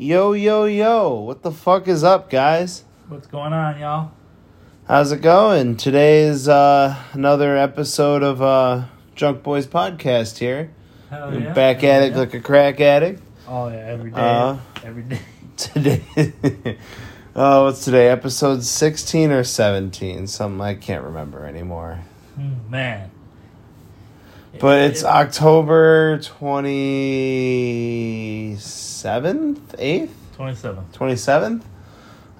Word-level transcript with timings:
Yo, 0.00 0.32
yo, 0.32 0.64
yo. 0.64 1.12
What 1.12 1.42
the 1.42 1.50
fuck 1.50 1.88
is 1.88 2.04
up, 2.04 2.30
guys? 2.30 2.84
What's 3.08 3.26
going 3.26 3.52
on, 3.52 3.80
y'all? 3.80 4.12
How's 4.86 5.10
it 5.10 5.22
going? 5.22 5.76
Today 5.76 6.20
is 6.20 6.48
uh, 6.48 6.94
another 7.14 7.56
episode 7.56 8.22
of 8.22 8.40
uh, 8.40 8.84
Junk 9.16 9.42
Boys 9.42 9.66
Podcast 9.66 10.38
here. 10.38 10.70
Hell 11.10 11.34
yeah. 11.34 11.52
Back 11.52 11.80
Hell 11.80 11.90
at 11.90 12.02
it 12.04 12.12
yeah. 12.12 12.18
like 12.18 12.32
a 12.32 12.38
crack 12.38 12.80
addict. 12.80 13.20
Oh 13.48 13.66
yeah, 13.66 13.74
every 13.78 14.12
day. 14.12 14.20
Uh, 14.20 14.58
every 14.84 15.02
day. 15.02 15.20
Today. 15.56 16.78
oh, 17.34 17.64
what's 17.64 17.84
today? 17.84 18.06
Episode 18.06 18.62
16 18.62 19.32
or 19.32 19.42
17? 19.42 20.28
Something 20.28 20.60
I 20.60 20.74
can't 20.74 21.02
remember 21.02 21.44
anymore. 21.44 21.98
Mm, 22.38 22.70
man. 22.70 23.10
But 24.60 24.82
it's 24.82 25.00
It- 25.00 25.06
October 25.06 26.20
27th? 29.02 29.56
8th? 29.78 30.10
twenty 30.34 30.54
seventh, 30.54 30.92
twenty 30.92 31.16
seventh, 31.16 31.66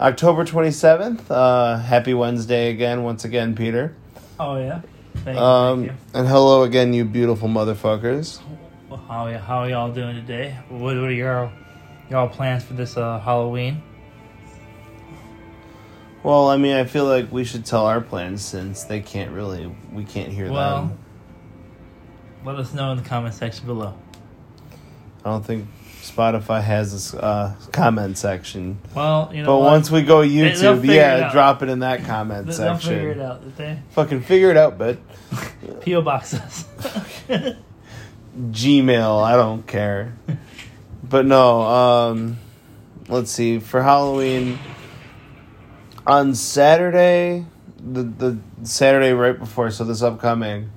October 0.01 0.45
27th. 0.45 1.21
Uh, 1.31 1.79
happy 1.79 2.15
Wednesday 2.15 2.71
again, 2.71 3.03
once 3.03 3.25
again, 3.25 3.55
Peter. 3.57 3.95
Oh 4.39 4.57
yeah. 4.57 4.81
Thank 5.17 5.37
you. 5.37 5.43
Um, 5.43 5.87
thank 5.87 5.99
and 6.15 6.29
hello 6.29 6.63
again, 6.63 6.93
you 6.95 7.05
beautiful 7.05 7.49
motherfuckers. 7.49 8.41
How 9.09 9.37
how 9.39 9.65
y'all 9.65 9.93
doing 9.93 10.15
today? 10.17 10.57
What 10.69 10.81
what 10.81 10.97
are 10.97 11.11
your 11.13 11.53
y'all 12.11 12.29
plans 12.29 12.65
for 12.65 12.75
this 12.75 12.97
uh, 12.97 13.19
Halloween? 13.21 13.83
Well, 16.23 16.49
I 16.49 16.57
mean, 16.57 16.75
I 16.77 16.85
feel 16.85 17.05
like 17.05 17.31
we 17.33 17.45
should 17.45 17.65
tell 17.65 17.87
our 17.87 18.01
plans 18.01 18.45
since 18.45 18.85
they 18.85 19.01
can't 19.01 19.31
really, 19.31 19.73
we 19.93 20.05
can't 20.05 20.33
hear 20.33 20.51
Well, 20.51 20.87
them. 20.89 20.99
let 22.45 22.57
us 22.57 22.75
know 22.75 22.91
in 22.91 22.99
the 22.99 23.05
comment 23.05 23.35
section 23.35 23.67
below. 23.67 23.95
I 25.25 25.31
don't 25.31 25.45
think 25.47 25.67
Spotify 26.11 26.63
has 26.63 26.93
this 26.93 27.15
uh, 27.15 27.55
comment 27.73 28.17
section. 28.19 28.79
Well, 28.95 29.31
you 29.33 29.43
know. 29.43 29.47
But 29.47 29.59
what? 29.59 29.71
once 29.73 29.91
we 29.91 30.03
go 30.03 30.19
YouTube, 30.21 30.85
it 30.85 30.95
yeah, 30.95 31.27
out. 31.27 31.33
drop 31.33 31.63
it 31.63 31.69
in 31.69 31.81
that 31.81 32.05
comment 32.05 32.47
They- 32.47 32.55
they'll 32.57 32.77
figure 32.77 33.11
it 33.11 33.17
section. 33.19 33.21
out. 33.21 33.57
They 33.57 33.79
Fucking 33.91 34.23
figure 34.23 34.51
it 34.51 34.57
out, 34.57 34.79
but 34.79 34.99
PO 35.85 36.03
boxes. 36.03 36.67
Gmail, 38.39 39.23
I 39.23 39.37
don't 39.37 39.67
care. 39.67 40.15
But 41.03 41.27
no, 41.27 41.63
um 41.63 42.39
let's 43.09 43.31
see, 43.31 43.59
for 43.59 43.83
Halloween 43.83 44.59
on 46.07 46.35
Saturday, 46.35 47.47
the 47.79 48.03
the 48.03 48.39
Saturday 48.63 49.13
right 49.13 49.39
before, 49.39 49.71
so 49.71 49.85
this 49.85 50.03
upcoming 50.03 50.71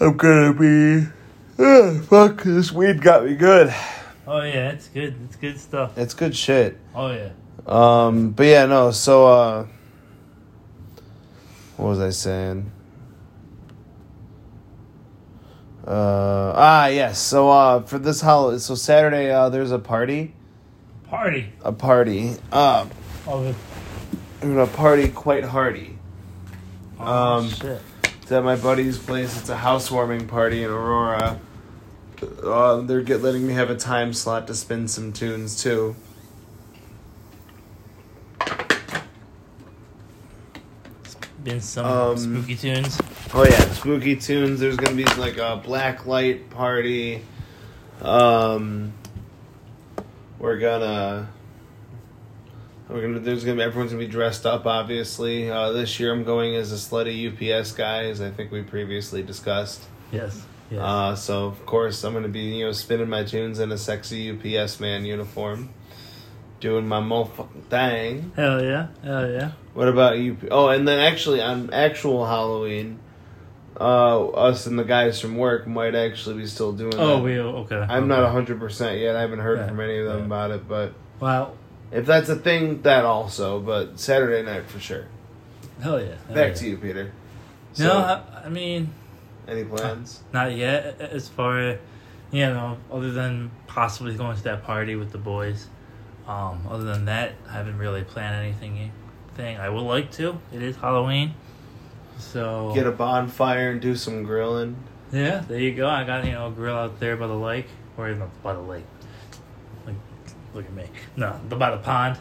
I'm 0.00 0.16
gonna 0.16 0.52
be 0.54 1.06
ah, 1.58 2.00
fuck 2.08 2.42
this 2.44 2.72
weed 2.72 3.02
got 3.02 3.24
me 3.26 3.34
good. 3.34 3.74
Oh 4.28 4.42
yeah, 4.42 4.70
it's 4.70 4.88
good. 4.88 5.16
It's 5.24 5.36
good 5.36 5.58
stuff. 5.58 5.96
It's 5.96 6.14
good 6.14 6.36
shit. 6.36 6.78
Oh 6.94 7.10
yeah. 7.10 7.30
Um 7.66 8.30
but 8.30 8.46
yeah, 8.46 8.66
no, 8.66 8.90
so 8.92 9.26
uh 9.26 9.66
what 11.76 11.88
was 11.88 12.00
I 12.00 12.10
saying? 12.10 12.70
Uh 15.86 16.52
ah 16.54 16.86
yes. 16.86 17.18
So 17.18 17.50
uh 17.50 17.82
for 17.82 17.98
this 17.98 18.20
holiday 18.20 18.58
so 18.58 18.74
Saturday 18.74 19.30
uh 19.30 19.48
there's 19.48 19.72
a 19.72 19.78
party. 19.78 20.34
Party. 21.08 21.52
A 21.64 21.72
party. 21.72 22.34
Um 22.52 22.90
Oh, 23.26 23.42
good. 23.42 23.54
I'm 24.42 24.54
gonna 24.54 24.66
party 24.66 25.08
quite 25.08 25.44
hardy. 25.44 25.98
oh 27.00 27.04
Um, 27.38 27.48
shit. 27.50 27.80
It's 28.22 28.32
at 28.32 28.44
my 28.44 28.56
buddy's 28.56 28.98
place. 28.98 29.38
It's 29.40 29.48
a 29.48 29.56
housewarming 29.56 30.26
party 30.28 30.62
in 30.62 30.70
Aurora. 30.70 31.40
Uh, 32.22 32.80
they're 32.80 33.02
get 33.02 33.22
letting 33.22 33.46
me 33.46 33.52
have 33.54 33.70
a 33.70 33.76
time 33.76 34.12
slot 34.12 34.46
to 34.48 34.54
spin 34.54 34.88
some 34.88 35.12
tunes 35.12 35.62
too. 35.62 35.94
Been 41.44 41.60
some 41.60 41.86
um, 41.86 42.16
spooky 42.16 42.56
tunes. 42.56 43.00
Oh 43.32 43.44
yeah, 43.44 43.72
spooky 43.72 44.16
tunes. 44.16 44.58
There's 44.58 44.76
gonna 44.76 44.96
be 44.96 45.04
like 45.04 45.38
a 45.38 45.60
black 45.64 46.06
light 46.06 46.50
party. 46.50 47.22
Um, 48.02 48.92
we're 50.38 50.58
gonna. 50.58 51.28
We're 52.88 53.02
gonna. 53.02 53.20
There's 53.20 53.44
gonna 53.44 53.56
be 53.56 53.62
everyone's 53.62 53.92
gonna 53.92 54.04
be 54.04 54.10
dressed 54.10 54.46
up. 54.46 54.66
Obviously, 54.66 55.50
uh, 55.50 55.70
this 55.72 56.00
year 56.00 56.12
I'm 56.12 56.24
going 56.24 56.56
as 56.56 56.72
a 56.72 56.76
slutty 56.76 57.28
UPS 57.60 57.72
guy, 57.72 58.04
as 58.04 58.20
I 58.20 58.30
think 58.30 58.50
we 58.50 58.62
previously 58.62 59.22
discussed. 59.22 59.82
Yes. 60.10 60.44
Yes. 60.70 60.80
Uh, 60.80 61.14
so 61.16 61.46
of 61.46 61.64
course 61.64 62.04
I'm 62.04 62.12
gonna 62.12 62.28
be 62.28 62.40
you 62.40 62.66
know 62.66 62.72
spinning 62.72 63.08
my 63.08 63.24
tunes 63.24 63.58
in 63.58 63.72
a 63.72 63.78
sexy 63.78 64.30
UPS 64.30 64.80
man 64.80 65.04
uniform, 65.04 65.70
doing 66.60 66.86
my 66.86 67.00
motherfucking 67.00 67.64
thing. 67.70 68.32
Hell 68.36 68.62
yeah. 68.62 68.88
Hell 69.02 69.30
yeah. 69.30 69.52
What 69.74 69.88
about 69.88 70.18
you? 70.18 70.36
Oh, 70.50 70.68
and 70.68 70.86
then 70.86 70.98
actually 71.00 71.40
on 71.40 71.72
actual 71.72 72.26
Halloween, 72.26 72.98
uh, 73.80 74.28
us 74.30 74.66
and 74.66 74.78
the 74.78 74.84
guys 74.84 75.20
from 75.20 75.36
work 75.36 75.66
might 75.66 75.94
actually 75.94 76.36
be 76.36 76.46
still 76.46 76.72
doing. 76.72 76.94
Oh, 76.96 77.16
that. 77.16 77.22
we 77.22 77.38
okay. 77.38 77.76
I'm 77.76 78.04
okay. 78.10 78.20
not 78.20 78.30
hundred 78.32 78.58
percent 78.58 78.98
yet. 78.98 79.16
I 79.16 79.20
haven't 79.20 79.38
heard 79.38 79.58
Yeah, 79.58 79.68
from 79.68 79.80
any 79.80 79.98
of 79.98 80.06
them 80.06 80.18
yeah. 80.20 80.24
about 80.26 80.50
it, 80.50 80.68
but 80.68 80.94
Wow. 81.20 81.52
if 81.92 82.04
that's 82.04 82.28
a 82.28 82.36
thing, 82.36 82.82
that 82.82 83.04
also. 83.04 83.60
But 83.60 83.98
Saturday 84.00 84.42
night 84.42 84.66
for 84.66 84.80
sure. 84.80 85.06
Hell 85.80 86.00
yeah. 86.00 86.16
Hell 86.26 86.34
Back 86.34 86.48
yeah. 86.48 86.54
to 86.54 86.68
you, 86.68 86.76
Peter. 86.76 87.12
No, 87.78 87.92
I, 87.98 88.46
I 88.46 88.48
mean, 88.48 88.92
any 89.48 89.64
plans? 89.64 90.22
not 90.32 90.54
yet. 90.56 91.00
As 91.00 91.28
far 91.28 91.58
as 91.58 91.78
you 92.30 92.42
know, 92.46 92.76
other 92.92 93.10
than 93.10 93.50
possibly 93.66 94.14
going 94.14 94.36
to 94.36 94.42
that 94.44 94.62
party 94.64 94.94
with 94.96 95.10
the 95.12 95.18
boys. 95.18 95.66
Um, 96.26 96.66
other 96.70 96.84
than 96.84 97.06
that, 97.06 97.32
I 97.48 97.52
haven't 97.54 97.78
really 97.78 98.04
planned 98.04 98.36
anything. 98.36 98.92
Thing 99.34 99.56
I 99.56 99.68
would 99.70 99.82
like 99.84 100.10
to. 100.12 100.38
It 100.52 100.62
is 100.62 100.76
Halloween, 100.76 101.32
so 102.18 102.72
Get 102.74 102.86
a 102.86 102.90
bonfire 102.90 103.70
and 103.70 103.80
do 103.80 103.94
some 103.94 104.24
grilling. 104.24 104.76
yeah. 105.12 105.44
There 105.46 105.58
you 105.60 105.74
go. 105.74 105.88
I 105.88 106.04
got 106.04 106.24
you 106.24 106.32
know 106.32 106.48
a 106.48 106.50
grill 106.50 106.76
out 106.76 106.98
there 107.00 107.16
by 107.16 107.28
the 107.28 107.34
lake, 107.36 107.66
or 107.96 108.10
not 108.14 108.42
by 108.42 108.52
the 108.52 108.60
lake. 108.60 108.84
Like, 109.86 109.94
look 110.54 110.64
at 110.64 110.72
me. 110.72 110.84
No, 111.16 111.38
the, 111.48 111.56
by 111.56 111.70
the 111.70 111.78
pond. 111.78 112.18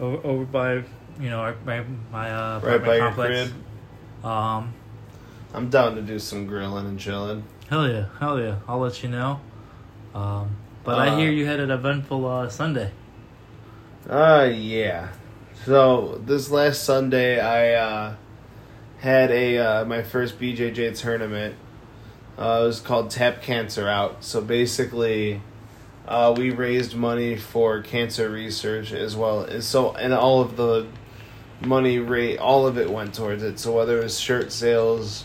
Over, 0.00 0.26
over 0.26 0.44
by 0.44 0.74
you 1.20 1.28
know 1.28 1.40
our- 1.40 1.56
my 1.66 1.82
my 2.12 2.30
uh, 2.30 2.60
Right 2.62 2.82
by 2.84 2.96
your 2.96 3.06
complex. 3.08 3.50
crib. 3.50 4.24
Um, 4.24 4.74
I'm 5.54 5.70
down 5.70 5.94
to 5.96 6.02
do 6.02 6.18
some 6.18 6.46
grilling 6.46 6.86
and 6.86 6.98
chilling. 6.98 7.44
hell 7.68 7.88
yeah, 7.88 8.06
hell 8.20 8.38
yeah. 8.40 8.56
I'll 8.68 8.78
let 8.80 9.02
you 9.02 9.08
know. 9.08 9.40
Um, 10.14 10.56
but 10.84 10.98
I 10.98 11.08
Uh, 11.08 11.16
hear 11.16 11.30
you 11.30 11.46
had 11.46 11.60
an 11.60 11.70
eventful 11.70 12.26
uh, 12.26 12.48
Sunday. 12.48 12.92
Uh 14.08 14.48
yeah. 14.54 15.08
So 15.64 16.20
this 16.24 16.50
last 16.50 16.84
Sunday 16.84 17.38
I 17.40 17.74
uh 17.74 18.14
had 19.00 19.30
a 19.30 19.58
uh 19.58 19.84
my 19.84 20.02
first 20.02 20.38
BJJ 20.40 20.98
tournament. 20.98 21.56
Uh 22.38 22.60
it 22.62 22.66
was 22.66 22.80
called 22.80 23.10
Tap 23.10 23.42
Cancer 23.42 23.86
Out. 23.88 24.24
So 24.24 24.40
basically 24.40 25.42
uh 26.06 26.32
we 26.36 26.50
raised 26.50 26.94
money 26.96 27.36
for 27.36 27.82
cancer 27.82 28.30
research 28.30 28.92
as 28.92 29.14
well. 29.14 29.44
as 29.44 29.66
So 29.66 29.92
and 29.92 30.14
all 30.14 30.40
of 30.40 30.56
the 30.56 30.86
money 31.60 31.98
rate 31.98 32.38
all 32.38 32.66
of 32.66 32.78
it 32.78 32.88
went 32.88 33.12
towards 33.14 33.42
it. 33.42 33.58
So 33.58 33.72
whether 33.76 33.98
it 33.98 34.04
was 34.04 34.18
shirt 34.18 34.52
sales 34.52 35.24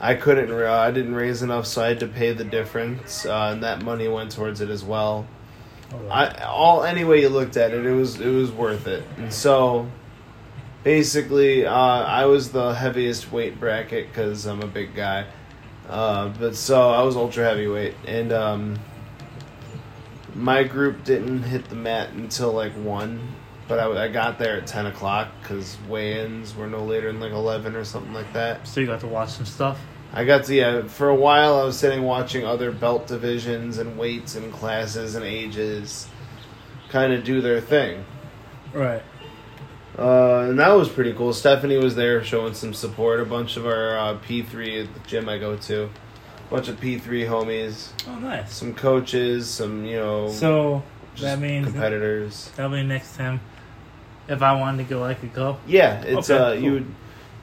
I 0.00 0.14
couldn't. 0.14 0.52
ra- 0.52 0.82
I 0.82 0.90
didn't 0.90 1.14
raise 1.14 1.42
enough, 1.42 1.66
so 1.66 1.82
I 1.82 1.88
had 1.88 2.00
to 2.00 2.06
pay 2.06 2.32
the 2.32 2.44
difference, 2.44 3.26
uh, 3.26 3.50
and 3.52 3.62
that 3.64 3.82
money 3.82 4.06
went 4.08 4.30
towards 4.30 4.60
it 4.60 4.70
as 4.70 4.84
well. 4.84 5.26
I 6.10 6.28
all 6.44 6.84
any 6.84 7.02
way 7.04 7.20
you 7.22 7.28
looked 7.30 7.56
at 7.56 7.72
it, 7.72 7.84
it 7.84 7.92
was 7.92 8.20
it 8.20 8.28
was 8.28 8.52
worth 8.52 8.86
it. 8.86 9.02
And 9.16 9.32
so, 9.32 9.88
basically, 10.84 11.66
uh, 11.66 11.72
I 11.72 12.26
was 12.26 12.52
the 12.52 12.74
heaviest 12.74 13.32
weight 13.32 13.58
bracket 13.58 14.08
because 14.08 14.46
I'm 14.46 14.62
a 14.62 14.66
big 14.66 14.94
guy. 14.94 15.26
Uh, 15.88 16.28
but 16.28 16.54
so 16.54 16.90
I 16.90 17.02
was 17.02 17.16
ultra 17.16 17.44
heavyweight, 17.44 17.94
and 18.06 18.32
um, 18.32 18.78
my 20.34 20.62
group 20.62 21.02
didn't 21.04 21.44
hit 21.44 21.68
the 21.70 21.76
mat 21.76 22.10
until 22.10 22.52
like 22.52 22.72
one. 22.74 23.34
But 23.68 23.78
I, 23.78 24.04
I 24.04 24.08
got 24.08 24.38
there 24.38 24.56
at 24.56 24.66
ten 24.66 24.86
o'clock 24.86 25.28
because 25.42 25.76
weigh-ins 25.88 26.56
were 26.56 26.66
no 26.66 26.82
later 26.84 27.12
than 27.12 27.20
like 27.20 27.32
eleven 27.32 27.76
or 27.76 27.84
something 27.84 28.14
like 28.14 28.32
that. 28.32 28.66
so 28.66 28.80
you 28.80 28.86
got 28.86 29.00
to 29.00 29.06
watch 29.06 29.28
some 29.30 29.44
stuff. 29.46 29.78
I 30.12 30.24
got 30.24 30.44
to 30.46 30.54
yeah. 30.54 30.82
For 30.88 31.10
a 31.10 31.14
while, 31.14 31.58
I 31.60 31.64
was 31.64 31.78
sitting 31.78 32.02
watching 32.02 32.46
other 32.46 32.72
belt 32.72 33.06
divisions 33.06 33.76
and 33.76 33.98
weights 33.98 34.36
and 34.36 34.50
classes 34.52 35.14
and 35.16 35.24
ages, 35.24 36.08
kind 36.88 37.12
of 37.12 37.24
do 37.24 37.42
their 37.42 37.60
thing. 37.60 38.04
Right. 38.72 39.02
Uh, 39.98 40.46
and 40.48 40.58
that 40.58 40.70
was 40.70 40.88
pretty 40.88 41.12
cool. 41.12 41.32
Stephanie 41.32 41.76
was 41.76 41.94
there 41.96 42.22
showing 42.24 42.54
some 42.54 42.72
support. 42.72 43.20
A 43.20 43.24
bunch 43.24 43.56
of 43.56 43.66
our 43.66 43.98
uh, 43.98 44.14
P3 44.26 44.84
at 44.84 44.94
the 44.94 45.00
gym 45.00 45.28
I 45.28 45.38
go 45.38 45.56
to, 45.56 45.84
a 45.84 45.90
bunch 46.50 46.68
of 46.68 46.80
P3 46.80 47.26
homies, 47.28 47.88
Oh, 48.06 48.14
nice. 48.18 48.54
some 48.54 48.74
coaches, 48.74 49.48
some 49.50 49.84
you 49.84 49.96
know, 49.96 50.30
So 50.30 50.82
that 51.20 51.40
means 51.40 51.66
competitors. 51.66 52.50
that'll 52.56 52.70
be 52.70 52.82
next 52.84 53.16
time. 53.16 53.40
If 54.28 54.42
I 54.42 54.52
wanted 54.58 54.84
to 54.84 54.90
go, 54.90 55.04
I 55.04 55.14
could 55.14 55.32
go. 55.32 55.58
Yeah, 55.66 56.02
it's 56.02 56.30
Okay, 56.30 56.38
uh, 56.42 56.52
cool. 56.52 56.62
you 56.62 56.72
would, 56.72 56.86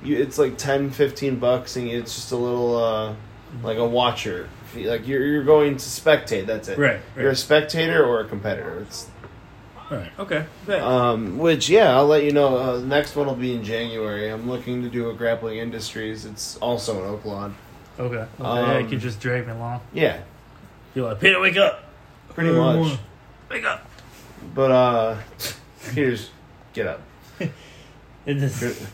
you 0.04 0.18
it's 0.18 0.38
like 0.38 0.58
10, 0.58 0.92
15 0.92 1.38
bucks, 1.40 1.76
and 1.76 1.88
it's 1.88 2.14
just 2.16 2.32
a 2.32 2.36
little 2.38 2.78
uh, 2.78 3.16
like 3.64 3.78
a 3.78 3.88
watcher. 3.88 4.50
Like 4.76 5.08
you're 5.08 5.26
you're 5.26 5.44
going 5.44 5.78
to 5.78 5.84
spectate. 5.84 6.46
That's 6.46 6.68
it. 6.68 6.78
Right, 6.78 7.00
You're 7.16 7.30
a 7.30 7.36
spectator 7.36 8.04
or 8.06 8.20
a 8.22 8.26
competitor. 8.28 8.82
It's 8.82 9.08
Right. 9.90 10.12
Okay. 10.18 10.46
Bet. 10.66 10.82
um, 10.82 11.38
which 11.38 11.70
yeah, 11.70 11.96
I'll 11.96 12.08
let 12.08 12.24
you 12.24 12.32
know. 12.32 12.58
Uh, 12.58 12.80
next 12.80 13.16
one 13.16 13.28
will 13.28 13.36
be 13.36 13.54
in 13.54 13.64
January. 13.64 14.30
I'm 14.30 14.50
looking 14.50 14.82
to 14.82 14.90
do 14.90 15.12
a 15.12 15.14
grappling 15.14 15.60
industries. 15.60 16.26
It's 16.26 16.58
also 16.58 17.04
in 17.04 17.20
Oaklawn. 17.20 17.54
okay. 18.00 18.16
okay. 18.18 18.28
yeah, 18.42 18.80
you 18.80 18.88
can 18.88 19.00
just 19.00 19.20
drag 19.20 19.46
me 19.46 19.54
along. 19.54 19.82
Yeah, 19.94 20.22
You're 20.96 21.08
like, 21.10 21.20
Peter, 21.22 21.40
wake 21.40 21.58
up. 21.58 21.84
pretty 22.30 22.52
much. 22.52 22.98
Wake 23.50 23.64
up. 23.64 23.86
But 24.56 24.72
uh, 24.72 25.18
Peter's 25.94 26.32
get 26.76 26.88
up. 26.88 27.02
It 28.28 28.40
just, 28.40 28.90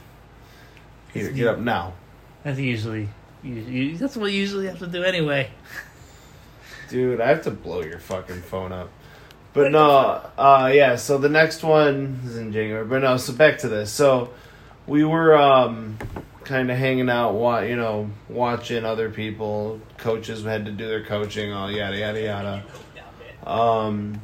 Peter, 1.14 1.32
get 1.32 1.48
up 1.48 1.60
now, 1.60 1.94
that's 2.44 2.60
usually, 2.60 3.08
usually, 3.42 3.96
that's 3.96 4.18
what 4.18 4.30
you 4.30 4.40
usually 4.40 4.68
have 4.68 4.80
to 4.80 4.88
do 4.88 5.04
anyway. 5.04 5.50
dude. 6.92 7.22
I 7.22 7.30
have 7.30 7.42
to 7.44 7.52
blow 7.52 7.82
your 7.82 7.98
fucking 7.98 8.42
phone 8.44 8.72
up. 8.72 8.90
But 9.54 9.72
no, 9.72 9.90
uh, 10.38 10.72
yeah. 10.74 10.96
So 10.98 11.18
the 11.18 11.30
next 11.30 11.64
one 11.64 12.20
is 12.26 12.38
in 12.38 12.54
January. 12.54 12.86
But 12.86 13.00
no, 13.02 13.18
so 13.18 13.34
back 13.34 13.58
to 13.60 13.70
this. 13.70 13.92
So 13.92 14.30
we 14.86 15.04
were 15.04 15.36
um, 15.36 15.98
kind 16.44 16.70
of 16.70 16.78
hanging 16.78 17.10
out, 17.10 17.34
wa- 17.34 17.62
you 17.62 17.76
know, 17.76 18.10
watching 18.30 18.86
other 18.86 19.10
people. 19.10 19.80
Coaches 19.98 20.44
had 20.44 20.66
to 20.66 20.72
do 20.72 20.88
their 20.88 21.04
coaching, 21.04 21.52
all 21.52 21.72
yada 21.72 21.98
yada 21.98 22.22
yada. 22.22 22.64
Um, 23.50 24.22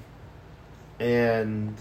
and 1.00 1.76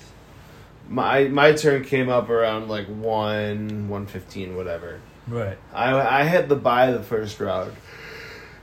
my 0.88 1.24
my 1.24 1.52
turn 1.52 1.84
came 1.84 2.08
up 2.08 2.28
around 2.28 2.68
like 2.68 2.86
one 2.86 3.88
one 3.88 4.06
fifteen, 4.06 4.56
whatever. 4.56 5.00
Right. 5.28 5.58
I 5.74 6.20
I 6.20 6.22
had 6.22 6.48
to 6.48 6.54
buy 6.56 6.92
the 6.92 7.02
first 7.02 7.40
round, 7.40 7.72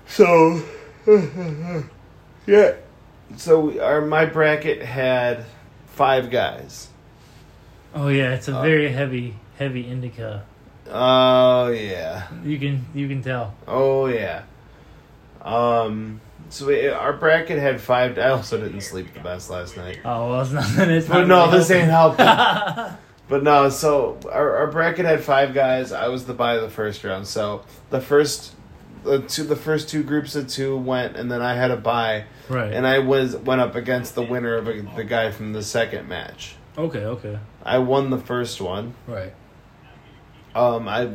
so 0.08 0.62
yeah. 2.48 2.74
So 3.38 3.60
we, 3.60 3.80
our 3.80 4.02
my 4.02 4.26
bracket 4.26 4.82
had 4.82 5.46
five 5.88 6.30
guys. 6.30 6.88
Oh 7.96 8.08
yeah, 8.08 8.34
it's 8.34 8.48
a 8.48 8.58
Uh, 8.58 8.62
very 8.62 8.90
heavy, 8.90 9.36
heavy 9.58 9.88
indica. 9.88 10.46
Oh 10.90 11.68
yeah, 11.68 12.28
You 12.44 12.60
can, 12.60 12.86
you 12.94 13.08
can 13.08 13.22
tell. 13.24 13.54
oh 13.68 14.08
yeah. 14.08 14.44
Um. 15.42 16.22
So 16.50 16.68
we, 16.68 16.88
our 16.88 17.14
bracket 17.14 17.58
had 17.58 17.82
five. 17.82 18.18
I 18.18 18.30
also 18.30 18.60
didn't 18.60 18.82
sleep 18.82 19.14
the 19.14 19.20
best 19.22 19.50
last 19.50 19.76
night. 19.78 20.00
Oh 20.06 20.30
well, 20.30 20.42
it's 20.42 20.52
not. 20.52 20.88
It's 20.90 21.08
But 21.08 21.28
no, 21.28 21.46
really 21.46 21.58
this 21.58 21.72
ain't 21.72 21.90
helping. 21.90 22.26
helping. 22.26 22.98
But 23.30 23.42
no, 23.42 23.70
so 23.70 24.20
our, 24.32 24.58
our 24.58 24.68
bracket 24.68 25.06
had 25.06 25.24
five 25.24 25.54
guys. 25.54 25.94
I 25.94 26.10
was 26.10 26.26
the 26.26 26.34
buy 26.34 26.56
of 26.56 26.62
the 26.62 26.70
first 26.70 27.04
round. 27.06 27.26
So 27.26 27.64
the 27.90 28.02
first, 28.02 28.54
the 29.04 29.22
two, 29.22 29.44
the 29.46 29.56
first 29.56 29.88
two 29.90 30.04
groups 30.04 30.36
of 30.36 30.50
two 30.50 30.78
went, 30.78 31.16
and 31.16 31.32
then 31.32 31.42
I 31.42 31.56
had 31.56 31.72
a 31.72 31.78
buy, 31.78 32.26
right. 32.50 32.72
and 32.72 32.86
I 32.86 33.00
was 33.00 33.38
went 33.38 33.62
up 33.62 33.76
against 33.76 34.14
the 34.16 34.22
winner 34.24 34.56
of 34.56 34.68
a, 34.68 34.82
the 34.98 35.06
guy 35.06 35.32
from 35.32 35.54
the 35.54 35.64
second 35.64 36.08
match. 36.10 36.56
okay. 36.78 37.06
Okay. 37.06 37.40
I 37.64 37.78
won 37.80 38.10
the 38.10 38.20
first 38.20 38.60
one. 38.60 38.94
Right. 39.08 39.34
Um, 40.54 40.88
I 40.90 41.10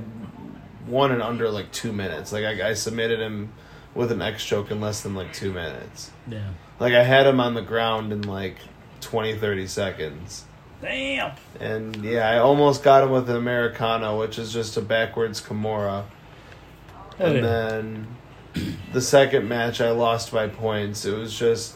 won 0.87 1.13
in 1.13 1.21
under 1.21 1.51
like 1.51 1.71
two 1.73 1.93
minutes. 1.93 2.33
Like 2.33 2.45
I, 2.45 2.71
I 2.71 2.73
submitted 2.73 3.21
him 3.21 3.53
with 3.99 4.13
an 4.13 4.23
X 4.23 4.45
choke 4.45 4.71
in 4.71 4.81
less 4.81 5.01
than 5.01 5.17
like 5.17 5.33
two 5.33 5.53
minutes. 5.53 6.13
Yeah. 6.29 6.51
Like 6.79 6.95
I 6.95 7.03
had 7.03 7.27
him 7.27 7.41
on 7.41 7.55
the 7.55 7.63
ground 7.63 8.13
in 8.13 8.23
like 8.23 8.57
20, 9.01 9.37
30 9.37 9.67
seconds. 9.67 10.45
Damn. 10.81 11.33
And 11.59 11.97
yeah, 12.05 12.31
I 12.31 12.39
almost 12.39 12.85
got 12.85 13.03
him 13.03 13.11
with 13.11 13.29
an 13.29 13.35
Americano, 13.35 14.21
which 14.21 14.39
is 14.39 14.53
just 14.53 14.77
a 14.77 14.81
backwards 14.81 15.41
Kimura. 15.41 16.05
And 17.19 17.45
then 17.45 18.17
the 18.93 19.01
second 19.01 19.49
match, 19.49 19.81
I 19.81 19.91
lost 19.91 20.31
by 20.31 20.47
points. 20.47 21.05
It 21.05 21.19
was 21.19 21.37
just 21.37 21.75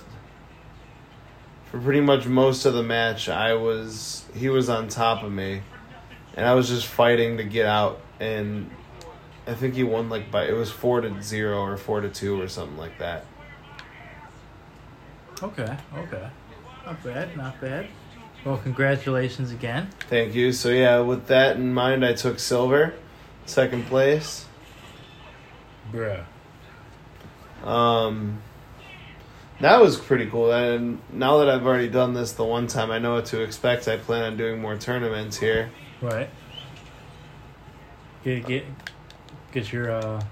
for 1.72 1.80
pretty 1.80 2.02
much 2.02 2.26
most 2.26 2.66
of 2.66 2.74
the 2.74 2.84
match, 2.84 3.28
I 3.28 3.54
was 3.54 4.24
he 4.32 4.48
was 4.48 4.68
on 4.68 4.86
top 4.86 5.24
of 5.24 5.32
me, 5.32 5.62
and 6.36 6.46
I 6.46 6.54
was 6.54 6.68
just 6.68 6.86
fighting 6.86 7.38
to 7.38 7.44
get 7.44 7.66
out. 7.66 8.00
And 8.20 8.70
I 9.46 9.54
think 9.54 9.74
he 9.74 9.82
won 9.82 10.08
like 10.08 10.30
by 10.30 10.46
it 10.46 10.52
was 10.52 10.70
four 10.70 11.00
to 11.00 11.22
zero 11.22 11.60
or 11.60 11.76
four 11.76 12.00
to 12.00 12.08
two 12.08 12.40
or 12.40 12.48
something 12.48 12.76
like 12.76 12.98
that. 12.98 13.24
Okay. 15.42 15.76
Okay. 15.96 16.28
Not 16.86 17.02
bad. 17.02 17.36
Not 17.36 17.60
bad. 17.60 17.88
Well, 18.44 18.58
congratulations 18.58 19.50
again. 19.52 19.90
Thank 20.08 20.34
you. 20.34 20.52
So 20.52 20.68
yeah, 20.70 21.00
with 21.00 21.26
that 21.26 21.56
in 21.56 21.72
mind, 21.72 22.04
I 22.04 22.12
took 22.12 22.38
silver, 22.38 22.94
second 23.46 23.86
place. 23.86 24.46
Bruh. 25.92 26.24
Um, 27.64 28.42
that 29.60 29.80
was 29.80 29.96
pretty 29.96 30.26
cool. 30.26 30.52
And 30.52 31.00
now 31.12 31.38
that 31.38 31.48
I've 31.48 31.64
already 31.64 31.88
done 31.88 32.14
this 32.14 32.32
the 32.32 32.44
one 32.44 32.66
time, 32.66 32.90
I 32.90 32.98
know 32.98 33.14
what 33.14 33.26
to 33.26 33.40
expect. 33.42 33.86
I 33.86 33.96
plan 33.96 34.24
on 34.24 34.36
doing 34.36 34.60
more 34.60 34.76
tournaments 34.76 35.38
here. 35.38 35.70
Right. 36.00 36.28
Get 38.24 38.46
get 38.46 38.64
get 39.52 39.72
your 39.72 39.92
uh. 39.92 40.22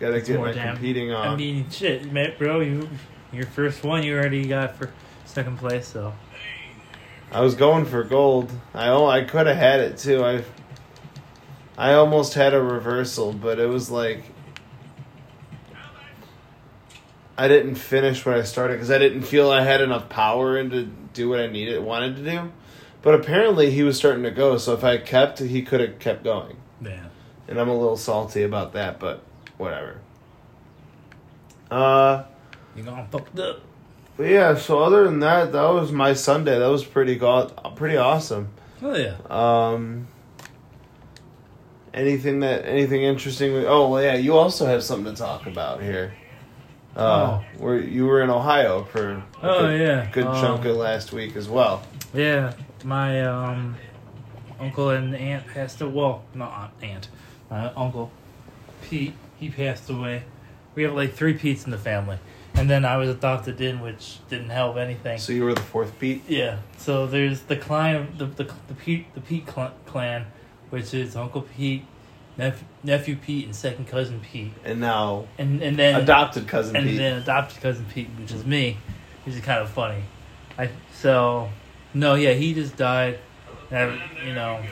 Got 0.00 0.08
to 0.08 0.14
It's 0.16 0.28
get 0.28 0.36
more 0.36 0.46
my 0.46 0.52
damn- 0.52 0.74
competing 0.76 1.12
on. 1.12 1.28
I 1.28 1.36
mean, 1.36 1.68
shit, 1.70 2.10
man, 2.12 2.32
bro. 2.38 2.60
You 2.60 2.88
your 3.32 3.46
first 3.46 3.82
one 3.84 4.02
you 4.02 4.14
already 4.16 4.46
got 4.46 4.76
for 4.76 4.90
second 5.24 5.58
place, 5.58 5.86
so 5.88 6.12
I 7.32 7.40
was 7.40 7.54
going 7.54 7.84
for 7.84 8.02
gold. 8.04 8.52
I 8.74 8.92
I 8.92 9.24
could 9.24 9.46
have 9.46 9.56
had 9.56 9.80
it 9.80 9.98
too. 9.98 10.24
I 10.24 10.44
I 11.78 11.94
almost 11.94 12.34
had 12.34 12.54
a 12.54 12.62
reversal, 12.62 13.32
but 13.32 13.58
it 13.58 13.66
was 13.68 13.90
like 13.90 14.22
I 17.36 17.48
didn't 17.48 17.74
finish 17.76 18.24
what 18.24 18.36
I 18.36 18.42
started 18.42 18.74
because 18.74 18.90
I 18.90 18.98
didn't 18.98 19.22
feel 19.22 19.50
I 19.50 19.62
had 19.62 19.80
enough 19.80 20.08
power 20.08 20.56
and 20.56 20.70
to 20.70 20.84
do 20.84 21.28
what 21.28 21.40
I 21.40 21.48
needed 21.48 21.82
wanted 21.82 22.16
to 22.16 22.22
do. 22.30 22.52
But 23.02 23.14
apparently 23.14 23.70
he 23.70 23.82
was 23.82 23.96
starting 23.98 24.22
to 24.22 24.30
go, 24.30 24.56
so 24.56 24.72
if 24.72 24.84
I 24.84 24.96
kept, 24.98 25.40
he 25.40 25.62
could 25.62 25.80
have 25.80 25.98
kept 25.98 26.22
going. 26.24 26.56
yeah. 26.80 27.06
And 27.48 27.58
I'm 27.60 27.68
a 27.68 27.74
little 27.76 27.96
salty 27.96 28.42
about 28.42 28.72
that, 28.72 28.98
but 28.98 29.22
whatever. 29.58 29.98
Uh, 31.70 32.24
You 32.76 32.82
gonna 32.82 33.06
fucked 33.10 33.38
up. 33.38 33.60
but 34.16 34.24
yeah. 34.24 34.54
So 34.56 34.78
other 34.80 35.04
than 35.04 35.20
that, 35.20 35.52
that 35.52 35.68
was 35.72 35.92
my 35.92 36.14
Sunday. 36.14 36.58
That 36.58 36.68
was 36.68 36.84
pretty 36.84 37.16
go- 37.16 37.48
pretty 37.76 37.96
awesome. 37.96 38.48
Oh 38.82 38.94
yeah. 38.96 39.14
Um, 39.28 40.08
anything 41.92 42.40
that 42.40 42.64
anything 42.66 43.02
interesting? 43.02 43.52
Oh 43.66 43.88
well, 43.90 44.02
yeah. 44.02 44.14
You 44.14 44.36
also 44.36 44.66
have 44.66 44.82
something 44.82 45.14
to 45.14 45.20
talk 45.20 45.46
about 45.46 45.82
here. 45.82 46.14
Uh, 46.96 47.42
where 47.58 47.76
you 47.80 48.06
were 48.06 48.22
in 48.22 48.30
Ohio 48.30 48.84
for 48.84 49.10
a 49.10 49.24
Oh, 49.42 49.60
good, 49.66 49.80
yeah. 49.80 50.08
good 50.12 50.26
Um, 50.26 50.40
chunk 50.40 50.64
of 50.64 50.76
last 50.76 51.12
week 51.12 51.34
as 51.34 51.48
well. 51.48 51.82
Yeah, 52.14 52.52
my 52.84 53.20
um, 53.24 53.74
uncle 54.60 54.90
and 54.90 55.12
aunt 55.16 55.44
passed 55.48 55.80
away. 55.80 55.92
Well, 55.92 56.22
not 56.34 56.52
aunt, 56.52 56.72
aunt. 56.84 57.08
My 57.50 57.72
uncle, 57.74 58.10
Pete, 58.82 59.14
he 59.38 59.48
passed 59.50 59.88
away. 59.90 60.24
We 60.74 60.82
have 60.84 60.94
like 60.94 61.14
three 61.14 61.34
Pete's 61.34 61.64
in 61.64 61.70
the 61.70 61.78
family. 61.78 62.18
And 62.56 62.70
then 62.70 62.84
I 62.84 62.96
was 62.96 63.08
adopted 63.08 63.60
in, 63.60 63.80
which 63.80 64.18
didn't 64.28 64.50
help 64.50 64.76
anything. 64.76 65.18
So 65.18 65.32
you 65.32 65.44
were 65.44 65.54
the 65.54 65.60
fourth 65.60 65.98
Pete. 65.98 66.22
Yeah. 66.28 66.58
So 66.76 67.06
there's 67.06 67.40
the 67.42 67.56
clan, 67.56 68.14
the 68.16 68.26
the 68.26 68.44
the 68.68 68.74
Pete 68.74 69.12
the 69.14 69.20
Pete 69.20 69.48
cl- 69.50 69.74
clan, 69.86 70.26
which 70.70 70.94
is 70.94 71.16
Uncle 71.16 71.42
Pete, 71.42 71.84
nephew, 72.36 72.64
nephew 72.84 73.16
Pete, 73.16 73.46
and 73.46 73.56
second 73.56 73.88
cousin 73.88 74.20
Pete, 74.20 74.52
and 74.64 74.80
now 74.80 75.26
and 75.36 75.60
and 75.62 75.76
then 75.76 76.00
adopted 76.00 76.46
cousin 76.46 76.74
Pete. 76.74 76.80
and 76.80 76.90
Pete. 76.90 76.98
then 76.98 77.22
adopted 77.22 77.60
cousin 77.60 77.86
Pete, 77.92 78.08
which 78.20 78.30
is 78.30 78.44
me, 78.46 78.76
which 79.24 79.34
is 79.34 79.40
kind 79.40 79.60
of 79.60 79.68
funny. 79.68 80.04
I 80.56 80.70
so 80.92 81.48
no, 81.92 82.14
yeah, 82.14 82.34
he 82.34 82.54
just 82.54 82.76
died. 82.76 83.18
And 83.72 83.98
I, 84.00 84.24
you 84.24 84.34
know, 84.34 84.62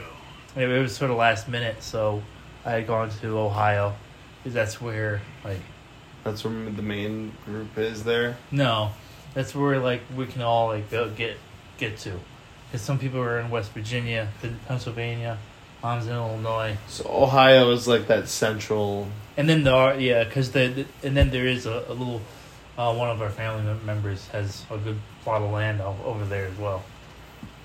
it 0.55 0.67
was 0.67 0.95
sort 0.95 1.11
of 1.11 1.17
last 1.17 1.49
minute, 1.49 1.83
so 1.83 2.23
I 2.65 2.71
had 2.71 2.87
gone 2.87 3.09
to 3.09 3.37
Ohio 3.37 3.93
because 4.39 4.53
that's 4.53 4.81
where 4.81 5.21
like 5.43 5.59
That's 6.23 6.43
where 6.43 6.53
the 6.69 6.81
main 6.81 7.33
group 7.45 7.77
is 7.77 8.03
there. 8.03 8.37
no, 8.51 8.91
that's 9.33 9.53
where 9.55 9.79
like 9.79 10.01
we 10.15 10.25
can 10.27 10.41
all 10.41 10.67
like 10.67 10.89
go 10.91 11.09
get 11.09 11.37
get 11.77 11.97
to, 11.99 12.19
because 12.67 12.81
some 12.81 12.99
people 12.99 13.19
are 13.19 13.39
in 13.39 13.49
West 13.49 13.71
Virginia, 13.71 14.29
Pennsylvania, 14.67 15.37
mom's 15.81 16.07
in 16.07 16.13
Illinois, 16.13 16.77
So 16.87 17.09
Ohio 17.09 17.71
is 17.71 17.87
like 17.87 18.07
that 18.07 18.27
central. 18.29 19.07
and 19.37 19.49
then 19.49 19.63
there 19.63 19.73
are 19.73 19.95
yeah, 19.95 20.23
because 20.23 20.51
the, 20.51 20.67
the 20.67 20.85
and 21.07 21.17
then 21.17 21.29
there 21.31 21.47
is 21.47 21.65
a, 21.65 21.83
a 21.87 21.93
little. 21.93 22.21
Uh, 22.75 22.91
one 22.91 23.07
of 23.07 23.21
our 23.21 23.29
family 23.29 23.61
members 23.85 24.27
has 24.29 24.65
a 24.71 24.77
good 24.79 24.97
plot 25.23 25.43
of 25.43 25.51
land 25.51 25.79
over 25.79 26.25
there 26.25 26.47
as 26.47 26.57
well. 26.57 26.83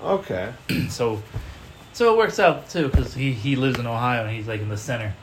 Okay. 0.03 0.53
so 0.89 1.19
so 1.93 2.13
it 2.13 2.17
works 2.17 2.39
out 2.39 2.69
too 2.69 2.87
because 2.87 3.13
he, 3.13 3.33
he 3.33 3.55
lives 3.55 3.79
in 3.79 3.85
ohio 3.87 4.25
and 4.25 4.35
he's 4.35 4.47
like 4.47 4.61
in 4.61 4.69
the 4.69 4.77
center 4.77 5.13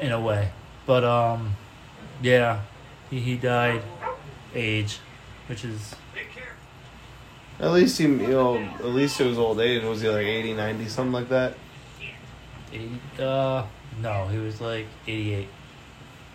in 0.00 0.12
a 0.12 0.20
way 0.20 0.50
but 0.86 1.04
um 1.04 1.54
yeah 2.22 2.60
he, 3.10 3.20
he 3.20 3.36
died 3.36 3.82
age 4.54 4.98
which 5.48 5.64
is 5.64 5.94
At 7.58 7.72
least 7.72 7.96
he, 7.96 8.04
you 8.04 8.18
know, 8.18 8.58
at 8.58 8.84
least 8.84 9.18
it 9.18 9.24
was 9.26 9.38
old 9.38 9.58
age. 9.60 9.82
Was 9.82 10.02
he 10.02 10.08
like 10.10 10.26
80, 10.26 10.52
90, 10.52 10.88
something 10.88 11.12
like 11.12 11.30
that? 11.30 11.54
80 12.70 12.90
uh 13.18 13.64
no 14.02 14.26
he 14.26 14.36
was 14.38 14.60
like 14.60 14.86
88 15.06 15.48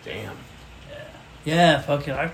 Damn. 0.04 0.36
yeah 0.88 1.04
Yeah, 1.44 1.80
fuck 1.80 2.08
it. 2.08 2.12
I, 2.12 2.30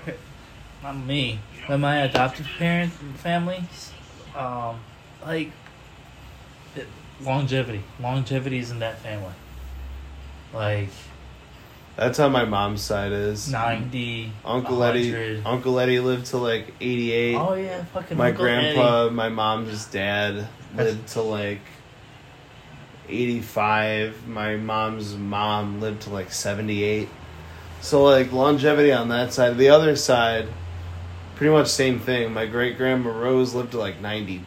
not 0.81 0.97
me, 0.97 1.39
but 1.67 1.77
my 1.77 1.97
adoptive 1.97 2.47
parents 2.57 2.99
and 3.01 3.15
family, 3.19 3.63
um, 4.35 4.79
like 5.23 5.51
it, 6.75 6.87
longevity. 7.21 7.83
Longevity 7.99 8.59
is 8.59 8.71
in 8.71 8.79
that 8.79 8.99
family. 8.99 9.33
Like. 10.53 10.89
That's 11.95 12.17
how 12.17 12.29
my 12.29 12.45
mom's 12.45 12.81
side 12.81 13.11
is. 13.11 13.51
Ninety. 13.51 14.31
Uncle 14.45 14.81
Eddie. 14.83 15.41
Uncle 15.43 15.77
Eddie 15.79 15.99
lived 15.99 16.27
to 16.27 16.37
like 16.37 16.73
eighty-eight. 16.79 17.35
Oh 17.35 17.55
yeah, 17.55 17.83
fucking. 17.85 18.17
My 18.17 18.29
Uncle 18.29 18.45
grandpa, 18.45 19.05
Eddie. 19.07 19.15
my 19.15 19.27
mom's 19.27 19.85
dad 19.87 20.47
lived 20.77 21.07
to 21.09 21.21
like 21.21 21.59
eighty-five. 23.09 24.27
My 24.29 24.55
mom's 24.55 25.13
mom 25.15 25.81
lived 25.81 26.03
to 26.03 26.09
like 26.11 26.31
seventy-eight. 26.31 27.09
So 27.81 28.03
like 28.05 28.31
longevity 28.31 28.93
on 28.93 29.09
that 29.09 29.33
side. 29.33 29.57
The 29.57 29.69
other 29.69 29.97
side, 29.97 30.47
pretty 31.35 31.51
much 31.51 31.67
same 31.67 31.99
thing. 31.99 32.31
My 32.33 32.45
great 32.45 32.77
grandma 32.77 33.11
Rose 33.11 33.53
lived 33.53 33.71
to 33.71 33.77
like 33.77 33.99
ninety 33.99 34.45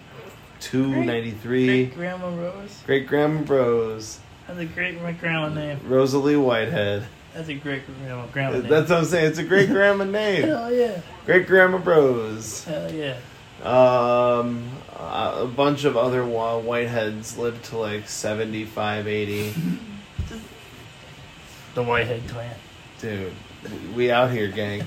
293. 0.62 1.66
Great 1.66 1.94
Grandma 1.94 2.28
Rose. 2.28 2.82
Great 2.86 3.06
Grandma 3.06 3.42
Rose. 3.46 4.20
That's 4.46 4.60
a 4.60 4.64
great 4.64 4.98
grandma 5.20 5.48
name. 5.48 5.80
Rosalie 5.86 6.36
Whitehead. 6.36 7.04
That's 7.34 7.48
a 7.48 7.54
great 7.54 7.82
grandma, 7.86 8.26
grandma 8.26 8.58
name. 8.58 8.68
That's 8.68 8.90
what 8.90 8.98
I'm 8.98 9.04
saying. 9.06 9.30
It's 9.30 9.38
a 9.38 9.44
great 9.44 9.70
grandma 9.70 10.04
name. 10.04 10.42
Hell 10.42 10.72
yeah. 10.72 11.00
Great 11.24 11.46
Grandma 11.46 11.78
Rose. 11.78 12.64
Hell 12.64 12.92
yeah. 12.92 13.16
Um, 13.62 14.68
a 14.98 15.46
bunch 15.46 15.84
of 15.84 15.96
other 15.96 16.22
Whiteheads 16.22 17.38
lived 17.38 17.64
to 17.66 17.78
like 17.78 18.08
75, 18.08 19.06
80. 19.06 19.50
the 21.74 21.82
Whitehead 21.82 22.28
clan. 22.28 22.56
Dude, 23.00 23.32
we 23.94 24.10
out 24.10 24.30
here, 24.30 24.48
gang. 24.48 24.84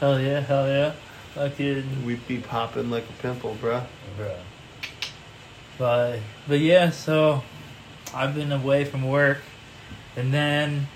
Hell 0.00 0.18
yeah, 0.18 0.40
hell 0.40 0.66
yeah. 0.66 0.92
Fucking 1.34 2.04
We 2.04 2.16
be 2.16 2.38
popping 2.38 2.90
like 2.90 3.04
a 3.08 3.22
pimple, 3.22 3.56
bruh. 3.60 3.84
Bruh. 4.18 4.36
But 5.78 6.20
but 6.46 6.60
yeah, 6.60 6.90
so 6.90 7.42
I've 8.14 8.34
been 8.34 8.52
away 8.52 8.84
from 8.84 9.08
work, 9.08 9.38
and 10.16 10.32
then 10.32 10.88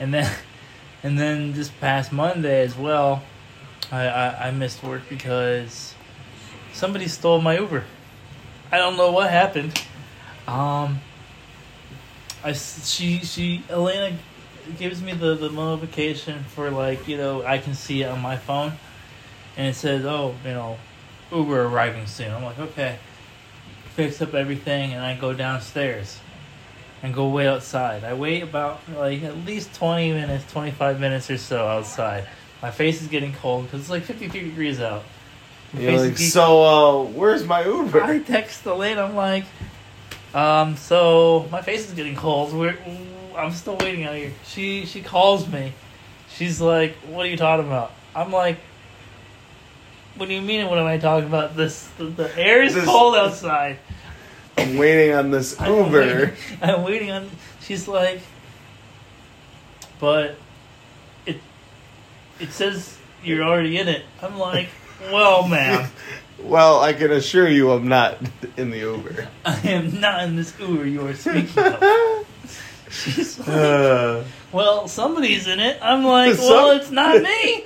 and 0.00 0.12
then 0.12 0.30
and 1.02 1.18
then 1.18 1.52
this 1.52 1.68
past 1.68 2.12
Monday 2.12 2.62
as 2.62 2.76
well, 2.76 3.22
I 3.92 4.06
I, 4.06 4.48
I 4.48 4.50
missed 4.50 4.82
work 4.82 5.02
because 5.08 5.94
somebody 6.72 7.06
stole 7.08 7.40
my 7.40 7.58
Uber. 7.58 7.84
I 8.72 8.78
don't 8.78 8.96
know 8.96 9.12
what 9.12 9.30
happened. 9.30 9.80
Um. 10.48 11.00
I 12.44 12.52
she 12.52 13.20
she 13.20 13.64
Elena 13.70 14.14
gives 14.78 15.00
me 15.00 15.14
the 15.14 15.34
the 15.34 15.48
notification 15.48 16.44
for 16.44 16.70
like 16.70 17.08
you 17.08 17.16
know 17.16 17.42
I 17.42 17.56
can 17.56 17.74
see 17.74 18.02
it 18.02 18.06
on 18.06 18.20
my 18.20 18.36
phone, 18.36 18.74
and 19.56 19.68
it 19.68 19.74
says 19.74 20.04
oh 20.04 20.34
you 20.44 20.52
know 20.52 20.78
Uber 21.34 21.64
arriving 21.64 22.06
soon. 22.06 22.32
I'm 22.32 22.44
like, 22.44 22.58
okay. 22.58 22.98
Fix 23.94 24.20
up 24.22 24.34
everything 24.34 24.92
and 24.92 25.02
I 25.02 25.16
go 25.16 25.32
downstairs 25.32 26.18
and 27.02 27.14
go 27.14 27.28
wait 27.28 27.46
outside. 27.46 28.04
I 28.04 28.14
wait 28.14 28.42
about 28.42 28.80
like 28.96 29.22
at 29.22 29.36
least 29.44 29.74
20 29.74 30.12
minutes, 30.12 30.50
25 30.52 31.00
minutes 31.00 31.30
or 31.30 31.38
so 31.38 31.66
outside. 31.66 32.26
My 32.62 32.70
face 32.70 33.02
is 33.02 33.08
getting 33.08 33.32
cold 33.34 33.64
because 33.64 33.80
it's 33.80 33.90
like 33.90 34.04
53 34.04 34.40
degrees 34.40 34.80
out. 34.80 35.04
My 35.72 35.80
You're 35.80 36.00
like, 36.00 36.18
so, 36.18 36.62
uh, 36.62 37.04
where's 37.04 37.44
my 37.44 37.64
Uber? 37.64 38.02
I 38.02 38.20
text 38.20 38.64
Elaine, 38.64 38.98
I'm 38.98 39.14
like, 39.14 39.44
um, 40.32 40.76
so 40.76 41.48
my 41.50 41.62
face 41.62 41.88
is 41.88 41.94
getting 41.94 42.16
cold. 42.16 42.52
We're, 42.52 42.78
I'm 43.36 43.52
still 43.52 43.76
waiting 43.76 44.04
out 44.04 44.14
here. 44.14 44.32
She 44.44 44.86
she 44.86 45.02
calls 45.02 45.48
me. 45.48 45.72
She's 46.28 46.60
like, 46.60 46.94
what 47.08 47.26
are 47.26 47.28
you 47.28 47.36
talking 47.36 47.66
about? 47.66 47.92
I'm 48.14 48.32
like, 48.32 48.58
what 50.16 50.28
do 50.28 50.34
you 50.34 50.42
mean? 50.42 50.66
What 50.68 50.78
am 50.78 50.86
I 50.86 50.98
talking 50.98 51.28
about? 51.28 51.56
This 51.56 51.88
the, 51.98 52.04
the 52.06 52.38
air 52.38 52.62
is 52.62 52.74
This- 52.74 52.84
cold 52.84 53.14
outside. 53.16 53.78
I'm 54.56 54.76
waiting 54.76 55.14
on 55.14 55.30
this 55.32 55.60
I'm 55.60 55.72
Uber. 55.74 55.90
waiting- 56.00 56.30
I'm 56.62 56.82
waiting 56.84 57.10
on. 57.10 57.30
She's 57.60 57.88
like, 57.88 58.20
but 60.00 60.36
it 61.26 61.40
it 62.40 62.50
says 62.52 62.96
you're 63.22 63.42
already 63.44 63.78
in 63.78 63.88
it. 63.88 64.04
I'm 64.22 64.38
like, 64.38 64.68
well, 65.12 65.46
ma'am, 65.48 65.90
Well, 66.42 66.80
I 66.80 66.92
can 66.92 67.10
assure 67.10 67.48
you 67.48 67.70
I'm 67.70 67.88
not 67.88 68.18
in 68.56 68.70
the 68.70 68.78
Uber. 68.78 69.28
I 69.46 69.56
am 69.68 69.98
not 70.00 70.24
in 70.24 70.36
this 70.36 70.52
Uber 70.60 70.84
you 70.86 71.06
are 71.06 71.14
speaking 71.14 71.62
of. 71.62 72.26
She's 72.90 73.38
like, 73.38 73.48
Uh, 73.48 74.22
well, 74.52 74.86
somebody's 74.86 75.46
in 75.48 75.58
it. 75.58 75.78
I'm 75.82 76.04
like, 76.04 76.34
Some- 76.34 76.44
well, 76.48 76.70
it's 76.72 76.90
not 76.90 77.20
me. 77.22 77.64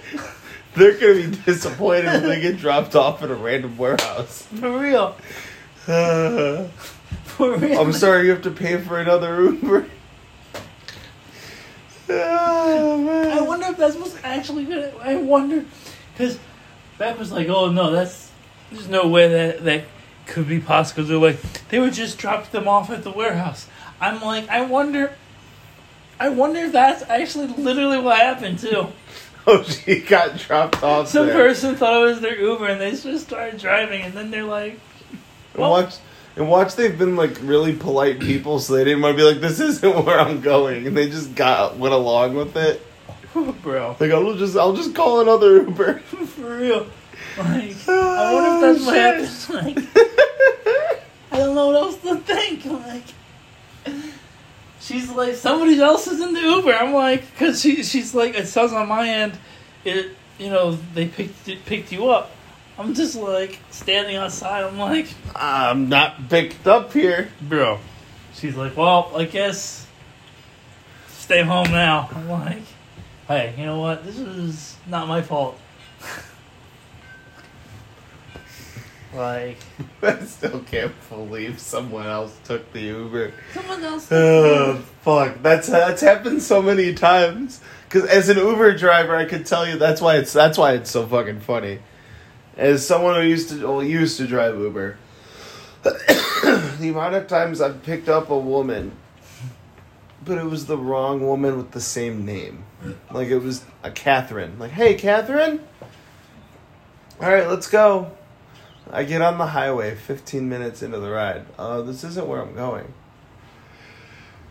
They're 0.78 0.98
gonna 0.98 1.14
be 1.14 1.36
disappointed 1.44 2.06
when 2.06 2.22
they 2.24 2.40
get 2.40 2.58
dropped 2.58 2.94
off 2.94 3.22
at 3.22 3.30
a 3.30 3.34
random 3.34 3.76
warehouse. 3.76 4.42
For 4.60 4.78
real. 4.78 5.16
Uh, 5.86 6.64
For 7.24 7.56
real. 7.56 7.80
I'm 7.80 7.92
sorry, 7.92 8.24
you 8.24 8.30
have 8.30 8.42
to 8.42 8.50
pay 8.50 8.78
for 8.78 8.98
another 8.98 9.42
Uber. 9.42 9.86
Oh, 12.10 12.96
man. 12.96 13.36
I 13.36 13.42
wonder 13.42 13.66
if 13.66 13.76
that's 13.76 13.94
what's 13.94 14.16
actually 14.24 14.64
gonna. 14.64 14.90
I 14.98 15.16
wonder, 15.16 15.66
because 16.16 16.38
Beck 16.96 17.18
was 17.18 17.30
like, 17.30 17.48
"Oh 17.48 17.70
no, 17.70 17.90
that's 17.90 18.30
there's 18.72 18.88
no 18.88 19.06
way 19.06 19.28
that 19.28 19.64
that 19.64 19.84
could 20.26 20.48
be 20.48 20.58
possible." 20.58 21.04
They're 21.04 21.18
like, 21.18 21.68
they 21.68 21.78
would 21.78 21.92
just 21.92 22.16
drop 22.16 22.50
them 22.50 22.66
off 22.66 22.88
at 22.88 23.04
the 23.04 23.10
warehouse. 23.10 23.68
I'm 24.00 24.22
like, 24.22 24.48
I 24.48 24.62
wonder. 24.62 25.12
I 26.18 26.30
wonder 26.30 26.60
if 26.60 26.72
that's 26.72 27.02
actually 27.02 27.48
literally 27.48 27.98
what 27.98 28.16
happened 28.16 28.58
too. 28.58 28.88
Oh, 29.50 29.62
she 29.64 30.00
got 30.00 30.36
dropped 30.36 30.82
off 30.82 31.08
Some 31.08 31.26
there. 31.26 31.34
person 31.34 31.74
thought 31.74 32.02
it 32.02 32.04
was 32.04 32.20
their 32.20 32.38
Uber, 32.38 32.66
and 32.66 32.80
they 32.80 32.90
just 32.90 33.26
started 33.26 33.58
driving, 33.58 34.02
and 34.02 34.12
then 34.12 34.30
they're 34.30 34.44
like, 34.44 34.78
And 35.54 35.62
watch, 35.62 35.94
and 36.36 36.48
watch. 36.50 36.74
They've 36.76 36.96
been 36.96 37.16
like 37.16 37.38
really 37.42 37.74
polite 37.74 38.20
people, 38.20 38.58
so 38.58 38.74
they 38.74 38.84
didn't 38.84 39.00
want 39.02 39.16
to 39.16 39.22
be 39.22 39.26
like, 39.28 39.40
"This 39.40 39.58
isn't 39.58 40.04
where 40.06 40.20
I'm 40.20 40.40
going," 40.42 40.86
and 40.86 40.94
they 40.96 41.08
just 41.08 41.34
got 41.34 41.78
went 41.78 41.94
along 41.94 42.34
with 42.34 42.56
it. 42.56 42.84
"Bro, 43.62 43.96
Like, 44.00 44.10
I'll 44.10 44.34
just, 44.34 44.56
I'll 44.56 44.72
just 44.74 44.94
call 44.94 45.20
another 45.20 45.62
Uber. 45.62 45.98
for 46.00 46.56
real." 46.58 46.86
Like, 47.38 47.76
I 47.88 48.32
wonder 48.34 48.50
if 48.50 48.54
oh, 48.58 48.60
that's 48.60 48.86
what 48.86 48.96
Oh, 48.96 49.00
happened. 49.00 49.86
Like, 49.94 50.98
I 51.32 51.36
don't 51.38 51.54
know 51.54 51.66
what 51.68 51.76
else 51.76 51.96
to 52.02 52.16
think. 52.16 52.64
Like, 52.64 53.04
she's 54.88 55.10
like, 55.10 55.34
somebody 55.34 55.78
else 55.80 56.06
is 56.06 56.20
in 56.20 56.32
the 56.32 56.40
Uber. 56.40 56.72
I'm 56.72 56.94
like, 56.94 57.30
because 57.30 57.60
she, 57.60 57.82
she's 57.82 58.14
like, 58.14 58.34
it 58.34 58.46
says 58.48 58.72
on 58.72 58.88
my 58.88 59.08
end, 59.08 59.38
it, 59.84 60.12
you 60.38 60.48
know, 60.48 60.72
they 60.94 61.06
picked 61.06 61.46
it, 61.46 61.64
picked 61.66 61.92
you 61.92 62.08
up. 62.08 62.30
I'm 62.78 62.94
just 62.94 63.16
like 63.16 63.58
standing 63.70 64.16
outside. 64.16 64.64
I'm 64.64 64.78
like, 64.78 65.08
I'm 65.36 65.88
not 65.88 66.28
picked 66.28 66.66
up 66.66 66.92
here. 66.92 67.28
bro. 67.42 67.78
She's 68.34 68.56
like, 68.56 68.76
well, 68.76 69.12
I 69.14 69.24
guess 69.24 69.86
stay 71.08 71.42
home 71.42 71.70
now. 71.70 72.08
I'm 72.14 72.28
like, 72.28 72.62
hey, 73.26 73.54
you 73.58 73.66
know 73.66 73.80
what? 73.80 74.04
This 74.04 74.18
is 74.18 74.76
not 74.86 75.08
my 75.08 75.22
fault. 75.22 75.58
like, 79.14 79.56
I 80.02 80.20
still 80.20 80.60
can't 80.60 80.94
believe 81.08 81.58
someone 81.58 82.06
else 82.06 82.36
took 82.44 82.72
the 82.72 82.80
Uber. 82.80 83.32
someone 83.54 83.82
else. 83.82 84.10
Oh, 84.10 84.76
fuck. 85.02 85.42
That's 85.42 85.68
that's 85.68 86.02
happened 86.02 86.42
so 86.42 86.60
many 86.60 86.94
times. 86.94 87.60
Because 87.84 88.04
as 88.04 88.28
an 88.28 88.36
Uber 88.36 88.76
driver, 88.76 89.16
I 89.16 89.24
could 89.24 89.46
tell 89.46 89.66
you 89.66 89.78
that's 89.78 90.00
why 90.00 90.16
it's 90.16 90.32
that's 90.32 90.58
why 90.58 90.72
it's 90.74 90.90
so 90.90 91.06
fucking 91.06 91.40
funny. 91.40 91.78
As 92.56 92.86
someone 92.86 93.14
who 93.14 93.26
used 93.26 93.48
to 93.50 93.66
well, 93.66 93.82
used 93.82 94.18
to 94.18 94.26
drive 94.26 94.58
Uber, 94.58 94.98
the 95.82 96.88
amount 96.90 97.14
of 97.14 97.26
times 97.28 97.62
I've 97.62 97.82
picked 97.82 98.10
up 98.10 98.28
a 98.28 98.38
woman, 98.38 98.92
but 100.22 100.36
it 100.36 100.44
was 100.44 100.66
the 100.66 100.76
wrong 100.76 101.26
woman 101.26 101.56
with 101.56 101.70
the 101.70 101.80
same 101.80 102.26
name. 102.26 102.64
Like 103.10 103.28
it 103.28 103.38
was 103.38 103.64
a 103.82 103.90
Catherine. 103.90 104.58
Like, 104.58 104.72
hey, 104.72 104.94
Catherine. 104.94 105.60
All 107.20 107.32
right, 107.32 107.48
let's 107.48 107.68
go. 107.68 108.12
I 108.90 109.04
get 109.04 109.20
on 109.22 109.38
the 109.38 109.46
highway 109.46 109.94
15 109.94 110.48
minutes 110.48 110.82
into 110.82 110.98
the 110.98 111.10
ride. 111.10 111.44
Uh, 111.58 111.82
this 111.82 112.04
isn't 112.04 112.26
where 112.26 112.40
I'm 112.40 112.54
going. 112.54 112.92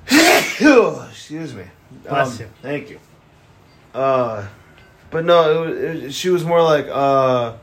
Excuse 0.12 1.54
me. 1.54 1.64
Bless 2.04 2.36
Um, 2.40 2.46
you. 2.46 2.50
Thank 2.62 2.90
you. 2.90 3.00
Uh, 3.94 4.48
but 5.10 5.26
no, 5.26 5.64
it, 5.64 5.78
it, 6.06 6.14
she 6.14 6.30
was 6.30 6.44
more 6.46 6.62
like, 6.62 6.88
uh, 6.90 7.54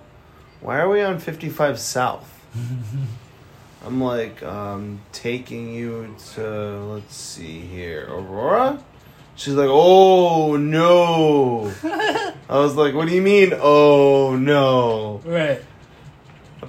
why 0.61 0.79
are 0.81 0.89
we 0.89 1.01
on 1.03 1.19
55 1.19 1.79
South? 1.79 2.31
I'm 3.87 4.01
like, 4.03 4.43
um, 4.43 5.01
taking 5.13 5.73
you 5.75 6.17
to, 6.35 6.79
let's 6.87 7.15
see 7.15 7.61
here, 7.61 8.07
Aurora? 8.09 8.83
She's 9.37 9.55
like, 9.55 9.69
oh 9.71 10.57
no. 10.57 11.73
I 11.85 12.59
was 12.59 12.77
like, 12.77 12.95
what 12.95 13.09
do 13.09 13.15
you 13.15 13.21
mean, 13.23 13.53
oh 13.55 14.37
no? 14.37 15.21
right. 15.25 15.63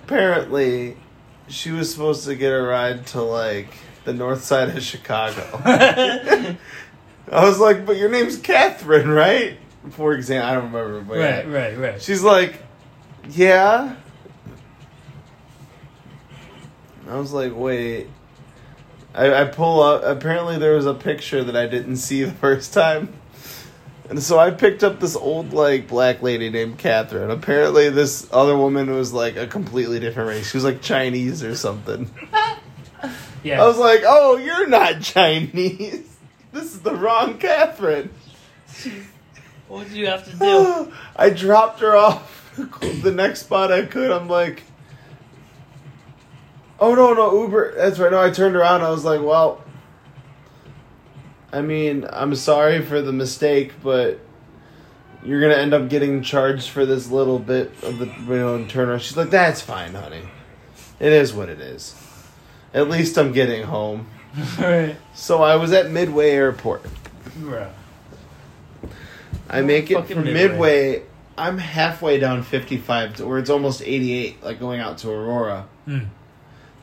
Apparently, 0.05 0.95
she 1.47 1.71
was 1.71 1.91
supposed 1.91 2.25
to 2.25 2.35
get 2.35 2.51
a 2.51 2.61
ride 2.61 3.07
to 3.07 3.23
like 3.23 3.73
the 4.03 4.13
north 4.13 4.43
side 4.43 4.69
of 4.69 4.83
Chicago. 4.83 5.41
I 5.65 6.57
was 7.31 7.57
like, 7.57 7.87
but 7.87 7.97
your 7.97 8.09
name's 8.09 8.37
Catherine, 8.37 9.09
right? 9.09 9.57
For 9.89 10.13
example, 10.13 10.47
I 10.47 10.53
don't 10.53 10.71
remember, 10.71 11.01
but 11.01 11.17
yeah. 11.17 11.37
Right, 11.37 11.47
right, 11.47 11.77
right. 11.77 12.01
She's 12.01 12.21
like, 12.21 12.61
yeah. 13.31 13.95
I 17.09 17.17
was 17.17 17.33
like, 17.33 17.53
wait. 17.55 18.07
I, 19.15 19.41
I 19.41 19.45
pull 19.45 19.81
up. 19.81 20.03
Apparently, 20.03 20.59
there 20.59 20.75
was 20.75 20.85
a 20.85 20.93
picture 20.93 21.43
that 21.43 21.55
I 21.55 21.65
didn't 21.65 21.97
see 21.97 22.21
the 22.21 22.31
first 22.31 22.73
time. 22.73 23.11
And 24.09 24.21
so 24.21 24.37
I 24.37 24.51
picked 24.51 24.83
up 24.83 24.99
this 24.99 25.15
old, 25.15 25.51
like, 25.51 25.87
black 25.87 26.21
lady 26.21 26.49
named 26.49 26.77
Catherine. 26.77 27.31
Apparently, 27.31 27.89
this 27.89 28.27
other 28.31 28.55
woman 28.55 28.91
was, 28.91 29.11
like, 29.13 29.35
a 29.35 29.47
completely 29.47 29.99
different 29.99 30.29
race. 30.29 30.51
She 30.51 30.57
was, 30.57 30.63
like, 30.63 30.81
Chinese 30.81 31.43
or 31.43 31.55
something. 31.55 32.09
yeah. 33.43 33.63
I 33.63 33.67
was 33.67 33.77
like, 33.77 34.01
oh, 34.05 34.37
you're 34.37 34.67
not 34.67 35.01
Chinese. 35.01 36.11
This 36.51 36.73
is 36.73 36.79
the 36.79 36.95
wrong 36.95 37.37
Catherine. 37.37 38.09
what 39.67 39.89
do 39.89 39.99
you 39.99 40.07
have 40.07 40.23
to 40.23 40.37
do? 40.37 40.93
I 41.17 41.29
dropped 41.29 41.81
her 41.81 41.97
off 41.97 42.49
the 43.01 43.11
next 43.11 43.41
spot 43.41 43.73
I 43.73 43.81
could. 43.85 44.09
I'm 44.09 44.29
like, 44.29 44.63
oh 46.79 46.95
no, 46.95 47.13
no 47.13 47.41
Uber. 47.43 47.75
That's 47.75 47.99
right. 47.99 48.09
No, 48.09 48.21
I 48.21 48.31
turned 48.31 48.55
around. 48.55 48.83
I 48.83 48.89
was 48.89 49.03
like, 49.03 49.21
well, 49.21 49.64
I 51.55 51.61
mean, 51.61 52.05
I'm 52.11 52.35
sorry 52.35 52.81
for 52.81 53.01
the 53.01 53.13
mistake, 53.13 53.71
but 53.81 54.19
you're 55.23 55.39
gonna 55.39 55.55
end 55.55 55.73
up 55.73 55.87
getting 55.87 56.21
charged 56.21 56.67
for 56.67 56.85
this 56.85 57.09
little 57.09 57.39
bit 57.39 57.71
of 57.81 57.97
the 57.97 58.07
you 58.07 58.37
know 58.37 58.65
turnaround. 58.65 58.99
She's 58.99 59.15
like, 59.15 59.29
that's 59.29 59.61
fine, 59.61 59.93
honey. 59.93 60.23
It 60.99 61.13
is 61.13 61.33
what 61.33 61.47
it 61.47 61.61
is. 61.61 61.95
At 62.73 62.89
least 62.89 63.17
I'm 63.17 63.31
getting 63.31 63.63
home. 63.63 64.07
right. 64.59 64.97
So 65.13 65.41
I 65.43 65.55
was 65.55 65.71
at 65.71 65.89
Midway 65.89 66.31
Airport. 66.31 66.85
I 69.49 69.61
make 69.61 69.89
it 69.89 70.07
from 70.07 70.25
Midway. 70.25 70.33
Midway. 70.33 71.03
I'm 71.37 71.57
halfway 71.57 72.19
down 72.19 72.43
55, 72.43 73.17
to, 73.17 73.23
or 73.23 73.39
it's 73.39 73.49
almost 73.49 73.81
88, 73.81 74.43
like 74.43 74.59
going 74.59 74.81
out 74.81 74.97
to 74.99 75.09
Aurora. 75.09 75.67
Mm. 75.87 76.07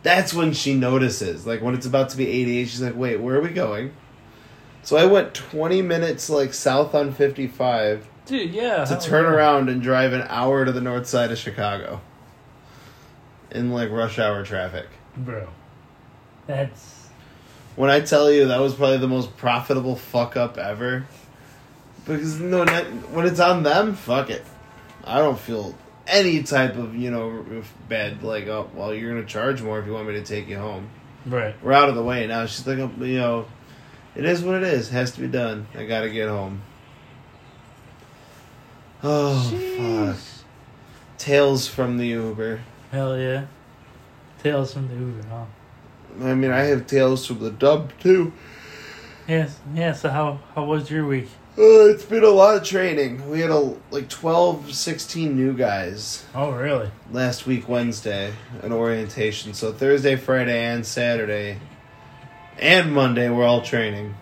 That's 0.03 0.33
when 0.33 0.55
she 0.55 0.75
notices. 0.75 1.47
Like 1.47 1.61
when 1.61 1.75
it's 1.75 1.87
about 1.87 2.09
to 2.11 2.17
be 2.17 2.27
88, 2.27 2.69
she's 2.69 2.81
like, 2.81 2.97
wait, 2.97 3.21
where 3.21 3.37
are 3.37 3.43
we 3.43 3.51
going? 3.51 3.93
So 4.83 4.97
I 4.97 5.07
went 5.07 5.35
20 5.35 5.83
minutes 5.83 6.29
like 6.29 6.53
south 6.53 6.95
on 6.95 7.13
55 7.13 8.09
Dude, 8.27 8.53
yeah. 8.53 8.85
to 8.85 8.95
hell 8.95 9.01
turn 9.01 9.25
yeah. 9.25 9.31
around 9.31 9.69
and 9.69 9.81
drive 9.81 10.13
an 10.13 10.25
hour 10.29 10.65
to 10.65 10.73
the 10.73 10.81
north 10.81 11.07
side 11.07 11.31
of 11.31 11.39
Chicago. 11.39 12.01
In 13.51 13.71
like 13.71 13.91
rush 13.91 14.19
hour 14.19 14.45
traffic. 14.45 14.87
Bro. 15.17 15.49
That's. 16.47 17.09
When 17.77 17.91
I 17.91 18.01
tell 18.01 18.31
you 18.31 18.49
that 18.49 18.61
was 18.61 18.75
probably 18.75 18.99
the 18.99 19.09
most 19.09 19.37
profitable 19.37 19.97
fuck 19.97 20.37
up 20.37 20.59
ever. 20.59 21.07
Because 22.05 22.41
no, 22.41 22.65
when 23.13 23.27
it's 23.27 23.41
on 23.41 23.63
them, 23.63 23.95
fuck 23.95 24.31
it. 24.31 24.45
I 25.05 25.19
don't 25.19 25.39
feel 25.39 25.77
any 26.07 26.43
type 26.43 26.77
of 26.77 26.97
you 26.97 27.11
know 27.11 27.45
bad 27.89 28.23
like 28.25 28.49
oh 28.49 28.69
well 28.75 28.93
you're 28.93 29.15
gonna 29.15 29.25
charge 29.25 29.63
more 29.63 29.79
if 29.79 29.87
you 29.87 29.93
want 29.93 30.09
me 30.09 30.15
to 30.15 30.25
take 30.25 30.49
you 30.49 30.59
home. 30.59 30.89
Right. 31.27 31.55
We're 31.63 31.73
out 31.73 31.89
of 31.89 31.95
the 31.95 32.03
way 32.03 32.27
now. 32.27 32.47
She's 32.47 32.67
like 32.67 32.79
you 32.79 33.19
know, 33.19 33.47
it 34.15 34.25
is 34.25 34.43
what 34.43 34.57
it 34.57 34.63
is. 34.65 34.89
It 34.89 34.93
Has 34.93 35.13
to 35.13 35.21
be 35.21 35.29
done. 35.29 35.67
I 35.77 35.85
gotta 35.85 36.11
get 36.11 36.29
home. 36.29 36.63
Oh 39.03 40.15
fuck! 40.15 40.17
Tales 41.19 41.67
from 41.69 41.99
the 41.99 42.07
Uber. 42.09 42.61
Hell 42.91 43.19
yeah. 43.19 43.47
Tales 44.43 44.73
from 44.75 44.89
the 44.89 44.95
Uber, 44.95 45.27
huh? 45.29 45.45
I 46.29 46.35
mean, 46.35 46.51
I 46.51 46.65
have 46.65 46.87
tales 46.87 47.27
from 47.27 47.39
the 47.41 47.51
dub 47.51 47.93
too. 48.01 48.33
Yes, 49.29 49.59
yeah, 49.75 49.93
so 49.93 50.11
how, 50.11 50.41
how 50.55 50.65
was 50.65 50.91
your 50.91 51.07
week? 51.07 51.29
Uh, 51.57 51.87
it's 51.87 52.05
been 52.05 52.25
a 52.25 52.29
lot 52.29 52.57
of 52.57 52.65
training. 52.65 53.31
We 53.31 53.41
had 53.41 53.51
a 53.51 53.75
like 53.91 54.09
12, 54.09 54.75
16 54.75 55.37
new 55.37 55.53
guys 55.55 56.25
Oh, 56.35 56.51
really? 56.51 56.91
last 57.13 57.47
week 57.47 57.69
Wednesday 57.69 58.33
an 58.63 58.73
orientation. 58.73 59.55
So 59.55 59.73
Thursday, 59.73 60.17
Friday, 60.17 60.65
and 60.65 60.85
Saturday, 60.85 61.59
and 62.59 62.93
Monday 62.93 63.29
we're 63.29 63.45
all 63.47 63.63
training. 63.63 64.15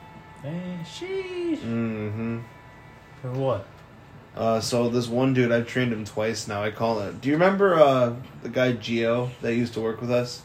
Hey, 0.42 0.78
sheesh. 0.84 1.58
Mm-hmm. 1.58 2.38
For 3.22 3.30
what? 3.32 3.66
Uh, 4.36 4.60
so 4.60 4.88
this 4.88 5.08
one 5.08 5.34
dude, 5.34 5.52
I've 5.52 5.66
trained 5.66 5.92
him 5.92 6.04
twice 6.04 6.46
now. 6.48 6.62
I 6.62 6.70
call 6.70 7.00
it. 7.00 7.20
Do 7.20 7.28
you 7.28 7.34
remember 7.34 7.74
uh, 7.74 8.14
the 8.42 8.48
guy 8.48 8.72
Gio 8.72 9.30
that 9.42 9.54
used 9.54 9.74
to 9.74 9.80
work 9.80 10.00
with 10.00 10.10
us? 10.10 10.42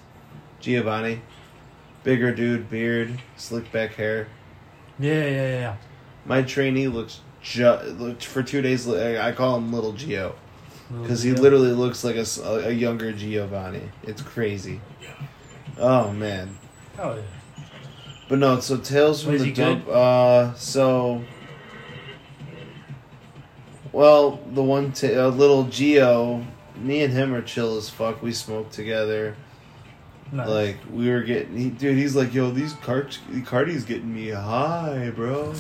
Giovanni, 0.60 1.22
bigger 2.04 2.34
dude, 2.34 2.70
beard, 2.70 3.20
slick 3.38 3.72
back 3.72 3.94
hair. 3.94 4.28
Yeah, 4.98 5.26
yeah, 5.26 5.60
yeah. 5.60 5.76
My 6.26 6.42
trainee 6.42 6.88
looks 6.88 7.22
ju- 7.42 7.80
looked 7.98 8.26
for 8.26 8.42
two 8.42 8.62
days. 8.62 8.88
I 8.90 9.32
call 9.32 9.58
him 9.58 9.72
Little 9.72 9.94
Gio. 9.94 10.34
Because 11.02 11.24
he 11.24 11.32
literally 11.34 11.72
looks 11.72 12.04
like 12.04 12.16
a, 12.16 12.26
a 12.68 12.72
younger 12.72 13.12
Giovanni. 13.12 13.90
It's 14.04 14.22
crazy. 14.22 14.82
Oh 15.78 16.12
man. 16.12 16.58
Oh, 16.98 17.16
yeah. 17.16 17.22
But 18.28 18.40
no, 18.40 18.60
so 18.60 18.78
Tales 18.78 19.24
from 19.24 19.34
Was 19.34 19.42
the 19.44 19.48
he? 19.50 19.54
Dump. 19.54 19.88
Uh, 19.88 20.54
so. 20.56 21.24
Well, 23.92 24.40
the 24.52 24.64
one 24.64 24.92
t- 24.92 25.16
uh, 25.16 25.30
little 25.30 25.66
Gio, 25.66 26.46
me 26.76 27.04
and 27.04 27.14
him 27.14 27.34
are 27.34 27.42
chill 27.42 27.78
as 27.78 27.90
fuck. 27.90 28.22
We 28.22 28.34
smoke 28.34 28.72
together. 28.72 29.36
Nice. 30.32 30.50
Like 30.50 30.78
we 30.92 31.10
were 31.10 31.22
getting, 31.22 31.56
he, 31.56 31.70
dude. 31.70 31.96
He's 31.98 32.16
like, 32.16 32.34
yo, 32.34 32.50
these 32.52 32.74
cart 32.74 33.20
Cardi's 33.46 33.86
getting 33.86 34.14
me 34.14 34.30
high, 34.30 35.12
bro. 35.16 35.54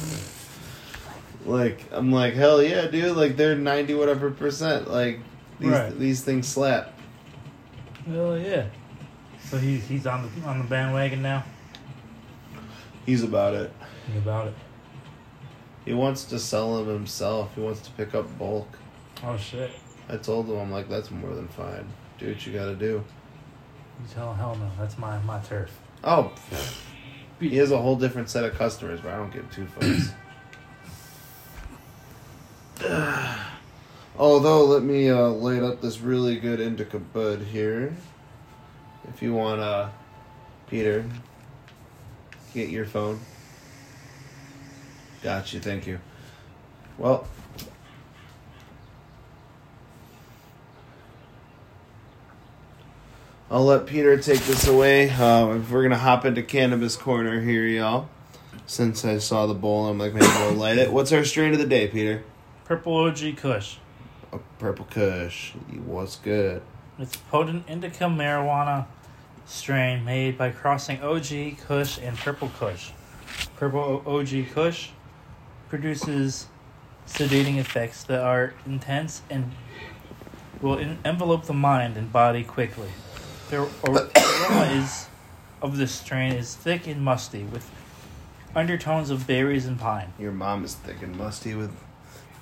Like 1.45 1.85
I'm 1.91 2.11
like, 2.11 2.33
hell 2.33 2.61
yeah, 2.63 2.87
dude. 2.87 3.15
Like 3.15 3.37
they're 3.37 3.55
ninety 3.55 3.93
whatever 3.93 4.31
percent. 4.31 4.89
Like 4.89 5.19
these 5.59 5.69
Right. 5.69 5.97
these 5.97 6.21
things 6.23 6.47
slap. 6.47 6.93
Hell 8.07 8.37
yeah. 8.37 8.65
So 9.45 9.57
he's 9.59 9.85
he's 9.87 10.07
on 10.07 10.23
the 10.41 10.47
on 10.47 10.57
the 10.57 10.63
bandwagon 10.65 11.21
now. 11.21 11.43
He's 13.05 13.23
about 13.23 13.53
it. 13.53 13.71
Think 14.07 14.23
about 14.23 14.47
it. 14.47 14.53
He 15.85 15.93
wants 15.93 16.25
to 16.25 16.39
sell 16.39 16.77
them 16.77 16.87
himself. 16.93 17.53
He 17.55 17.61
wants 17.61 17.81
to 17.81 17.91
pick 17.91 18.15
up 18.15 18.37
bulk. 18.39 18.67
Oh 19.23 19.37
shit. 19.37 19.71
I 20.09 20.17
told 20.17 20.47
him, 20.47 20.57
I'm 20.57 20.71
like, 20.71 20.89
that's 20.89 21.11
more 21.11 21.33
than 21.33 21.47
fine. 21.47 21.87
Do 22.17 22.27
what 22.27 22.45
you 22.45 22.53
gotta 22.53 22.75
do. 22.75 23.03
You 23.99 24.07
tell 24.13 24.31
him 24.31 24.37
hell 24.37 24.55
no. 24.55 24.69
That's 24.79 24.97
my 24.97 25.19
my 25.19 25.39
turf. 25.39 25.71
Oh, 26.03 26.31
he 27.39 27.57
has 27.57 27.71
a 27.71 27.77
whole 27.77 27.95
different 27.95 28.29
set 28.29 28.43
of 28.43 28.53
customers, 28.55 28.99
but 29.01 29.13
I 29.13 29.17
don't 29.17 29.33
give 29.33 29.51
two 29.51 29.65
fucks. 29.65 30.13
Although, 34.17 34.65
let 34.65 34.83
me 34.83 35.09
uh, 35.09 35.27
light 35.27 35.61
up 35.61 35.81
this 35.81 35.99
really 35.99 36.37
good 36.37 36.59
indica 36.59 36.99
bud 36.99 37.41
here. 37.41 37.95
If 39.09 39.21
you 39.21 39.33
want, 39.33 39.61
uh, 39.61 39.89
Peter, 40.67 41.05
get 42.55 42.69
your 42.69 42.85
phone. 42.85 43.19
Got 45.21 45.53
you, 45.53 45.59
thank 45.59 45.85
you. 45.85 45.99
Well, 46.97 47.27
I'll 53.51 53.65
let 53.65 53.85
Peter 53.85 54.17
take 54.17 54.39
this 54.39 54.67
away. 54.67 55.09
Uh, 55.09 55.57
we're 55.69 55.83
gonna 55.83 55.97
hop 55.97 56.23
into 56.25 56.41
cannabis 56.41 56.95
corner 56.95 57.41
here, 57.41 57.67
y'all. 57.67 58.07
Since 58.65 59.03
I 59.03 59.17
saw 59.19 59.45
the 59.45 59.53
bowl, 59.53 59.87
I'm 59.87 59.99
like, 59.99 60.13
maybe 60.13 60.25
we'll 60.25 60.53
light 60.53 60.77
it. 60.77 60.91
What's 60.91 61.11
our 61.11 61.25
strain 61.25 61.51
of 61.51 61.59
the 61.59 61.67
day, 61.67 61.87
Peter? 61.87 62.23
Purple 62.63 62.95
OG 62.95 63.37
Kush. 63.37 63.77
A 64.31 64.39
purple 64.57 64.87
Kush. 64.89 65.51
What's 65.85 66.15
good? 66.15 66.61
It's 66.97 67.17
potent 67.17 67.65
indica 67.67 68.05
marijuana 68.05 68.87
strain 69.45 70.03
made 70.03 70.37
by 70.37 70.51
crossing 70.51 71.01
OG 71.01 71.59
Kush 71.65 71.97
and 71.99 72.17
Purple 72.17 72.51
Kush. 72.57 72.91
Purple 73.57 74.03
OG 74.05 74.49
Kush 74.53 74.89
produces 75.69 76.47
sedating 77.07 77.57
effects 77.57 78.03
that 78.03 78.21
are 78.21 78.53
intense 78.65 79.21
and 79.29 79.51
will 80.61 80.77
en- 80.79 80.97
envelope 81.05 81.45
the 81.45 81.53
mind 81.53 81.97
and 81.97 82.11
body 82.11 82.43
quickly. 82.43 82.89
The 83.49 83.69
aroma 83.83 84.09
is 84.71 85.07
of 85.61 85.77
this 85.77 85.91
strain 85.91 86.33
is 86.33 86.55
thick 86.55 86.87
and 86.87 87.01
musty 87.01 87.43
with 87.43 87.69
undertones 88.55 89.09
of 89.09 89.27
berries 89.27 89.65
and 89.65 89.79
pine. 89.79 90.13
Your 90.17 90.31
mom 90.31 90.63
is 90.63 90.75
thick 90.75 91.01
and 91.01 91.15
musty 91.17 91.53
with 91.53 91.75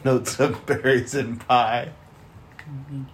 notes 0.03 0.39
of 0.39 0.65
berries 0.65 1.15
and 1.15 1.39
pie. 1.45 1.91
I'm 2.69 3.07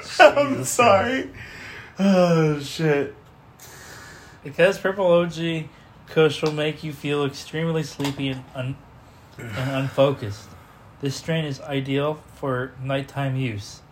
Jesus 0.00 0.20
uh, 0.20 0.64
sorry. 0.64 1.30
Oh 1.98 2.60
shit. 2.60 3.14
Because 4.44 4.78
Purple 4.78 5.06
OG 5.06 5.64
Kush 6.06 6.42
will 6.42 6.52
make 6.52 6.84
you 6.84 6.92
feel 6.92 7.24
extremely 7.24 7.82
sleepy 7.82 8.28
and, 8.28 8.44
un- 8.54 8.76
and 9.36 9.70
unfocused. 9.70 10.48
This 11.00 11.16
strain 11.16 11.44
is 11.44 11.60
ideal 11.60 12.22
for 12.34 12.72
nighttime 12.80 13.34
use. 13.36 13.82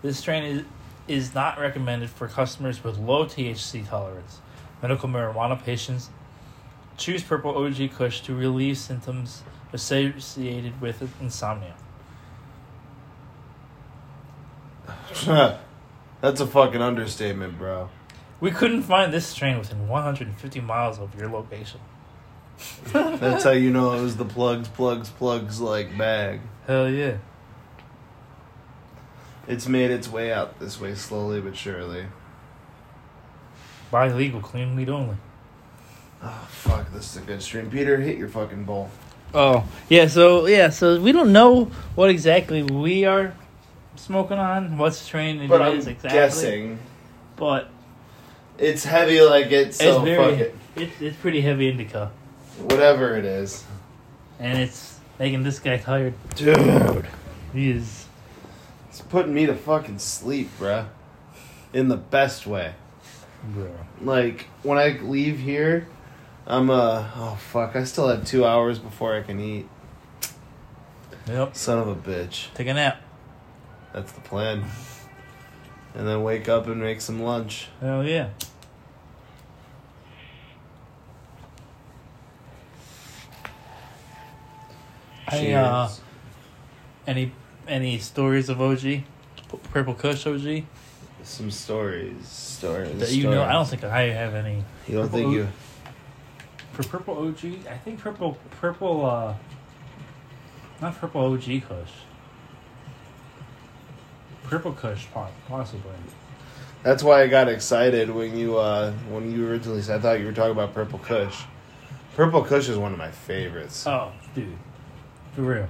This 0.00 0.18
strain 0.18 0.44
is, 0.44 0.64
is 1.06 1.34
not 1.34 1.58
recommended 1.58 2.08
for 2.08 2.26
customers 2.26 2.82
with 2.82 2.96
low 2.98 3.26
THC 3.26 3.86
tolerance, 3.86 4.40
medical 4.80 5.08
marijuana 5.08 5.62
patients, 5.62 6.08
choose 6.96 7.22
purple 7.22 7.56
OG 7.56 7.92
Kush 7.92 8.22
to 8.22 8.34
relieve 8.34 8.78
symptoms 8.78 9.42
associated 9.72 10.80
with 10.80 11.02
insomnia. 11.20 11.74
That's 16.22 16.40
a 16.40 16.46
fucking 16.46 16.80
understatement, 16.80 17.58
bro. 17.58 17.90
We 18.40 18.52
couldn't 18.52 18.82
find 18.82 19.12
this 19.12 19.26
strain 19.26 19.58
within 19.58 19.88
150 19.88 20.60
miles 20.60 21.00
of 21.00 21.18
your 21.18 21.28
location. 21.28 21.80
That's 22.92 23.42
how 23.42 23.50
you 23.50 23.70
know 23.70 23.92
it 23.92 24.00
was 24.00 24.16
the 24.16 24.24
plugs, 24.24 24.68
plugs, 24.68 25.10
plugs 25.10 25.60
like 25.60 25.98
bag. 25.98 26.40
Hell 26.68 26.88
yeah. 26.88 27.16
It's 29.48 29.66
made 29.66 29.90
its 29.90 30.08
way 30.08 30.32
out 30.32 30.60
this 30.60 30.80
way 30.80 30.94
slowly 30.94 31.40
but 31.40 31.56
surely. 31.56 32.06
Buy 33.90 34.12
legal, 34.12 34.40
clean 34.40 34.76
weed 34.76 34.88
only. 34.88 35.16
Oh 36.22 36.46
fuck, 36.48 36.92
this 36.92 37.16
is 37.16 37.20
a 37.20 37.26
good 37.26 37.42
stream. 37.42 37.68
Peter, 37.68 38.00
hit 38.00 38.16
your 38.16 38.28
fucking 38.28 38.62
bowl. 38.62 38.90
Oh 39.34 39.64
yeah, 39.88 40.06
so 40.06 40.46
yeah, 40.46 40.68
so 40.68 41.00
we 41.00 41.10
don't 41.10 41.32
know 41.32 41.64
what 41.96 42.10
exactly 42.10 42.62
we 42.62 43.04
are 43.06 43.34
smoking 43.96 44.38
on, 44.38 44.76
what 44.78 44.94
strain 44.94 45.40
it 45.40 45.44
is 45.44 45.48
But 45.48 45.62
I'm 45.62 45.76
exactly. 45.76 46.10
guessing 46.10 46.78
But 47.36 47.68
it's 48.58 48.84
heavy 48.84 49.20
like 49.20 49.50
it's 49.50 49.78
so 49.78 49.96
it's 49.96 50.04
very, 50.04 50.30
fuck 50.30 50.40
it. 50.40 50.56
it's 50.76 51.00
it's 51.00 51.16
pretty 51.16 51.40
heavy 51.40 51.68
indica, 51.68 52.10
Whatever 52.58 53.16
it 53.16 53.24
is. 53.24 53.64
and 54.38 54.58
it's 54.58 54.98
making 55.18 55.42
this 55.42 55.58
guy 55.58 55.76
tired. 55.78 56.14
Dude. 56.36 57.06
He 57.52 57.70
is. 57.70 58.06
It's 58.88 59.00
putting 59.02 59.34
me 59.34 59.46
to 59.46 59.54
fucking 59.54 59.98
sleep, 59.98 60.48
bruh. 60.58 60.86
In 61.72 61.88
the 61.88 61.96
best 61.96 62.46
way. 62.46 62.74
Bro. 63.44 63.70
Like, 64.00 64.46
when 64.62 64.78
I 64.78 64.98
leave 65.02 65.38
here, 65.38 65.86
I'm 66.46 66.70
uh 66.70 67.04
oh 67.16 67.38
fuck, 67.52 67.76
I 67.76 67.84
still 67.84 68.08
have 68.08 68.24
two 68.24 68.44
hours 68.46 68.78
before 68.78 69.14
I 69.14 69.22
can 69.22 69.38
eat. 69.40 69.68
Yep. 71.28 71.54
Son 71.56 71.78
of 71.78 71.88
a 71.88 71.94
bitch. 71.94 72.52
Take 72.54 72.68
a 72.68 72.74
nap. 72.74 73.01
That's 73.92 74.12
the 74.12 74.20
plan. 74.20 74.64
And 75.94 76.08
then 76.08 76.22
wake 76.22 76.48
up 76.48 76.66
and 76.66 76.80
make 76.80 77.00
some 77.00 77.22
lunch. 77.22 77.68
Hell 77.80 78.04
yeah. 78.04 78.30
I, 85.28 85.52
uh, 85.52 85.86
Cheers. 85.88 86.00
Any 87.06 87.32
any 87.66 87.98
stories 87.98 88.48
of 88.48 88.60
OG, 88.60 89.02
Purple 89.72 89.94
Kush 89.94 90.26
OG 90.26 90.64
Some 91.22 91.50
stories. 91.50 92.26
Stories. 92.26 92.98
that 92.98 93.12
you 93.12 93.24
know? 93.30 93.42
I 93.42 93.52
don't 93.52 93.68
think 93.68 93.84
I 93.84 94.02
have 94.10 94.34
any. 94.34 94.64
You 94.86 94.96
don't 94.96 95.08
think 95.08 95.24
Purple- 95.24 95.32
you. 95.34 95.48
For 96.72 96.82
Purple 96.84 97.28
OG, 97.28 97.66
I 97.70 97.76
think 97.76 98.00
Purple 98.00 98.38
Purple 98.60 99.04
uh, 99.06 99.34
not 100.80 100.98
Purple 100.98 101.20
OG 101.32 101.62
Kush. 101.68 101.92
Purple 104.52 104.74
Kush, 104.74 105.06
po- 105.14 105.28
possibly. 105.48 105.94
That's 106.82 107.02
why 107.02 107.22
I 107.22 107.26
got 107.26 107.48
excited 107.48 108.10
when 108.10 108.36
you 108.36 108.58
uh 108.58 108.92
when 109.08 109.32
you 109.32 109.48
originally 109.48 109.80
said. 109.80 110.00
I 110.00 110.02
thought 110.02 110.20
you 110.20 110.26
were 110.26 110.32
talking 110.32 110.52
about 110.52 110.74
Purple 110.74 110.98
Kush. 110.98 111.44
Purple 112.16 112.44
Kush 112.44 112.68
is 112.68 112.76
one 112.76 112.92
of 112.92 112.98
my 112.98 113.10
favorites. 113.10 113.86
Oh, 113.86 114.12
dude, 114.34 114.58
for 115.34 115.40
real. 115.40 115.68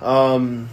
Um. 0.00 0.68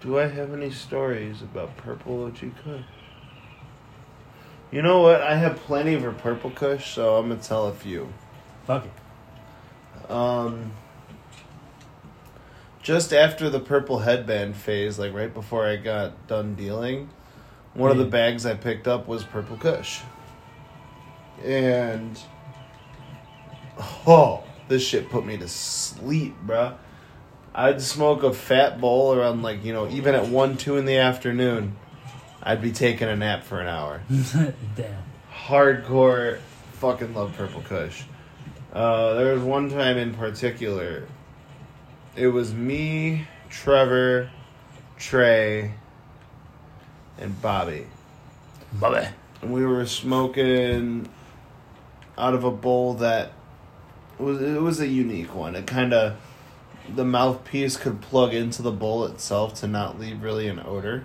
Do 0.00 0.18
I 0.18 0.26
have 0.26 0.54
any 0.54 0.70
stories 0.70 1.42
about 1.42 1.76
Purple 1.76 2.24
OG 2.24 2.38
Kush? 2.64 2.80
You 4.70 4.80
know 4.80 5.02
what? 5.02 5.20
I 5.20 5.36
have 5.36 5.56
plenty 5.56 6.00
for 6.00 6.12
Purple 6.12 6.50
Kush, 6.50 6.94
so 6.94 7.16
I'm 7.18 7.28
gonna 7.28 7.42
tell 7.42 7.66
a 7.66 7.74
few. 7.74 8.10
Fuck 8.66 8.86
it. 8.86 9.01
Um, 10.08 10.72
just 12.82 13.12
after 13.12 13.48
the 13.48 13.60
purple 13.60 14.00
headband 14.00 14.56
phase, 14.56 14.98
like 14.98 15.14
right 15.14 15.32
before 15.32 15.66
I 15.66 15.76
got 15.76 16.26
done 16.26 16.54
dealing, 16.54 17.10
one 17.74 17.90
of 17.90 17.98
the 17.98 18.04
bags 18.04 18.44
I 18.44 18.54
picked 18.54 18.88
up 18.88 19.06
was 19.06 19.24
Purple 19.24 19.56
Kush. 19.56 20.00
And 21.44 22.18
oh, 24.06 24.44
this 24.68 24.86
shit 24.86 25.08
put 25.10 25.24
me 25.24 25.36
to 25.38 25.48
sleep, 25.48 26.34
bruh. 26.46 26.74
I'd 27.54 27.82
smoke 27.82 28.22
a 28.22 28.32
fat 28.32 28.80
bowl 28.80 29.14
around 29.14 29.42
like, 29.42 29.64
you 29.64 29.72
know, 29.72 29.88
even 29.88 30.14
at 30.14 30.26
1, 30.28 30.56
2 30.56 30.76
in 30.78 30.84
the 30.86 30.96
afternoon. 30.96 31.76
I'd 32.42 32.60
be 32.60 32.72
taking 32.72 33.08
a 33.08 33.14
nap 33.14 33.44
for 33.44 33.60
an 33.60 33.68
hour 33.68 34.02
Damn. 34.74 35.02
hardcore 35.32 36.38
fucking 36.72 37.14
love 37.14 37.34
Purple 37.36 37.62
Kush. 37.62 38.02
Uh, 38.72 39.14
there 39.14 39.34
was 39.34 39.42
one 39.42 39.68
time 39.68 39.98
in 39.98 40.14
particular. 40.14 41.06
It 42.16 42.28
was 42.28 42.54
me, 42.54 43.26
Trevor, 43.50 44.30
Trey, 44.98 45.74
and 47.18 47.40
Bobby. 47.42 47.86
Bobby. 48.72 49.06
And 49.42 49.52
we 49.52 49.66
were 49.66 49.86
smoking 49.86 51.08
out 52.16 52.34
of 52.34 52.44
a 52.44 52.50
bowl 52.50 52.94
that 52.94 53.32
was 54.18 54.40
it 54.40 54.60
was 54.60 54.80
a 54.80 54.86
unique 54.86 55.34
one. 55.34 55.54
It 55.56 55.66
kind 55.66 55.92
of 55.92 56.16
the 56.94 57.04
mouthpiece 57.04 57.76
could 57.76 58.00
plug 58.00 58.34
into 58.34 58.62
the 58.62 58.72
bowl 58.72 59.04
itself 59.04 59.54
to 59.54 59.66
not 59.66 59.98
leave 59.98 60.22
really 60.22 60.48
an 60.48 60.60
odor. 60.64 61.04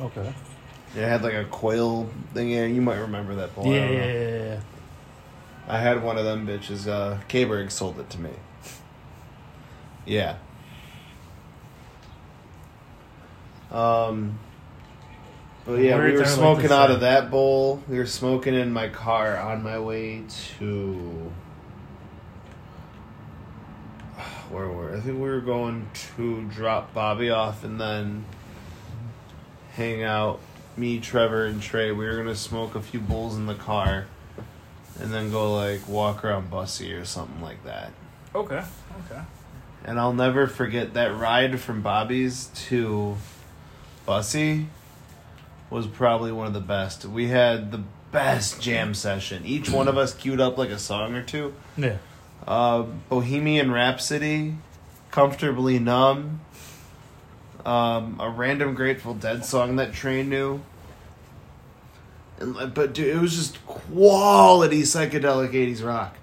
Okay. 0.00 0.32
It 0.94 1.02
had 1.02 1.22
like 1.22 1.34
a 1.34 1.44
coil 1.44 2.08
thing. 2.32 2.50
Yeah, 2.50 2.66
you 2.66 2.80
might 2.80 2.98
remember 2.98 3.34
that 3.36 3.54
bowl. 3.54 3.66
Yeah, 3.66 3.90
yeah, 3.90 4.12
yeah, 4.12 4.44
yeah. 4.44 4.60
I 5.68 5.78
had 5.78 6.02
one 6.02 6.16
of 6.16 6.24
them 6.24 6.46
bitches. 6.46 6.88
Uh, 6.88 7.18
K-Berg 7.28 7.70
sold 7.70 7.98
it 7.98 8.08
to 8.10 8.20
me. 8.20 8.30
Yeah. 10.04 10.36
Um. 13.70 14.38
But 15.64 15.80
yeah, 15.80 16.00
we 16.00 16.12
were 16.12 16.24
smoking 16.24 16.70
out 16.70 16.92
of 16.92 17.00
that 17.00 17.28
bowl. 17.28 17.82
We 17.88 17.98
were 17.98 18.06
smoking 18.06 18.54
in 18.54 18.72
my 18.72 18.88
car 18.88 19.36
on 19.36 19.64
my 19.64 19.80
way 19.80 20.22
to. 20.58 21.32
Where 24.48 24.68
were 24.68 24.94
I 24.96 25.00
think 25.00 25.16
we 25.16 25.28
were 25.28 25.40
going 25.40 25.90
to 26.16 26.42
drop 26.42 26.94
Bobby 26.94 27.30
off 27.30 27.64
and 27.64 27.80
then 27.80 28.24
hang 29.72 30.04
out. 30.04 30.38
Me, 30.76 31.00
Trevor, 31.00 31.46
and 31.46 31.60
Trey. 31.60 31.90
We 31.90 32.06
were 32.06 32.16
gonna 32.16 32.36
smoke 32.36 32.76
a 32.76 32.80
few 32.80 33.00
bowls 33.00 33.36
in 33.36 33.46
the 33.46 33.54
car, 33.54 34.06
and 35.00 35.12
then 35.12 35.30
go 35.30 35.54
like 35.54 35.86
walk 35.88 36.24
around 36.24 36.50
Busse 36.50 37.00
or 37.00 37.04
something 37.04 37.40
like 37.42 37.64
that. 37.64 37.92
Okay. 38.34 38.62
Okay. 39.10 39.20
And 39.84 40.00
I'll 40.00 40.12
never 40.12 40.46
forget 40.46 40.94
that 40.94 41.16
ride 41.16 41.60
from 41.60 41.82
Bobby's 41.82 42.46
to 42.66 43.16
Busse 44.06 44.66
was 45.70 45.86
probably 45.86 46.32
one 46.32 46.46
of 46.46 46.52
the 46.52 46.60
best. 46.60 47.04
We 47.04 47.28
had 47.28 47.72
the 47.72 47.82
best 48.12 48.60
jam 48.60 48.94
session. 48.94 49.44
Each 49.44 49.70
one 49.70 49.88
of 49.88 49.96
us 49.96 50.14
queued 50.14 50.40
up 50.40 50.58
like 50.58 50.70
a 50.70 50.78
song 50.78 51.14
or 51.14 51.22
two. 51.22 51.54
Yeah. 51.76 51.98
Uh, 52.46 52.82
Bohemian 53.08 53.72
Rhapsody, 53.72 54.54
Comfortably 55.10 55.78
Numb, 55.78 56.40
um, 57.64 58.16
a 58.20 58.30
random 58.30 58.74
Grateful 58.74 59.14
Dead 59.14 59.44
song 59.44 59.76
that 59.76 59.92
Trey 59.92 60.22
knew. 60.22 60.60
And, 62.38 62.56
uh, 62.56 62.66
but 62.66 62.92
dude, 62.92 63.16
it 63.16 63.20
was 63.20 63.34
just 63.34 63.64
quality 63.66 64.82
psychedelic 64.82 65.52
80s 65.52 65.84
rock. 65.84 66.16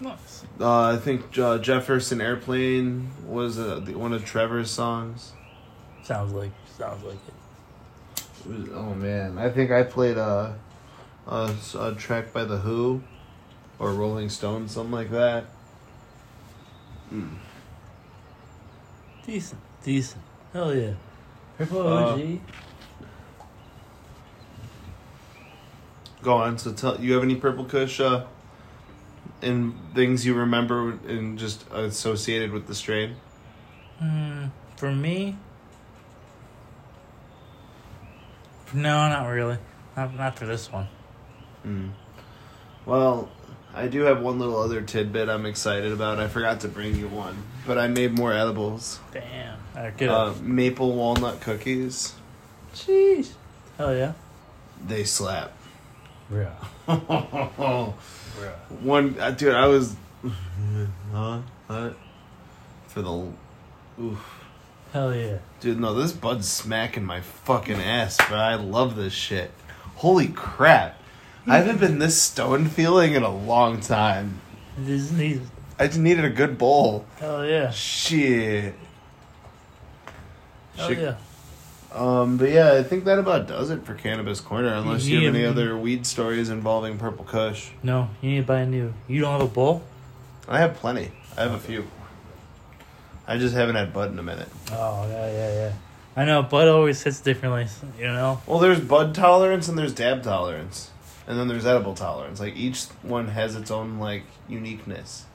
Nice. 0.00 0.44
Uh, 0.60 0.92
I 0.92 0.96
think 0.96 1.38
uh, 1.38 1.58
Jefferson 1.58 2.20
Airplane 2.20 3.10
was 3.26 3.58
uh, 3.58 3.80
the, 3.80 3.94
one 3.94 4.12
of 4.12 4.24
Trevor's 4.24 4.70
songs. 4.70 5.32
Sounds 6.02 6.32
like 6.32 6.50
sounds 6.76 7.02
like 7.04 7.14
it. 7.28 8.24
It 8.44 8.58
was- 8.58 8.68
oh 8.74 8.94
man, 8.94 9.38
I 9.38 9.48
think 9.50 9.70
I 9.70 9.84
played 9.84 10.16
a, 10.18 10.58
a, 11.28 11.54
a 11.78 11.94
track 11.94 12.32
by 12.32 12.44
the 12.44 12.58
Who, 12.58 13.02
or 13.78 13.92
Rolling 13.92 14.28
Stones, 14.28 14.72
something 14.72 14.92
like 14.92 15.10
that. 15.10 15.44
Mm. 17.12 17.36
Decent. 19.24 19.60
Decent. 19.84 20.22
Hell 20.52 20.74
yeah. 20.74 20.94
Purple 21.58 21.86
Uh, 21.86 22.14
OG. 22.14 22.38
Go 26.22 26.34
on. 26.34 26.58
So 26.58 26.72
tell 26.72 27.00
you 27.00 27.14
have 27.14 27.22
any 27.22 27.34
Purple 27.34 27.64
Kush 27.64 28.00
uh, 28.00 28.24
and 29.40 29.74
things 29.94 30.24
you 30.24 30.34
remember 30.34 30.90
and 31.08 31.38
just 31.38 31.64
associated 31.72 32.52
with 32.52 32.66
the 32.66 32.74
strain. 32.74 33.16
Hmm. 33.98 34.46
For 34.76 34.92
me. 34.92 35.36
No, 38.72 39.08
not 39.08 39.26
really. 39.28 39.58
Not 39.96 40.14
not 40.14 40.38
for 40.38 40.46
this 40.46 40.72
one. 40.72 40.88
Mm. 41.66 41.90
Well, 42.86 43.30
I 43.74 43.86
do 43.86 44.00
have 44.02 44.20
one 44.22 44.38
little 44.38 44.58
other 44.58 44.80
tidbit 44.80 45.28
I'm 45.28 45.46
excited 45.46 45.92
about. 45.92 46.18
I 46.18 46.26
forgot 46.28 46.60
to 46.60 46.68
bring 46.68 46.96
you 46.96 47.08
one, 47.08 47.36
but 47.66 47.78
I 47.78 47.86
made 47.88 48.12
more 48.12 48.32
edibles. 48.32 48.98
Damn. 49.12 49.58
All 49.74 49.82
right, 49.82 49.96
good. 49.96 50.08
Uh, 50.08 50.34
maple 50.42 50.94
walnut 50.94 51.40
cookies. 51.40 52.14
Jeez. 52.74 53.32
Hell 53.78 53.94
yeah. 53.94 54.12
They 54.86 55.04
slap. 55.04 55.52
Yeah. 56.32 56.54
one, 58.82 59.16
uh, 59.18 59.30
dude, 59.32 59.54
I 59.54 59.66
was. 59.66 59.96
Huh? 61.12 61.40
What? 61.66 61.96
For 62.88 63.02
the. 63.02 63.28
Oof. 64.00 64.42
Hell 64.92 65.14
yeah. 65.14 65.38
Dude, 65.60 65.78
no, 65.78 65.92
this 65.94 66.12
bud's 66.12 66.48
smacking 66.48 67.04
my 67.04 67.20
fucking 67.20 67.80
ass, 67.80 68.16
but 68.16 68.38
I 68.38 68.54
love 68.54 68.96
this 68.96 69.12
shit. 69.12 69.50
Holy 69.96 70.28
crap. 70.28 70.98
I 71.46 71.58
haven't 71.58 71.80
been 71.80 71.98
this 71.98 72.20
stoned 72.20 72.72
feeling 72.72 73.14
in 73.14 73.22
a 73.22 73.34
long 73.34 73.80
time. 73.80 74.40
This 74.78 75.12
is 75.12 75.40
I 75.78 75.86
just 75.88 75.98
needed 75.98 76.24
a 76.24 76.30
good 76.30 76.56
bowl. 76.56 77.04
hell 77.18 77.44
yeah. 77.44 77.70
Shit. 77.70 78.74
Hell 80.76 80.88
Shit. 80.88 80.98
yeah. 80.98 81.14
Um, 81.92 82.38
but 82.38 82.48
yeah, 82.50 82.72
I 82.72 82.82
think 82.82 83.04
that 83.04 83.18
about 83.18 83.46
does 83.46 83.68
it 83.70 83.84
for 83.84 83.94
Cannabis 83.94 84.40
Corner, 84.40 84.72
unless 84.74 85.04
you 85.04 85.16
have 85.24 85.34
Yeah. 85.34 85.40
any 85.40 85.46
other 85.46 85.76
weed 85.76 86.06
stories 86.06 86.48
involving 86.48 86.96
Purple 86.96 87.24
Kush. 87.26 87.70
No, 87.82 88.08
you 88.22 88.30
need 88.30 88.36
to 88.38 88.46
buy 88.46 88.60
a 88.60 88.66
new. 88.66 88.94
You 89.08 89.20
don't 89.20 89.32
have 89.32 89.42
a 89.42 89.52
bowl? 89.52 89.82
I 90.48 90.58
have 90.60 90.74
plenty. 90.76 91.10
I 91.36 91.42
have 91.42 91.52
a 91.52 91.58
few. 91.58 91.86
I 93.26 93.36
just 93.38 93.54
haven't 93.54 93.74
had 93.76 93.92
Bud 93.92 94.10
in 94.10 94.18
a 94.18 94.22
minute. 94.22 94.48
Oh 94.72 95.06
yeah, 95.08 95.30
yeah, 95.30 95.54
yeah. 95.54 95.72
I 96.16 96.24
know, 96.24 96.42
Bud 96.42 96.68
always 96.68 97.02
hits 97.02 97.20
differently. 97.20 97.66
You 97.98 98.06
know. 98.06 98.40
Well, 98.46 98.58
there's 98.58 98.80
Bud 98.80 99.14
tolerance 99.14 99.68
and 99.68 99.78
there's 99.78 99.94
dab 99.94 100.22
tolerance. 100.22 100.90
And 101.26 101.38
then 101.38 101.46
there's 101.46 101.64
edible 101.64 101.94
tolerance. 101.94 102.40
Like 102.40 102.56
each 102.56 102.84
one 103.02 103.28
has 103.28 103.54
its 103.54 103.70
own 103.70 103.98
like 103.98 104.24
uniqueness. 104.48 105.26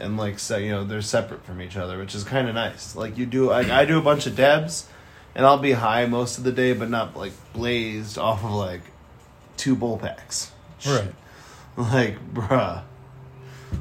And 0.00 0.16
like 0.16 0.38
so 0.38 0.56
you 0.56 0.70
know, 0.70 0.84
they're 0.84 1.02
separate 1.02 1.44
from 1.44 1.60
each 1.60 1.76
other, 1.76 1.98
which 1.98 2.14
is 2.14 2.24
kind 2.24 2.48
of 2.48 2.54
nice. 2.54 2.96
Like 2.96 3.18
you 3.18 3.26
do 3.26 3.50
like 3.50 3.68
I 3.68 3.84
do 3.84 3.98
a 3.98 4.02
bunch 4.02 4.26
of 4.26 4.34
dabs 4.36 4.88
and 5.34 5.44
I'll 5.46 5.58
be 5.58 5.72
high 5.72 6.06
most 6.06 6.38
of 6.38 6.44
the 6.44 6.52
day 6.52 6.72
but 6.72 6.88
not 6.90 7.16
like 7.16 7.32
blazed 7.52 8.18
off 8.18 8.44
of 8.44 8.52
like 8.52 8.82
two 9.56 9.76
bowl 9.76 9.98
packs. 9.98 10.50
Right. 10.86 11.12
Like, 11.74 12.18
bruh. 12.34 12.82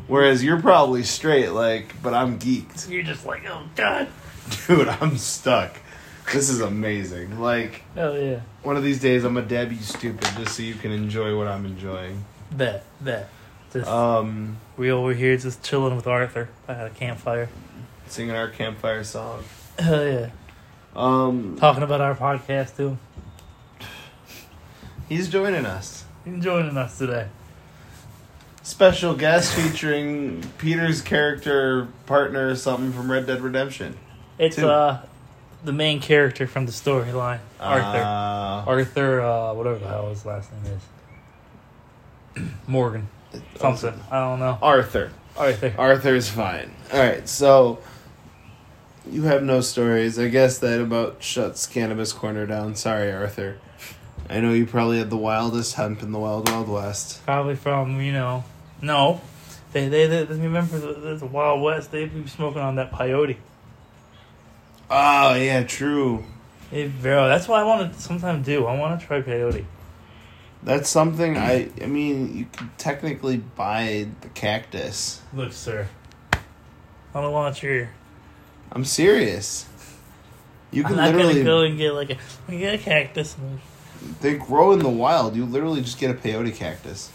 Whereas 0.08 0.42
you're 0.42 0.62
probably 0.62 1.04
straight 1.04 1.50
like, 1.50 2.02
but 2.02 2.14
I'm 2.14 2.40
geeked. 2.40 2.90
You're 2.90 3.04
just 3.04 3.26
like, 3.26 3.44
oh 3.50 3.64
god. 3.76 4.08
Dude, 4.68 4.88
I'm 4.88 5.18
stuck. 5.18 5.76
This 6.32 6.50
is 6.50 6.62
amazing. 6.62 7.42
Like 7.42 7.84
Hell 7.96 8.18
yeah. 8.18 8.40
one 8.64 8.78
of 8.78 8.84
these 8.84 9.02
days 9.02 9.26
I'm 9.26 9.36
a 9.36 9.42
dab 9.42 9.74
you 9.74 9.80
stupid 9.80 10.26
just 10.38 10.56
so 10.56 10.64
you 10.64 10.76
can 10.76 10.92
enjoy 10.94 11.38
what 11.38 11.48
I'm 11.48 11.66
enjoying. 11.66 12.24
Bet, 12.52 12.86
bet. 13.02 13.30
Just 13.74 13.88
Um 13.90 14.58
we 14.78 14.92
over 14.92 15.14
here 15.14 15.38
just 15.38 15.64
chilling 15.64 15.96
with 15.96 16.08
Arthur 16.08 16.50
by 16.68 16.74
a 16.74 16.90
campfire. 16.90 17.50
singing 18.08 18.36
our 18.36 18.50
campfire 18.50 19.04
song. 19.04 19.44
Hell 19.80 20.06
yeah. 20.06 20.30
Um 20.96 21.56
Talking 21.60 21.84
about 21.84 22.02
our 22.02 22.16
podcast 22.16 22.76
too. 22.78 22.98
he's 25.10 25.30
joining 25.30 25.66
us. 25.66 26.06
He's 26.26 26.44
joining 26.44 26.78
us 26.78 26.98
today. 26.98 27.28
Special 28.64 29.16
guest 29.16 29.54
featuring 29.54 30.44
Peter's 30.60 31.02
character 31.02 31.88
partner 32.06 32.50
or 32.50 32.56
something 32.56 32.92
from 32.94 33.12
Red 33.12 33.26
Dead 33.26 33.42
Redemption. 33.42 33.98
It's 34.38 34.56
Two. 34.58 34.68
uh 34.70 35.02
the 35.64 35.72
main 35.74 36.00
character 36.00 36.48
from 36.48 36.66
the 36.66 36.72
storyline, 36.72 37.40
Arthur. 37.60 37.98
Uh, 38.00 38.66
Arthur, 38.66 39.22
uh, 39.22 39.54
whatever 39.54 39.78
the 39.78 39.88
hell 39.88 40.10
his 40.10 40.26
last 40.26 40.50
name 40.52 40.74
is. 42.36 42.44
Morgan. 42.68 43.08
Something. 43.58 44.00
I 44.12 44.20
don't 44.20 44.40
know. 44.40 44.58
Arthur. 44.62 45.12
Arthur. 45.38 45.74
Arthur's 45.78 46.30
fine. 46.30 46.74
All 46.92 47.00
right, 47.00 47.28
so 47.28 47.80
you 49.10 49.24
have 49.24 49.44
no 49.44 49.62
stories. 49.62 50.20
I 50.20 50.28
guess 50.28 50.58
that 50.60 50.82
about 50.82 51.24
shuts 51.24 51.68
Cannabis 51.68 52.14
Corner 52.14 52.46
down. 52.46 52.76
Sorry, 52.76 53.12
Arthur. 53.12 53.60
I 54.30 54.40
know 54.40 54.54
you 54.54 54.66
probably 54.66 55.00
had 55.00 55.10
the 55.10 55.18
wildest 55.18 55.76
hemp 55.76 56.04
in 56.04 56.12
the 56.12 56.20
wild, 56.20 56.50
wild 56.50 56.70
west. 56.70 57.24
Probably 57.26 57.56
from, 57.56 58.00
you 58.02 58.12
know. 58.12 58.44
No. 58.82 59.22
They, 59.74 59.88
they, 59.88 60.08
they 60.08 60.26
remember 60.26 60.80
the, 60.80 61.16
the, 61.16 61.26
Wild 61.26 61.62
West, 61.62 61.92
they'd 61.92 62.14
be 62.14 62.28
smoking 62.30 62.62
on 62.62 62.76
that 62.76 62.92
peyote. 62.92 63.38
Oh 64.90 65.36
yeah, 65.36 65.64
true. 65.64 66.26
Hey, 66.70 66.88
bro, 66.88 67.30
that's 67.30 67.48
what 67.48 67.60
I 67.60 67.64
want 67.64 67.94
to 67.94 68.02
sometimes 68.02 68.46
do. 68.46 68.66
I 68.66 68.78
want 68.78 69.00
to 69.00 69.06
try 69.06 69.22
peyote. 69.22 69.64
That's 70.64 70.90
something 70.90 71.38
I. 71.38 71.70
I 71.82 71.88
mean, 71.88 72.38
you 72.38 72.46
could 72.56 72.78
technically 72.78 73.38
buy 73.38 74.08
the 74.22 74.30
cactus. 74.30 75.22
Look, 75.34 75.54
sir. 75.54 75.88
I 76.34 77.22
don't 77.22 77.34
want 77.34 77.62
your. 77.64 77.90
I'm 78.72 78.86
serious. 78.86 79.68
You 80.72 80.84
I'm 80.84 80.90
can 80.90 80.98
not 80.98 81.06
literally. 81.16 81.34
gonna 81.34 81.44
go 81.44 81.62
and 81.62 81.78
get 81.78 81.92
like 81.94 82.10
a. 82.12 82.18
Get 82.52 82.76
a 82.76 82.78
cactus. 82.78 83.36
They 84.22 84.36
grow 84.36 84.72
in 84.72 84.80
the 84.80 84.90
wild. 84.90 85.36
You 85.36 85.46
literally 85.46 85.82
just 85.82 86.00
get 86.00 86.12
a 86.12 86.14
peyote 86.14 86.56
cactus. 86.56 87.12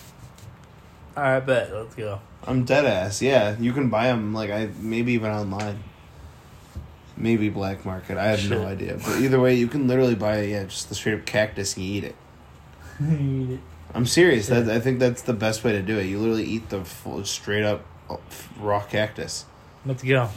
all 1.16 1.22
right, 1.22 1.40
bet. 1.40 1.72
Let's 1.72 1.94
go. 1.94 2.20
I'm 2.46 2.64
dead 2.64 2.85
ass. 2.85 3.22
Yeah, 3.22 3.56
you 3.59 3.72
can 3.72 3.88
buy 3.90 4.06
them. 4.09 4.35
Like 4.35 4.50
I 4.50 4.68
maybe 4.80 5.12
even 5.12 5.30
online. 5.30 5.82
Maybe 7.16 7.48
black 7.48 7.85
market. 7.87 8.18
I 8.18 8.26
have 8.26 8.40
Shit. 8.40 8.50
no 8.50 8.66
idea. 8.66 8.98
But 9.02 9.20
either 9.20 9.40
way, 9.40 9.54
you 9.54 9.68
can 9.68 9.88
literally 9.88 10.14
buy 10.14 10.42
yeah 10.42 10.64
just 10.64 10.88
the 10.88 10.94
straight 10.94 11.14
up 11.18 11.24
cactus 11.26 11.76
and 11.76 11.85
you 11.87 11.94
eat 11.94 12.04
it. 12.04 12.16
Eat 13.02 13.50
it. 13.50 13.61
I'm 13.94 14.06
serious. 14.06 14.48
That 14.48 14.68
I 14.68 14.80
think 14.80 14.98
that's 14.98 15.22
the 15.22 15.32
best 15.32 15.64
way 15.64 15.72
to 15.72 15.82
do 15.82 15.98
it. 15.98 16.04
You 16.06 16.18
literally 16.18 16.44
eat 16.44 16.68
the 16.68 16.85
full, 16.85 17.24
straight 17.24 17.64
up 17.64 17.85
uh, 18.11 18.16
raw 18.59 18.82
cactus. 18.82 19.46
Let's 19.85 20.02
go. 20.02 20.28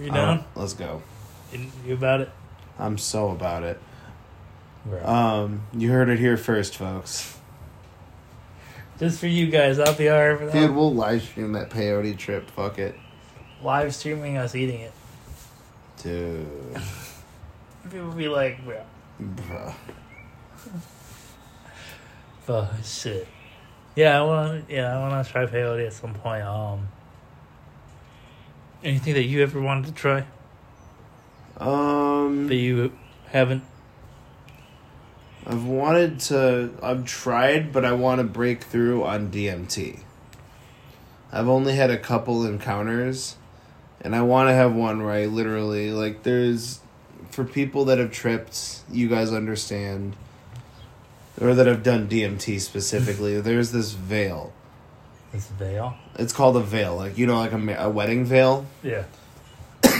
You 0.00 0.10
down? 0.10 0.44
let's 0.54 0.72
go. 0.72 1.02
You, 1.52 1.94
about 1.94 2.22
it? 2.22 2.30
I'm 2.78 2.98
so 2.98 3.30
about 3.30 3.62
it. 3.62 3.80
Um, 5.04 5.62
you 5.72 5.90
heard 5.92 6.08
it 6.08 6.18
here 6.18 6.36
first, 6.36 6.76
folks. 6.76 7.38
Just 8.98 9.20
for 9.20 9.26
you 9.28 9.46
guys, 9.48 9.78
I'll 9.78 9.94
be 9.94 10.10
alright 10.10 10.38
for. 10.38 10.50
Dude, 10.50 10.74
we'll 10.74 10.92
live 10.92 11.22
stream 11.22 11.52
that 11.52 11.70
peyote 11.70 12.16
trip. 12.18 12.50
Fuck 12.50 12.78
it, 12.78 12.96
Live 13.62 13.94
streaming 13.94 14.36
us 14.38 14.54
eating 14.54 14.80
it. 14.80 14.92
dude. 16.02 16.48
People 17.90 18.10
be 18.12 18.28
like, 18.28 18.64
bro, 18.64 18.82
Bruh. 19.22 19.74
Fuck 22.44 22.70
shit. 22.84 23.26
Yeah, 23.96 24.20
I 24.20 24.24
want. 24.24 24.64
Yeah, 24.68 24.96
I 24.96 25.08
want 25.08 25.26
to 25.26 25.32
try 25.32 25.46
peyote 25.46 25.86
at 25.86 25.92
some 25.92 26.14
point. 26.14 26.42
Um, 26.42 26.88
anything 28.82 29.14
that 29.14 29.24
you 29.24 29.42
ever 29.42 29.60
wanted 29.60 29.86
to 29.86 29.92
try 29.92 30.24
Um, 31.56 32.48
that 32.48 32.56
you 32.56 32.92
haven't? 33.28 33.62
I've 35.46 35.64
wanted 35.64 36.20
to. 36.20 36.70
I've 36.82 37.04
tried, 37.04 37.72
but 37.72 37.84
I 37.84 37.92
want 37.92 38.18
to 38.18 38.24
break 38.24 38.64
through 38.64 39.04
on 39.04 39.30
DMT. 39.30 40.00
I've 41.30 41.48
only 41.48 41.74
had 41.74 41.90
a 41.90 41.98
couple 41.98 42.46
encounters, 42.46 43.36
and 44.00 44.14
I 44.16 44.22
want 44.22 44.48
to 44.48 44.54
have 44.54 44.74
one 44.74 45.04
where 45.04 45.12
I 45.12 45.26
literally 45.26 45.90
like. 45.90 46.22
There's 46.22 46.80
for 47.30 47.44
people 47.44 47.84
that 47.86 47.98
have 47.98 48.12
tripped, 48.12 48.80
you 48.90 49.08
guys 49.08 49.32
understand, 49.32 50.16
or 51.40 51.54
that 51.54 51.66
have 51.66 51.82
done 51.82 52.08
DMT 52.08 52.60
specifically. 52.60 53.40
there's 53.42 53.72
this 53.72 53.92
veil. 53.92 54.52
This 55.32 55.48
veil. 55.48 55.96
It's 56.16 56.32
called 56.32 56.56
a 56.56 56.60
veil, 56.60 56.96
like 56.96 57.18
you 57.18 57.26
know, 57.26 57.36
like 57.36 57.52
a, 57.52 57.76
a 57.84 57.90
wedding 57.90 58.24
veil. 58.24 58.66
Yeah. 58.82 59.04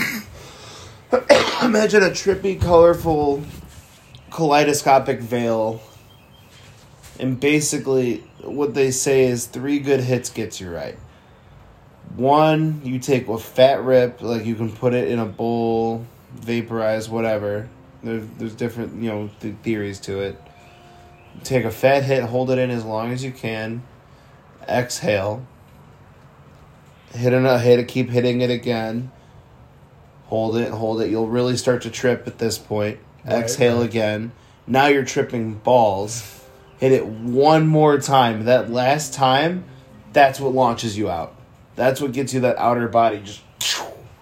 Imagine 1.61 2.03
a 2.03 2.09
trippy, 2.09 2.59
colorful, 2.59 3.43
kaleidoscopic 4.31 5.19
veil. 5.19 5.81
And 7.19 7.39
basically, 7.39 8.17
what 8.41 8.73
they 8.73 8.91
say 8.91 9.25
is 9.25 9.45
three 9.45 9.79
good 9.79 10.01
hits 10.01 10.29
gets 10.29 10.59
you 10.59 10.69
right. 10.69 10.97
One, 12.15 12.81
you 12.83 12.99
take 12.99 13.27
a 13.27 13.37
fat 13.37 13.83
rip, 13.83 14.21
like 14.21 14.45
you 14.45 14.55
can 14.55 14.71
put 14.71 14.93
it 14.93 15.09
in 15.09 15.19
a 15.19 15.25
bowl, 15.25 16.05
vaporize, 16.33 17.09
whatever. 17.09 17.69
There's, 18.03 18.27
there's 18.37 18.55
different, 18.55 19.01
you 19.01 19.09
know, 19.09 19.29
th- 19.41 19.55
theories 19.63 19.99
to 20.01 20.19
it. 20.19 20.41
Take 21.43 21.65
a 21.65 21.71
fat 21.71 22.03
hit, 22.03 22.23
hold 22.23 22.49
it 22.49 22.57
in 22.57 22.69
as 22.71 22.83
long 22.83 23.11
as 23.11 23.23
you 23.23 23.31
can. 23.31 23.83
Exhale. 24.67 25.45
Hit 27.13 27.33
it, 27.33 27.61
hit 27.61 27.79
it, 27.79 27.87
keep 27.87 28.09
hitting 28.09 28.41
it 28.41 28.49
again. 28.49 29.11
Hold 30.27 30.57
it, 30.57 30.71
hold 30.71 31.01
it. 31.01 31.09
You'll 31.09 31.27
really 31.27 31.55
start 31.55 31.83
to 31.83 31.91
trip 31.91 32.25
at 32.27 32.39
this 32.39 32.57
point. 32.57 32.99
Right, 33.25 33.35
Exhale 33.43 33.79
right. 33.79 33.89
again. 33.89 34.31
Now 34.67 34.87
you're 34.87 35.05
tripping 35.05 35.55
balls. 35.55 36.43
Hit 36.79 36.91
it 36.91 37.05
one 37.05 37.67
more 37.67 37.99
time. 37.99 38.45
That 38.45 38.71
last 38.71 39.13
time, 39.13 39.65
that's 40.13 40.39
what 40.39 40.53
launches 40.53 40.97
you 40.97 41.09
out. 41.09 41.35
That's 41.75 42.01
what 42.01 42.11
gets 42.11 42.33
you 42.33 42.39
that 42.41 42.57
outer 42.57 42.87
body. 42.87 43.21
Just 43.23 43.41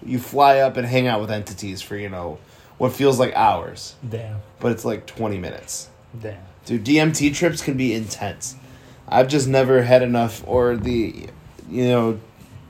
you 0.04 0.18
fly 0.18 0.58
up 0.58 0.76
and 0.76 0.86
hang 0.86 1.06
out 1.06 1.20
with 1.20 1.30
entities 1.30 1.80
for 1.80 1.96
you 1.96 2.08
know 2.08 2.38
what 2.78 2.92
feels 2.92 3.18
like 3.18 3.32
hours, 3.34 3.94
Damn. 4.06 4.40
but 4.60 4.72
it's 4.72 4.84
like 4.84 5.06
twenty 5.06 5.38
minutes. 5.38 5.88
Damn. 6.20 6.36
Dude, 6.64 6.84
DMT 6.84 7.34
trips 7.34 7.62
can 7.62 7.76
be 7.76 7.92
intense. 7.92 8.56
I've 9.06 9.28
just 9.28 9.46
never 9.46 9.82
had 9.82 10.02
enough 10.02 10.42
or 10.46 10.76
the 10.76 11.28
you 11.68 11.88
know, 11.88 12.20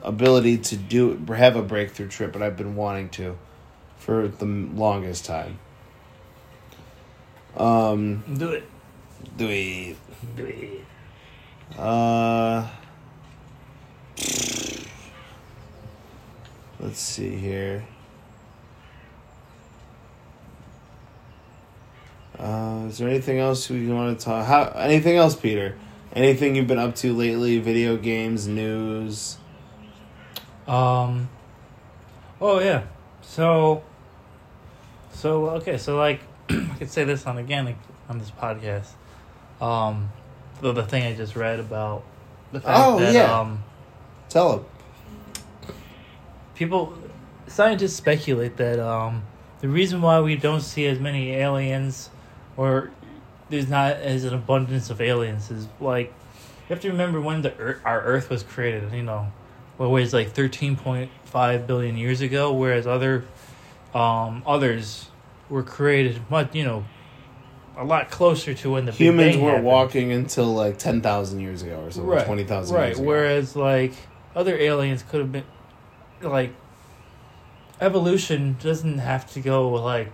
ability 0.02 0.59
to 0.59 0.76
do 0.76 1.16
have 1.28 1.57
a 1.57 1.62
breakthrough 1.62 2.09
trip, 2.09 2.33
but 2.33 2.42
I've 2.42 2.57
been 2.57 2.74
wanting 2.76 3.09
to 3.11 3.38
for 3.96 4.28
the 4.28 4.44
longest 4.44 5.24
time. 5.24 5.59
Um, 7.57 8.24
Do 8.37 8.50
it. 8.50 8.64
do 9.37 9.46
we? 9.46 9.96
Do 10.37 10.44
it. 10.44 11.78
Uh, 11.78 12.68
let's 16.80 16.98
see 16.98 17.37
here. 17.37 17.85
Uh, 22.38 22.87
is 22.88 22.99
there 22.99 23.09
anything 23.09 23.38
else 23.38 23.68
we 23.70 23.87
want 23.88 24.18
to 24.18 24.25
talk? 24.25 24.47
How 24.47 24.64
anything 24.77 25.16
else, 25.16 25.37
Peter? 25.37 25.77
Anything 26.12 26.57
you've 26.57 26.66
been 26.66 26.79
up 26.79 26.94
to 26.97 27.12
lately? 27.12 27.59
Video 27.59 27.97
games, 27.97 28.47
news. 28.49 29.37
Um. 30.66 31.29
Oh 32.40 32.59
yeah. 32.61 32.85
So. 33.23 33.83
So 35.12 35.51
okay. 35.51 35.79
So 35.79 35.97
like, 35.97 36.20
I 36.51 36.75
could 36.79 36.90
say 36.90 37.05
this 37.05 37.27
on 37.27 37.38
again 37.38 37.64
like, 37.66 37.79
on 38.09 38.18
this 38.18 38.31
podcast. 38.31 38.88
Um, 39.61 40.11
the 40.61 40.73
the 40.73 40.83
thing 40.85 41.05
I 41.05 41.14
just 41.14 41.37
read 41.37 41.61
about 41.61 42.05
the 42.53 42.61
fact 42.61 42.77
Oh, 42.79 42.99
that 42.99 43.14
yeah. 43.14 43.38
um 43.40 43.62
Tell 44.29 44.59
him. 44.59 44.64
people 46.55 46.92
scientists 47.47 47.94
speculate 47.94 48.57
that 48.57 48.79
um 48.81 49.23
the 49.61 49.68
reason 49.68 50.03
why 50.03 50.20
we 50.20 50.35
don't 50.37 50.61
see 50.61 50.87
as 50.87 50.99
many 50.99 51.31
aliens 51.33 52.11
or 52.56 52.90
there's 53.50 53.68
not 53.68 53.96
as 53.96 54.24
an 54.24 54.34
abundance 54.34 54.90
of 54.90 55.00
aliens 55.00 55.50
is 55.50 55.68
like 55.80 56.06
you 56.06 56.74
have 56.74 56.80
to 56.80 56.88
remember 56.88 57.20
when 57.20 57.42
the 57.42 57.56
earth, 57.58 57.80
our 57.84 58.00
earth 58.02 58.30
was 58.30 58.42
created 58.42 58.92
you 58.92 59.02
know 59.02 59.32
what 59.76 59.90
was 59.90 60.12
like 60.12 60.32
13.5 60.32 61.66
billion 61.66 61.96
years 61.96 62.20
ago 62.20 62.52
whereas 62.52 62.86
other 62.86 63.24
um 63.94 64.42
others 64.46 65.08
were 65.48 65.62
created 65.62 66.20
much 66.30 66.54
you 66.54 66.64
know 66.64 66.84
a 67.76 67.84
lot 67.84 68.10
closer 68.10 68.54
to 68.54 68.70
when 68.70 68.86
the 68.86 68.92
Humans 68.92 69.36
weren't 69.36 69.48
happened. 69.48 69.64
walking 69.64 70.12
until 70.12 70.54
like 70.54 70.78
ten 70.78 71.00
thousand 71.00 71.40
years 71.40 71.62
ago 71.62 71.80
or 71.80 71.90
something. 71.90 72.24
Twenty 72.24 72.44
thousand. 72.44 72.76
Right. 72.76 72.86
Years 72.86 72.98
ago. 72.98 73.08
Whereas 73.08 73.56
like 73.56 73.92
other 74.34 74.56
aliens 74.56 75.02
could 75.02 75.20
have 75.20 75.32
been 75.32 75.44
like 76.20 76.54
evolution 77.80 78.56
doesn't 78.62 78.98
have 78.98 79.30
to 79.32 79.40
go 79.40 79.68
like 79.70 80.12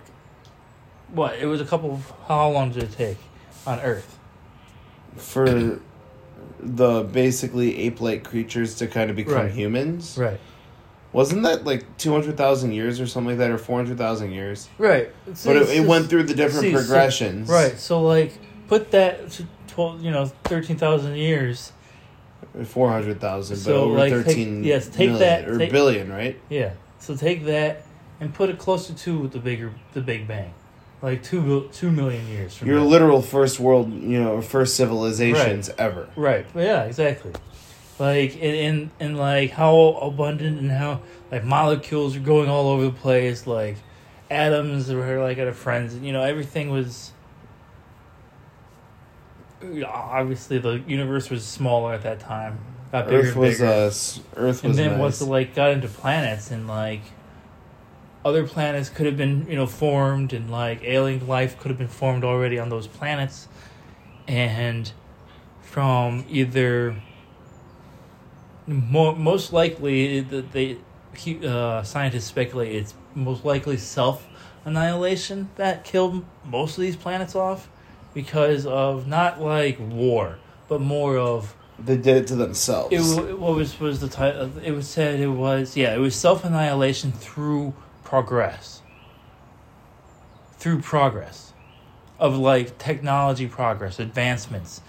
what 1.11 1.37
it 1.39 1.45
was 1.45 1.61
a 1.61 1.65
couple 1.65 1.91
of 1.91 2.11
how 2.27 2.49
long 2.49 2.71
did 2.71 2.83
it 2.83 2.91
take 2.93 3.17
on 3.67 3.79
Earth? 3.81 4.17
for 5.17 5.79
the 6.59 7.03
basically 7.11 7.77
ape-like 7.79 8.23
creatures 8.23 8.75
to 8.75 8.87
kind 8.87 9.09
of 9.09 9.15
become 9.15 9.33
Right. 9.33 9.51
humans. 9.51 10.17
Right. 10.17 10.39
Wasn't 11.11 11.43
that 11.43 11.65
like 11.65 11.85
two 11.97 12.11
hundred 12.13 12.37
thousand 12.37 12.71
years 12.71 13.01
or 13.01 13.07
something 13.07 13.31
like 13.31 13.39
that, 13.39 13.51
or 13.51 13.57
four 13.57 13.77
hundred 13.77 13.97
thousand 13.97 14.31
years? 14.31 14.69
Right. 14.77 15.11
But 15.43 15.57
it, 15.57 15.69
it 15.69 15.85
went 15.85 16.09
through 16.09 16.23
the 16.23 16.33
different 16.33 16.61
see, 16.67 16.71
so- 16.71 16.77
progressions. 16.77 17.49
Right. 17.49 17.77
So 17.77 18.01
like 18.01 18.31
put 18.67 18.91
that 18.91 19.29
to 19.31 19.45
twelve, 19.67 20.01
you 20.01 20.11
know, 20.11 20.25
thirteen 20.45 20.77
thousand 20.77 21.15
years. 21.17 21.73
Four 22.65 22.89
hundred 22.89 23.19
thousand, 23.19 23.63
but 23.65 23.73
over 23.73 23.97
like, 23.97 24.13
take- 24.13 24.25
thirteen 24.25 24.63
yes, 24.63 24.87
take 24.87 25.09
million, 25.09 25.19
that- 25.19 25.47
or 25.49 25.57
take- 25.57 25.71
billion, 25.71 26.09
right? 26.11 26.39
Yeah. 26.49 26.71
So 26.99 27.15
take 27.17 27.43
that 27.45 27.83
and 28.21 28.33
put 28.33 28.49
it 28.49 28.57
closer 28.57 28.93
to 28.93 29.27
the 29.27 29.39
bigger 29.39 29.73
the 29.93 30.01
Big 30.01 30.27
Bang, 30.27 30.53
like 31.01 31.23
two 31.23 31.69
two 31.73 31.91
million 31.91 32.27
years 32.27 32.55
from 32.55 32.67
Your 32.67 32.79
now. 32.79 32.85
literal 32.85 33.21
first 33.21 33.59
world, 33.59 33.91
you 33.91 34.21
know, 34.21 34.41
first 34.41 34.75
civilizations 34.75 35.69
ever. 35.77 36.09
Right. 36.15 36.45
But 36.53 36.61
yeah, 36.63 36.83
exactly. 36.83 37.33
Like 37.99 38.35
in, 38.37 38.91
in 38.99 39.15
like 39.15 39.51
how 39.51 39.77
abundant 40.01 40.59
and 40.59 40.71
how 40.71 41.01
like 41.31 41.43
molecules 41.43 42.15
are 42.15 42.19
going 42.19 42.49
all 42.49 42.69
over 42.69 42.85
the 42.85 42.91
place. 42.91 43.45
Like 43.47 43.77
atoms 44.29 44.91
were 44.91 45.19
like 45.21 45.37
at 45.37 45.47
a 45.47 45.53
friends. 45.53 45.95
You 45.97 46.13
know, 46.13 46.21
everything 46.23 46.69
was. 46.69 47.11
Obviously, 49.85 50.57
the 50.57 50.81
universe 50.87 51.29
was 51.29 51.45
smaller 51.45 51.93
at 51.93 52.01
that 52.01 52.19
time. 52.19 52.57
Got 52.91 53.05
bigger 53.05 53.19
Earth 53.19 53.31
and 53.33 53.39
was 53.39 53.57
bigger. 53.59 53.71
uh, 53.71 53.85
Earth 53.85 54.19
was 54.35 54.63
and 54.63 54.75
then 54.75 54.91
nice. 54.91 54.99
once 54.99 55.21
it 55.21 55.25
like 55.25 55.53
got 55.55 55.69
into 55.71 55.87
planets 55.87 56.49
and 56.51 56.67
like 56.67 57.01
other 58.23 58.45
planets 58.45 58.89
could 58.89 59.05
have 59.05 59.17
been 59.17 59.45
you 59.49 59.55
know 59.55 59.65
formed 59.65 60.33
and 60.33 60.49
like 60.49 60.83
alien 60.83 61.27
life 61.27 61.57
could 61.59 61.69
have 61.69 61.77
been 61.77 61.87
formed 61.87 62.23
already 62.23 62.59
on 62.59 62.69
those 62.69 62.87
planets 62.87 63.47
and 64.27 64.91
from 65.61 66.23
either 66.29 66.95
mo- 68.67 69.15
most 69.15 69.51
likely 69.51 70.21
that 70.21 70.51
they 70.51 70.77
uh, 71.45 71.83
scientists 71.83 72.25
speculate 72.25 72.75
it's 72.75 72.93
most 73.15 73.43
likely 73.43 73.77
self 73.77 74.27
annihilation 74.65 75.49
that 75.55 75.83
killed 75.83 76.23
most 76.45 76.77
of 76.77 76.81
these 76.81 76.95
planets 76.95 77.35
off 77.35 77.69
because 78.13 78.65
of 78.65 79.07
not 79.07 79.41
like 79.41 79.77
war 79.79 80.37
but 80.67 80.79
more 80.79 81.17
of 81.17 81.55
they 81.83 81.97
did 81.97 82.17
it 82.17 82.27
to 82.27 82.35
themselves. 82.35 82.93
it 82.93 83.39
what 83.39 83.55
was 83.55 83.79
was 83.79 83.99
the 83.99 84.07
title? 84.07 84.51
It 84.63 84.71
was 84.71 84.87
said 84.87 85.19
it 85.19 85.27
was 85.27 85.75
yeah. 85.75 85.95
It 85.95 85.99
was 85.99 86.15
self 86.15 86.45
annihilation 86.45 87.11
through 87.11 87.73
progress. 88.11 88.81
Through 90.57 90.81
progress, 90.81 91.53
of 92.19 92.37
like 92.37 92.77
technology 92.77 93.47
progress, 93.47 93.99
advancements, 93.99 94.81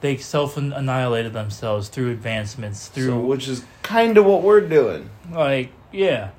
they 0.00 0.16
self 0.16 0.56
annihilated 0.56 1.34
themselves 1.34 1.88
through 1.88 2.10
advancements. 2.10 2.88
Through 2.88 3.06
so, 3.08 3.20
which 3.20 3.48
is 3.48 3.64
kind 3.82 4.16
of 4.16 4.24
what 4.24 4.40
we're 4.42 4.62
doing. 4.62 5.10
like 5.30 5.72
yeah, 5.92 6.30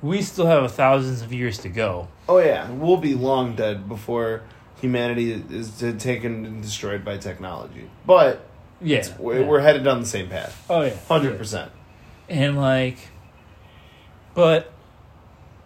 we 0.00 0.22
still 0.22 0.46
have 0.46 0.72
thousands 0.72 1.20
of 1.20 1.34
years 1.34 1.58
to 1.58 1.68
go. 1.68 2.08
Oh 2.30 2.38
yeah, 2.38 2.70
we'll 2.70 2.96
be 2.96 3.14
long 3.14 3.54
dead 3.54 3.86
before 3.86 4.40
humanity 4.80 5.32
is 5.50 5.78
taken 5.98 6.46
and 6.46 6.62
destroyed 6.62 7.04
by 7.04 7.18
technology. 7.18 7.90
But 8.06 8.40
Yeah, 8.80 9.04
we're, 9.18 9.40
yeah. 9.42 9.46
we're 9.46 9.60
headed 9.60 9.84
down 9.84 10.00
the 10.00 10.06
same 10.06 10.30
path, 10.30 10.64
oh 10.70 10.80
yeah, 10.80 10.96
hundred 11.08 11.36
percent. 11.36 11.70
and 12.28 12.56
like 12.56 12.96
but 14.34 14.72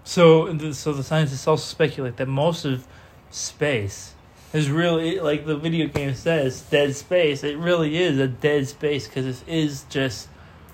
so 0.09 0.51
the, 0.55 0.73
so 0.73 0.95
the 0.95 1.03
scientists 1.03 1.47
also 1.47 1.65
speculate 1.65 2.17
that 2.17 2.29
most 2.29 2.65
of 2.65 2.87
space 3.31 4.15
is 4.55 4.71
really 4.71 5.21
like 5.21 5.45
the 5.45 5.55
video 5.55 5.87
game 5.87 6.15
says 6.15 6.63
dead 6.63 6.97
space. 6.97 7.45
It 7.45 7.59
really 7.59 7.99
is 7.99 8.19
a 8.19 8.27
dead 8.27 8.67
space 8.67 9.07
because 9.07 9.27
it 9.27 9.47
is 9.47 9.85
just 9.91 10.29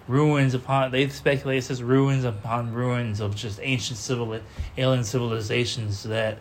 ruins 0.07 0.55
upon 0.55 0.93
they 0.93 1.09
speculate 1.09 1.59
it 1.59 1.63
says 1.63 1.83
ruins 1.83 2.23
upon 2.25 2.73
ruins 2.73 3.19
of 3.19 3.35
just 3.35 3.59
ancient 3.63 3.99
civil 3.99 4.39
alien 4.77 5.03
civilizations 5.03 6.05
that 6.05 6.39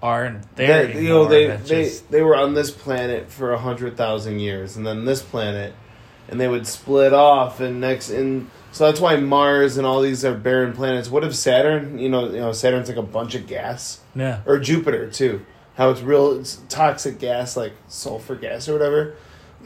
aren't 0.00 0.54
there 0.54 0.86
That, 0.86 0.94
you 0.94 1.08
know, 1.08 1.24
they 1.24 1.48
they 1.48 1.56
just- 1.84 2.12
they 2.12 2.22
were 2.22 2.36
on 2.36 2.54
this 2.54 2.70
planet 2.70 3.28
for 3.28 3.52
a 3.52 3.58
hundred 3.58 3.96
thousand 3.96 4.38
years, 4.38 4.76
and 4.76 4.86
then 4.86 5.04
this 5.04 5.20
planet, 5.22 5.74
and 6.28 6.38
they 6.38 6.46
would 6.46 6.68
split 6.68 7.12
off, 7.12 7.58
and 7.58 7.80
next, 7.80 8.10
and 8.10 8.50
so 8.74 8.86
that's 8.86 9.00
why 9.00 9.16
Mars 9.16 9.78
and 9.78 9.86
all 9.86 10.02
these 10.02 10.24
are 10.24 10.34
barren 10.34 10.74
planets. 10.74 11.08
What 11.08 11.24
if 11.24 11.34
Saturn? 11.34 11.98
You 11.98 12.08
know, 12.08 12.26
you 12.26 12.40
know, 12.40 12.52
Saturn's 12.52 12.88
like 12.88 12.98
a 12.98 13.02
bunch 13.02 13.34
of 13.34 13.46
gas, 13.46 14.00
yeah 14.14 14.40
or 14.44 14.58
Jupiter 14.58 15.10
too. 15.10 15.44
How 15.76 15.90
it's 15.90 16.02
real 16.02 16.38
it's 16.38 16.62
toxic 16.68 17.18
gas, 17.18 17.56
like 17.56 17.72
sulfur 17.88 18.36
gas 18.36 18.68
or 18.68 18.74
whatever. 18.74 19.16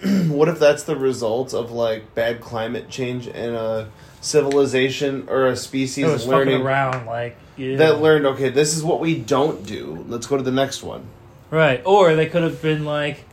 what 0.28 0.48
if 0.48 0.60
that's 0.60 0.84
the 0.84 0.94
result 0.94 1.52
of 1.52 1.72
like 1.72 2.14
bad 2.14 2.40
climate 2.40 2.88
change 2.88 3.26
and 3.26 3.56
a 3.56 3.90
civilization 4.20 5.28
or 5.28 5.46
a 5.46 5.56
species 5.56 6.04
it 6.04 6.10
was 6.10 6.26
learning 6.26 6.62
around 6.62 7.04
like 7.06 7.36
yeah. 7.56 7.76
that 7.76 8.00
learned 8.00 8.26
okay 8.26 8.48
this 8.48 8.76
is 8.76 8.84
what 8.84 9.00
we 9.00 9.16
don't 9.18 9.66
do 9.66 10.04
let's 10.08 10.26
go 10.26 10.36
to 10.36 10.42
the 10.42 10.52
next 10.52 10.84
one 10.84 11.08
Right. 11.50 11.82
Or 11.84 12.14
they 12.14 12.26
could 12.26 12.42
have 12.42 12.60
been 12.60 12.84
like, 12.84 13.24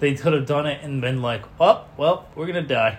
they 0.00 0.14
could 0.14 0.32
have 0.32 0.46
done 0.46 0.66
it 0.66 0.82
and 0.82 1.00
been 1.00 1.22
like, 1.22 1.42
oh, 1.58 1.84
well, 1.96 2.28
we're 2.34 2.46
going 2.46 2.62
to 2.62 2.74
die. 2.74 2.98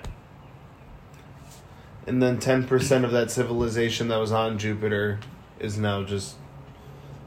And 2.07 2.23
then 2.23 2.39
10% 2.39 3.03
of 3.03 3.11
that 3.11 3.29
civilization 3.29 4.07
that 4.07 4.17
was 4.17 4.31
on 4.31 4.57
jupiter 4.57 5.19
is 5.59 5.77
now 5.77 6.03
just 6.03 6.35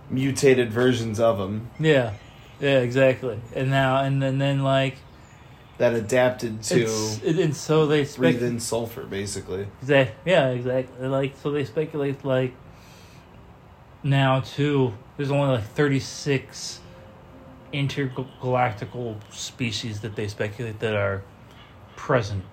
mutated 0.09 0.73
versions 0.73 1.21
of 1.21 1.39
them 1.39 1.71
Yeah. 1.79 2.15
Yeah, 2.61 2.81
exactly. 2.81 3.41
And 3.55 3.71
now, 3.71 4.03
and 4.03 4.23
then, 4.23 4.39
then 4.39 4.63
like, 4.63 4.97
that 5.79 5.95
adapted 5.95 6.63
to 6.65 6.83
it, 7.25 7.39
and 7.39 7.57
so 7.57 7.87
they 7.87 8.01
breathe 8.01 8.09
speculate. 8.09 8.43
in 8.43 8.61
sulfur 8.61 9.05
basically 9.05 9.67
Exactly. 9.81 10.31
Yeah, 10.31 10.49
exactly. 10.51 11.09
Like, 11.09 11.37
so 11.43 11.51
they 11.51 11.65
speculate, 11.65 12.23
like, 12.23 12.55
now, 14.03 14.41
too, 14.41 14.93
there's 15.17 15.31
only 15.31 15.57
like 15.57 15.65
36 15.65 16.81
intergalactical 17.73 19.17
species 19.33 20.01
that 20.01 20.17
they 20.17 20.29
speculate 20.29 20.81
that 20.81 20.95
are 20.95 21.23
present, 21.97 22.45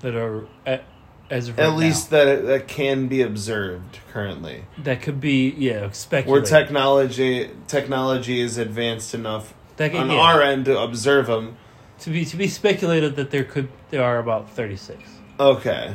that 0.00 0.14
are 0.14 0.46
at, 0.66 0.84
as 1.30 1.48
at 1.48 1.58
right 1.58 1.68
least 1.76 2.10
that 2.10 2.44
that 2.46 2.68
can 2.68 3.06
be 3.08 3.22
observed 3.22 3.98
currently 4.12 4.64
that 4.78 5.00
could 5.02 5.20
be 5.20 5.50
yeah 5.56 5.90
speculated. 5.90 6.30
where 6.30 6.42
technology 6.60 7.50
technology 7.66 8.40
is 8.40 8.58
advanced 8.58 9.14
enough 9.14 9.54
That 9.76 9.90
could- 9.92 10.00
on 10.00 10.10
yeah. 10.10 10.16
our 10.18 10.42
end 10.42 10.66
to 10.66 10.78
observe 10.78 11.26
them 11.26 11.56
to 12.00 12.10
be 12.10 12.24
to 12.26 12.36
be 12.36 12.46
speculated 12.48 13.16
that 13.16 13.30
there 13.30 13.44
could 13.44 13.68
there 13.90 14.02
are 14.04 14.18
about 14.18 14.50
36 14.50 14.98
Okay, 15.40 15.94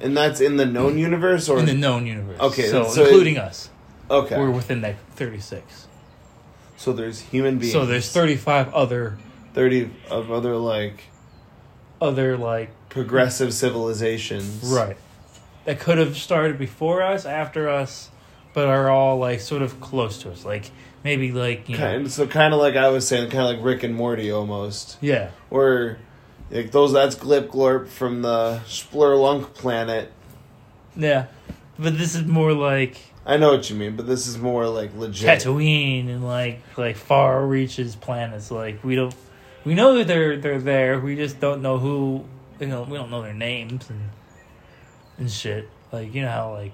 and 0.00 0.16
that's 0.16 0.40
in 0.40 0.56
the 0.56 0.64
known 0.64 0.96
universe, 0.96 1.46
or 1.50 1.58
in 1.58 1.66
the 1.66 1.74
known 1.74 2.06
universe. 2.06 2.40
Okay, 2.40 2.68
so, 2.68 2.84
so 2.84 3.02
it- 3.02 3.08
including 3.08 3.36
us, 3.36 3.68
okay. 4.10 4.38
we're 4.38 4.50
within 4.50 4.80
that 4.80 4.96
thirty-six. 5.14 5.86
so 6.78 6.94
there's 6.94 7.20
human 7.20 7.58
beings. 7.58 7.72
So 7.74 7.84
there's 7.84 8.10
thirty-five 8.10 8.72
other 8.72 9.18
thirty 9.52 9.90
of 10.08 10.30
other 10.32 10.56
like 10.56 11.04
other 12.00 12.38
like 12.38 12.70
progressive 12.98 13.52
civilizations. 13.54 14.62
right 14.64 14.96
that 15.64 15.78
could 15.80 15.98
have 15.98 16.16
started 16.16 16.58
before 16.58 17.02
us, 17.02 17.26
after 17.26 17.68
us, 17.68 18.08
but 18.54 18.68
are 18.68 18.88
all 18.88 19.18
like 19.18 19.38
sort 19.40 19.60
of 19.60 19.78
close 19.80 20.16
to 20.22 20.30
us. 20.30 20.42
Like 20.44 20.70
maybe 21.04 21.30
like 21.30 21.68
you 21.68 21.76
know, 21.76 22.06
so 22.06 22.26
kind 22.26 22.54
of 22.54 22.60
like 22.60 22.74
I 22.74 22.88
was 22.88 23.06
saying, 23.06 23.30
kind 23.30 23.42
of 23.44 23.56
like 23.56 23.64
Rick 23.64 23.82
and 23.82 23.94
Morty 23.94 24.30
almost. 24.30 24.96
yeah, 25.02 25.30
Or 25.50 25.98
like 26.50 26.70
those 26.70 26.92
that's 26.94 27.16
Glip 27.16 27.48
Glorp 27.48 27.88
from 27.88 28.22
the 28.22 28.60
Splurlunk 28.66 29.52
planet. 29.54 30.10
yeah. 30.96 31.26
But 31.78 31.96
this 31.98 32.14
is 32.14 32.24
more 32.24 32.54
like 32.54 32.96
I 33.26 33.36
know 33.36 33.52
what 33.52 33.68
you 33.68 33.76
mean, 33.76 33.94
but 33.94 34.06
this 34.06 34.26
is 34.26 34.38
more 34.38 34.66
like 34.68 34.96
legit. 34.96 35.28
Tatooine 35.28 36.08
and 36.08 36.24
like 36.24 36.62
like 36.78 36.96
far 36.96 37.46
reaches 37.46 37.94
planets. 37.94 38.50
Like 38.50 38.82
we 38.82 38.94
don't 38.96 39.14
we 39.66 39.74
know 39.74 39.98
that 39.98 40.06
they're 40.06 40.38
they're 40.38 40.60
there. 40.62 40.98
We 40.98 41.14
just 41.14 41.38
don't 41.40 41.60
know 41.60 41.76
who 41.78 42.24
you 42.60 42.66
know. 42.66 42.82
We 42.82 42.96
don't 42.96 43.10
know 43.10 43.22
their 43.22 43.34
names 43.34 43.88
and 43.90 44.10
and 45.18 45.30
shit. 45.30 45.68
Like 45.92 46.14
you 46.14 46.22
know 46.22 46.30
how 46.30 46.52
like 46.52 46.72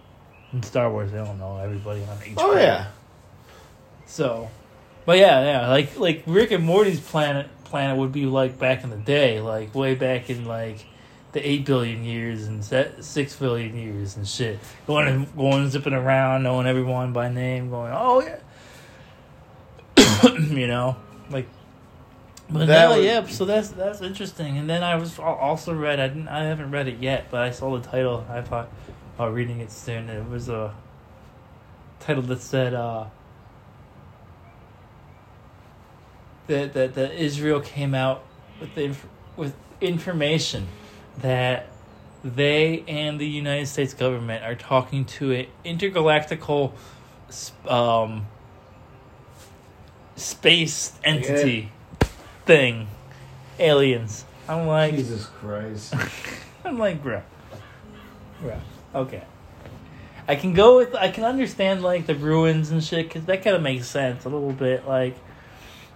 in 0.53 0.62
Star 0.62 0.91
Wars 0.91 1.12
they 1.12 1.18
don't 1.18 1.39
know 1.39 1.59
everybody 1.59 2.03
on 2.03 2.18
each. 2.26 2.35
Oh 2.37 2.53
planet. 2.53 2.62
yeah. 2.62 2.87
So, 4.07 4.51
but 5.07 5.18
yeah, 5.18 5.45
yeah, 5.45 5.68
like 5.68 5.99
like 5.99 6.22
Rick 6.26 6.51
and 6.51 6.64
Morty's 6.64 7.01
planet 7.01 7.49
planet 7.64 7.97
would 7.97 8.12
be 8.12 8.26
like 8.26 8.59
back 8.59 8.85
in 8.85 8.91
the 8.91 8.97
day, 8.97 9.41
like 9.41 9.74
way 9.74 9.95
back 9.95 10.30
in 10.30 10.45
like 10.45 10.85
the 11.32 11.47
eight 11.47 11.64
billion 11.64 12.05
years 12.05 12.47
and 12.47 12.64
six 13.05 13.35
billion 13.37 13.76
years 13.76 14.16
and 14.16 14.26
shit. 14.28 14.61
Going 14.87 15.09
and 15.09 15.37
going 15.37 15.68
zipping 15.70 15.93
around, 15.95 16.45
knowing 16.45 16.66
everyone 16.66 17.12
by 17.12 17.28
name, 17.28 17.70
going, 17.70 17.93
oh 17.95 18.22
yeah, 18.22 18.39
you 20.39 20.66
know, 20.66 20.97
like. 21.30 21.49
But 22.51 22.66
That 22.66 22.90
no, 22.90 22.97
would- 22.97 23.05
yeah, 23.05 23.26
so 23.26 23.45
that's 23.45 23.70
that's 23.70 24.01
interesting. 24.03 24.59
And 24.59 24.68
then 24.68 24.82
I 24.82 24.97
was 24.97 25.18
also 25.18 25.74
read. 25.74 25.99
I 25.99 26.09
didn't. 26.09 26.28
I 26.28 26.45
haven't 26.45 26.70
read 26.70 26.88
it 26.88 26.99
yet, 27.01 27.26
but 27.30 27.40
I 27.40 27.51
saw 27.51 27.76
the 27.76 27.86
title. 27.86 28.26
I 28.28 28.42
thought 28.42 28.68
about 29.16 29.32
reading 29.32 29.61
it 29.61 29.70
soon. 29.72 30.09
It 30.11 30.28
was 30.28 30.49
a 30.49 30.74
title 32.01 32.22
that 32.24 32.40
said. 32.40 32.74
uh 32.74 33.07
that 36.47 36.74
that, 36.74 36.95
that 36.95 37.12
Israel 37.14 37.61
came 37.61 37.95
out 37.95 38.22
with 38.61 38.74
the, 38.74 38.84
inf- 38.84 39.07
with 39.36 39.55
information 39.80 40.66
that 41.18 41.68
they 42.22 42.84
and 42.88 43.18
the 43.20 43.26
United 43.26 43.66
States 43.66 43.95
government 43.95 44.45
are 44.45 44.55
talking 44.55 45.05
to 45.05 45.32
an 45.32 45.47
intergalactical 45.64 46.72
um, 47.68 48.26
space 50.16 50.92
entity 51.05 51.70
thing, 52.45 52.88
aliens. 53.59 54.24
I'm 54.49 54.66
like, 54.66 54.95
Jesus 54.95 55.26
Christ. 55.26 55.95
I'm 56.64 56.78
like, 56.78 57.03
bro, 57.03 57.22
bro, 58.40 58.61
okay. 58.95 59.22
I 60.26 60.36
can 60.36 60.55
go 60.55 60.78
with, 60.78 60.95
I 60.95 61.11
can 61.11 61.24
understand 61.24 61.82
like 61.82 62.07
the 62.07 62.14
ruins 62.14 62.70
and 62.70 62.82
shit 62.82 63.09
because 63.09 63.24
that 63.26 63.42
kind 63.42 63.57
of 63.57 63.62
makes 63.62 63.86
sense 63.86 64.24
a 64.24 64.28
little 64.28 64.53
bit. 64.53 64.86
Like, 64.86 65.16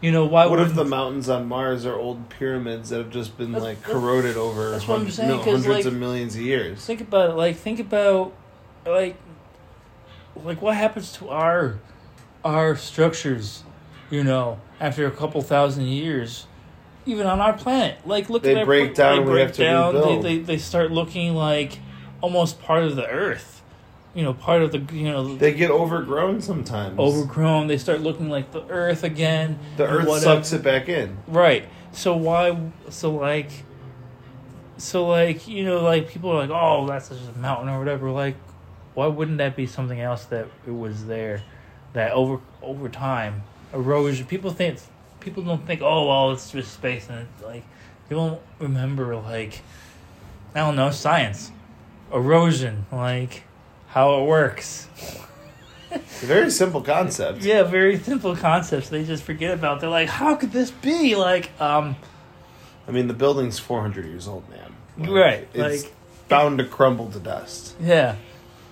you 0.02 0.12
know, 0.12 0.26
why 0.26 0.46
What 0.46 0.60
if 0.60 0.74
the 0.74 0.84
mountains 0.84 1.28
on 1.28 1.48
Mars 1.48 1.84
are 1.86 1.94
old 1.96 2.28
pyramids 2.28 2.90
that 2.90 2.98
have 2.98 3.10
just 3.10 3.36
been 3.38 3.52
That's- 3.52 3.64
like 3.64 3.78
that's- 3.80 3.92
corroded 4.00 4.36
over 4.36 4.70
that's 4.70 4.86
what 4.86 4.96
I'm 4.96 5.02
hun- 5.04 5.10
saying, 5.12 5.28
no, 5.30 5.36
'cause, 5.38 5.46
hundreds 5.64 5.68
like- 5.68 5.84
of 5.86 5.94
millions 5.94 6.34
of 6.36 6.42
years? 6.42 6.84
think 6.84 7.00
about 7.00 7.30
it? 7.30 7.34
Like, 7.34 7.56
think 7.56 7.80
about 7.80 8.32
like, 8.86 9.16
like 10.36 10.62
what 10.62 10.76
happens 10.76 11.12
to 11.14 11.28
our 11.30 11.78
our 12.44 12.76
structures, 12.76 13.64
you 14.10 14.24
know, 14.24 14.60
after 14.80 15.06
a 15.06 15.10
couple 15.10 15.40
thousand 15.42 15.84
years. 15.86 16.46
Even 17.06 17.26
on 17.26 17.40
our 17.40 17.54
planet, 17.54 17.98
like 18.06 18.28
look 18.28 18.42
They 18.42 18.52
at 18.52 18.58
our 18.58 18.64
break 18.66 18.94
down 18.94 19.24
They 19.24 19.24
break 19.24 19.54
down. 19.54 19.94
They, 19.94 20.20
they 20.20 20.38
they 20.40 20.58
start 20.58 20.90
looking 20.90 21.34
like 21.34 21.78
almost 22.20 22.60
part 22.60 22.82
of 22.82 22.96
the 22.96 23.06
Earth, 23.06 23.62
you 24.14 24.22
know, 24.22 24.34
part 24.34 24.60
of 24.60 24.72
the 24.72 24.94
you 24.94 25.10
know 25.10 25.36
They 25.36 25.54
get 25.54 25.70
overgrown 25.70 26.42
sometimes. 26.42 26.98
overgrown. 26.98 27.66
They 27.66 27.78
start 27.78 28.02
looking 28.02 28.28
like 28.28 28.52
the 28.52 28.62
Earth 28.68 29.04
again. 29.04 29.58
the 29.78 29.86
Earth 29.86 30.20
sucks 30.20 30.52
it 30.52 30.62
back 30.62 30.90
in. 30.90 31.16
Right. 31.26 31.64
So 31.92 32.16
why? 32.16 32.58
So 32.90 33.10
like. 33.12 33.50
So 34.76 35.06
like 35.08 35.48
you 35.48 35.64
know 35.64 35.82
like 35.82 36.08
people 36.08 36.30
are 36.30 36.36
like 36.46 36.50
oh 36.50 36.86
that's 36.86 37.08
just 37.08 37.30
a 37.34 37.38
mountain 37.38 37.68
or 37.68 37.78
whatever 37.80 38.10
like, 38.10 38.36
why 38.94 39.06
wouldn't 39.06 39.38
that 39.38 39.56
be 39.56 39.66
something 39.66 40.00
else 40.00 40.26
that 40.26 40.46
it 40.66 40.70
was 40.70 41.06
there, 41.06 41.42
that 41.94 42.12
over 42.12 42.38
over 42.62 42.88
time 42.88 43.42
erosion 43.72 44.26
people 44.26 44.50
think 44.50 44.78
people 45.20 45.42
don't 45.42 45.66
think 45.66 45.82
oh 45.82 46.06
well 46.08 46.32
it's 46.32 46.50
just 46.50 46.72
space 46.72 47.08
and 47.10 47.20
it's 47.34 47.44
like 47.44 47.62
people 48.08 48.28
don't 48.28 48.40
remember 48.60 49.14
like 49.16 49.60
I 50.54 50.60
don't 50.60 50.76
know 50.76 50.90
science, 50.90 51.52
erosion 52.12 52.86
like 52.90 53.42
how 53.88 54.20
it 54.22 54.26
works. 54.26 54.88
It's 55.90 56.22
a 56.22 56.26
very 56.26 56.50
simple 56.50 56.80
concept. 56.82 57.42
Yeah, 57.42 57.62
very 57.62 57.98
simple 57.98 58.34
concepts 58.36 58.88
they 58.88 59.04
just 59.04 59.22
forget 59.22 59.52
about. 59.54 59.80
They're 59.80 59.88
like, 59.90 60.08
how 60.08 60.34
could 60.36 60.52
this 60.52 60.70
be? 60.70 61.16
Like, 61.16 61.50
um, 61.60 61.96
I 62.86 62.90
mean, 62.92 63.06
the 63.08 63.14
building's 63.14 63.58
400 63.58 64.04
years 64.06 64.28
old, 64.28 64.48
man. 64.50 64.72
Like, 64.98 65.10
Right, 65.10 65.48
It's 65.54 65.84
like- 65.84 65.94
bound 66.28 66.58
to 66.58 66.64
crumble 66.64 67.10
to 67.12 67.18
dust. 67.18 67.74
yeah, 67.80 68.16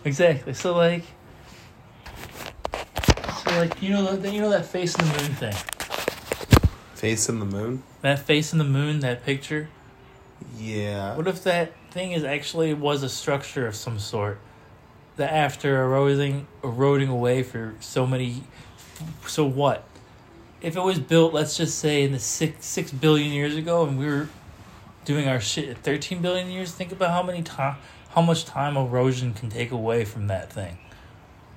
exactly. 0.05 0.53
So 0.55 0.74
like, 0.74 1.05
like 3.47 3.82
you 3.82 3.90
know 3.90 4.16
that 4.16 4.32
you 4.32 4.40
know 4.40 4.51
that 4.51 4.66
face 4.66 4.94
in 4.94 5.07
the 5.07 5.12
moon 5.12 5.34
thing. 5.34 5.55
Face 6.94 7.28
in 7.28 7.38
the 7.38 7.44
moon? 7.44 7.82
That 8.03 8.18
face 8.18 8.53
in 8.53 8.59
the 8.59 8.64
moon, 8.64 9.01
that 9.01 9.24
picture. 9.24 9.68
Yeah. 10.57 11.16
What 11.16 11.28
if 11.28 11.42
that 11.44 11.72
thing 11.90 12.12
is 12.12 12.24
actually 12.24 12.74
was 12.74 13.03
a 13.03 13.09
structure 13.09 13.66
of 13.66 13.74
some 13.74 13.99
sort 13.99 14.38
that 15.16 15.32
after 15.32 15.82
eroding 15.82 16.47
eroding 16.62 17.09
away 17.09 17.42
for 17.42 17.74
so 17.80 18.07
many 18.07 18.42
so 19.26 19.44
what? 19.44 19.84
If 20.61 20.76
it 20.76 20.80
was 20.80 20.99
built, 20.99 21.34
let's 21.34 21.57
just 21.57 21.78
say 21.78 22.03
in 22.03 22.12
the 22.12 22.18
six 22.18 22.66
six 22.66 22.90
billion 22.90 23.32
years 23.32 23.57
ago, 23.57 23.84
and 23.84 23.99
we 23.99 24.07
were 24.07 24.28
doing 25.05 25.28
our 25.28 25.40
shit 25.40 25.68
at 25.68 25.78
thirteen 25.78 26.22
billion 26.22 26.51
years, 26.51 26.72
think 26.72 26.92
about 26.92 27.11
how 27.11 27.22
many 27.22 27.42
time, 27.42 27.76
how 28.11 28.22
much 28.22 28.44
time 28.44 28.76
erosion 28.76 29.34
can 29.34 29.51
take 29.51 29.70
away 29.70 30.05
from 30.05 30.28
that 30.28 30.53
thing. 30.53 30.78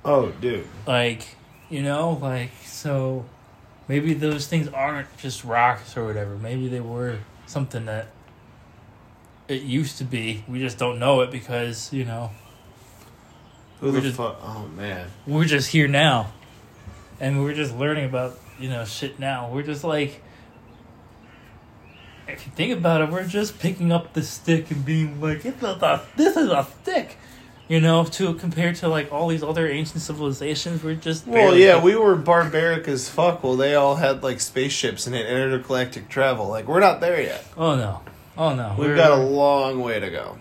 Oh, 0.04 0.30
dude. 0.40 0.66
Like, 0.86 1.36
you 1.70 1.82
know, 1.82 2.18
like 2.20 2.50
so, 2.66 3.24
maybe 3.88 4.12
those 4.12 4.46
things 4.46 4.68
aren't 4.68 5.16
just 5.18 5.44
rocks 5.44 5.96
or 5.96 6.04
whatever. 6.04 6.36
Maybe 6.36 6.68
they 6.68 6.80
were 6.80 7.18
something 7.46 7.86
that 7.86 8.08
it 9.48 9.62
used 9.62 9.98
to 9.98 10.04
be. 10.04 10.44
We 10.48 10.58
just 10.58 10.78
don't 10.78 10.98
know 10.98 11.20
it 11.22 11.30
because 11.30 11.92
you 11.92 12.04
know 12.04 12.30
Who 13.80 13.90
the 13.92 14.00
just- 14.00 14.16
fuck? 14.16 14.38
Oh, 14.42 14.68
man. 14.76 15.08
we're 15.26 15.44
just 15.46 15.70
here 15.70 15.88
now, 15.88 16.32
and 17.20 17.42
we're 17.42 17.54
just 17.54 17.74
learning 17.76 18.04
about 18.04 18.38
you 18.58 18.68
know 18.68 18.84
shit 18.84 19.18
now. 19.18 19.50
We're 19.52 19.62
just 19.62 19.84
like, 19.84 20.22
if 22.28 22.46
you 22.46 22.52
think 22.52 22.76
about 22.76 23.00
it, 23.00 23.10
we're 23.10 23.26
just 23.26 23.58
picking 23.58 23.90
up 23.92 24.12
the 24.12 24.22
stick 24.22 24.70
and 24.70 24.84
being 24.84 25.20
like, 25.20 25.44
it's 25.44 25.62
a, 25.62 25.66
a 25.68 26.02
this 26.16 26.36
is 26.36 26.48
a 26.50 26.66
stick, 26.82 27.16
you 27.70 27.80
know. 27.80 28.04
To 28.04 28.34
compared 28.34 28.74
to 28.76 28.88
like 28.88 29.10
all 29.12 29.28
these 29.28 29.42
other 29.42 29.66
ancient 29.68 30.02
civilizations, 30.02 30.82
we're 30.84 30.94
just 30.96 31.26
Well, 31.26 31.56
yeah, 31.56 31.76
pick- 31.76 31.84
we 31.84 31.96
were 31.96 32.16
barbaric 32.16 32.86
as 32.88 33.08
fuck. 33.08 33.42
Well, 33.42 33.56
they 33.56 33.74
all 33.74 33.94
had, 33.96 34.22
like, 34.22 34.40
spaceships 34.40 35.06
and 35.06 35.14
intergalactic 35.16 36.08
travel. 36.08 36.48
Like, 36.48 36.66
we're 36.68 36.80
not 36.80 37.00
there 37.00 37.20
yet. 37.22 37.44
Oh 37.56 37.76
no, 37.76 38.02
oh 38.36 38.54
no, 38.54 38.74
We've 38.76 38.88
we're- 38.88 38.96
got 38.96 39.12
a 39.12 39.22
long 39.22 39.80
way 39.80 39.98
to 40.00 40.10
go. 40.10 40.36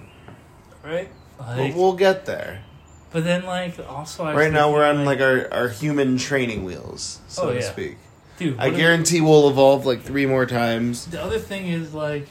right. 0.84 1.10
But 1.38 1.74
we'll 1.74 1.94
get 1.94 2.26
there. 2.26 2.64
but 3.12 3.24
then 3.24 3.46
like 3.46 3.76
also 3.88 4.26
I 4.26 4.34
Right 4.36 4.52
now, 4.52 4.74
we're 4.74 4.84
on, 4.86 5.06
like, 5.06 5.22
our, 5.22 5.48
our 5.54 5.70
human 5.70 6.18
training 6.18 6.66
wheels, 6.66 7.20
so 7.30 7.44
Oh, 7.44 7.50
to 7.54 7.60
yeah. 7.60 7.72
speak. 7.72 7.98
dude. 8.38 8.60
I 8.60 8.70
guarantee 8.72 9.22
we'll 9.22 9.50
evolve, 9.50 9.86
like, 9.86 10.02
three 10.04 10.26
more 10.26 10.46
times. 10.46 11.06
The 11.06 11.22
other 11.24 11.40
thing 11.40 11.68
is 11.68 11.94
like 11.94 12.28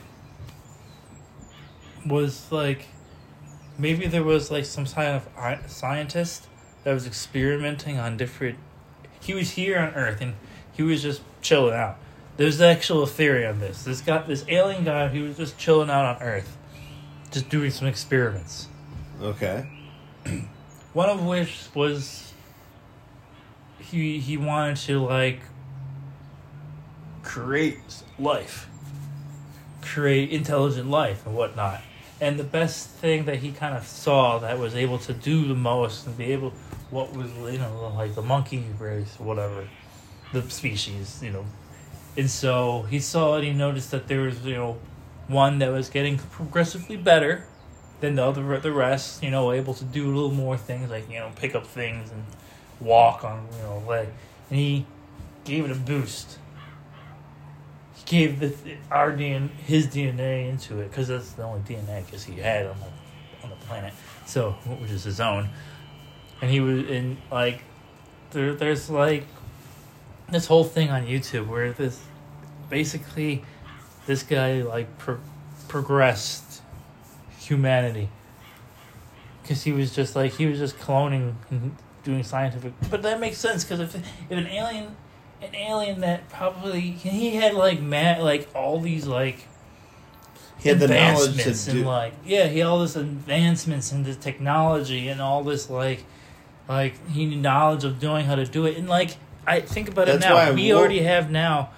was 2.07 2.51
like 2.51 2.87
maybe 3.79 4.07
there 4.07 4.25
was 4.25 4.51
like 4.51 4.65
some 4.65 4.85
kind 4.85 5.23
of 5.23 5.71
scientist 5.71 6.49
that 6.85 6.93
was 6.93 7.07
experimenting 7.07 7.99
on 7.99 8.17
different 8.17 8.59
he 9.21 9.35
was 9.35 9.53
here 9.53 9.79
on 9.79 9.95
earth 9.95 10.21
and 10.21 10.35
he 10.73 10.83
was 10.83 11.03
just 11.03 11.23
chilling 11.41 11.75
out. 11.75 11.97
There's 12.37 12.61
actual 12.61 13.05
theory 13.07 13.45
on 13.47 13.59
this. 13.59 13.85
This 13.85 14.01
guy 14.01 14.23
this 14.23 14.45
alien 14.49 14.85
guy 14.85 15.09
he 15.09 15.23
was 15.23 15.37
just 15.37 15.59
chilling 15.59 15.91
out 15.91 16.17
on 16.17 16.23
earth 16.23 16.57
just 17.31 17.49
doing 17.49 17.71
some 17.71 17.89
experiments. 17.89 18.69
Okay. 19.21 19.69
one 20.93 21.09
of 21.09 21.25
which 21.25 21.69
was 21.75 22.33
he 23.79 24.19
he 24.19 24.37
wanted 24.37 24.77
to 24.77 25.01
like 25.01 25.41
create 27.23 27.79
life 28.19 28.69
create 29.83 30.31
intelligent 30.31 30.89
life 30.91 31.27
and 31.27 31.35
whatnot 31.35 31.81
and 32.21 32.39
the 32.39 32.45
best 32.45 32.89
thing 32.89 33.25
that 33.27 33.37
he 33.37 33.53
kind 33.53 33.77
of 33.77 33.87
saw 33.87 34.39
that 34.39 34.59
was 34.59 34.75
able 34.75 34.99
to 34.99 35.13
do 35.13 35.47
the 35.47 35.55
most 35.55 36.07
and 36.07 36.17
be 36.17 36.33
able 36.33 36.53
what 36.91 37.15
was 37.15 37.31
you 37.53 37.59
know 37.59 37.93
like 37.97 38.15
the 38.15 38.23
monkey 38.23 38.65
race 38.79 39.15
whatever 39.19 39.69
the 40.33 40.43
species 40.51 41.21
you 41.23 41.31
know. 41.31 41.45
And 42.17 42.29
so 42.29 42.83
he 42.91 42.99
saw 42.99 43.37
it 43.37 43.45
he 43.45 43.53
noticed 43.53 43.91
that 43.93 44.09
there 44.09 44.23
was 44.23 44.45
you 44.45 44.55
know 44.55 44.79
one 45.29 45.59
that 45.61 45.71
was 45.71 45.89
getting 45.89 46.19
progressively 46.19 46.97
better 46.97 47.45
than 48.01 48.15
the 48.15 48.25
other 48.25 48.59
the 48.59 48.73
rest 48.73 49.23
you 49.23 49.31
know 49.31 49.53
able 49.53 49.75
to 49.75 49.85
do 49.85 50.07
a 50.07 50.13
little 50.13 50.31
more 50.31 50.57
things 50.57 50.91
like 50.91 51.09
you 51.11 51.19
know 51.19 51.31
pick 51.37 51.55
up 51.55 51.67
things 51.67 52.11
and 52.11 52.25
walk 52.81 53.25
on 53.25 53.47
you 53.57 53.63
know 53.63 53.83
leg. 53.87 54.09
And 54.51 54.59
he 54.59 54.87
gave 55.45 55.65
it 55.65 55.71
a 55.71 55.75
boost 55.75 56.39
gave 58.09 58.41
the 58.41 58.55
our 58.91 59.13
DNA 59.13 59.51
his 59.51 59.87
DNA 59.87 60.49
into 60.49 60.81
it 60.81 60.89
because 60.91 61.09
that's 61.09 61.33
the 61.33 61.43
only 61.43 61.61
DNA 61.61 62.05
because 62.07 62.25
he 62.25 62.37
had 62.41 62.67
on 62.67 62.77
the 62.81 63.45
on 63.45 63.51
the 63.51 63.67
planet. 63.67 63.93
So 64.27 64.53
which 64.81 64.91
is 64.91 65.05
his 65.05 65.21
own. 65.21 65.51
And 66.41 66.51
he 66.51 66.61
was 66.61 66.89
in 66.89 67.19
like 67.31 67.63
there 68.31 68.55
there's 68.55 68.89
like 68.89 69.25
this 70.31 70.47
whole 70.47 70.65
thing 70.65 70.91
on 70.91 71.07
YouTube 71.07 71.47
where 71.47 71.73
this 71.73 72.01
basically 72.71 73.45
this 74.07 74.23
guy 74.23 74.63
like 74.63 74.99
pro- 74.99 75.21
progressed 75.69 76.63
humanity. 77.39 78.09
Because 79.43 79.63
he 79.63 79.73
was 79.73 79.95
just 79.95 80.17
like 80.17 80.33
he 80.33 80.47
was 80.47 80.59
just 80.59 80.79
cloning 80.79 81.35
and 81.51 81.77
doing 82.05 82.23
scientific 82.23 82.73
but 82.91 83.03
that 83.03 83.21
makes 83.21 83.37
sense 83.37 83.65
because 83.65 83.81
if, 83.81 83.95
if 83.97 84.39
an 84.39 84.47
alien 84.47 84.97
an 85.43 85.55
alien 85.55 86.01
that 86.01 86.29
probably 86.29 86.81
he 86.81 87.37
had 87.37 87.55
like 87.55 87.81
mad 87.81 88.23
like 88.23 88.49
all 88.55 88.81
these 88.81 89.07
like 89.07 89.47
He 90.59 90.69
had 90.69 90.81
the 90.81 90.89
knowledge 90.89 91.29
advancements 91.29 91.65
to 91.67 91.71
and 91.71 91.81
do. 91.81 91.87
like 91.87 92.13
yeah 92.25 92.47
he 92.49 92.59
had 92.59 92.67
all 92.69 92.81
this 92.81 92.97
advancements 92.97 93.93
in 93.93 94.03
the 94.05 94.15
technology 94.15 95.09
and 95.09 95.21
all 95.21 95.45
this 95.45 95.71
like 95.71 96.05
like 96.69 96.95
he 97.09 97.25
knew 97.27 97.37
knowledge 97.37 97.85
of 97.85 97.99
doing 97.99 98.27
how 98.27 98.35
to 98.35 98.45
do 98.45 98.67
it. 98.67 98.77
And 98.77 98.89
like 98.89 99.17
I 99.47 99.61
think 99.61 99.89
about 99.89 100.07
That's 100.07 100.25
it 100.25 100.29
now 100.29 100.53
we 100.53 100.73
already 100.75 101.01
have 101.01 101.31
now 101.31 101.71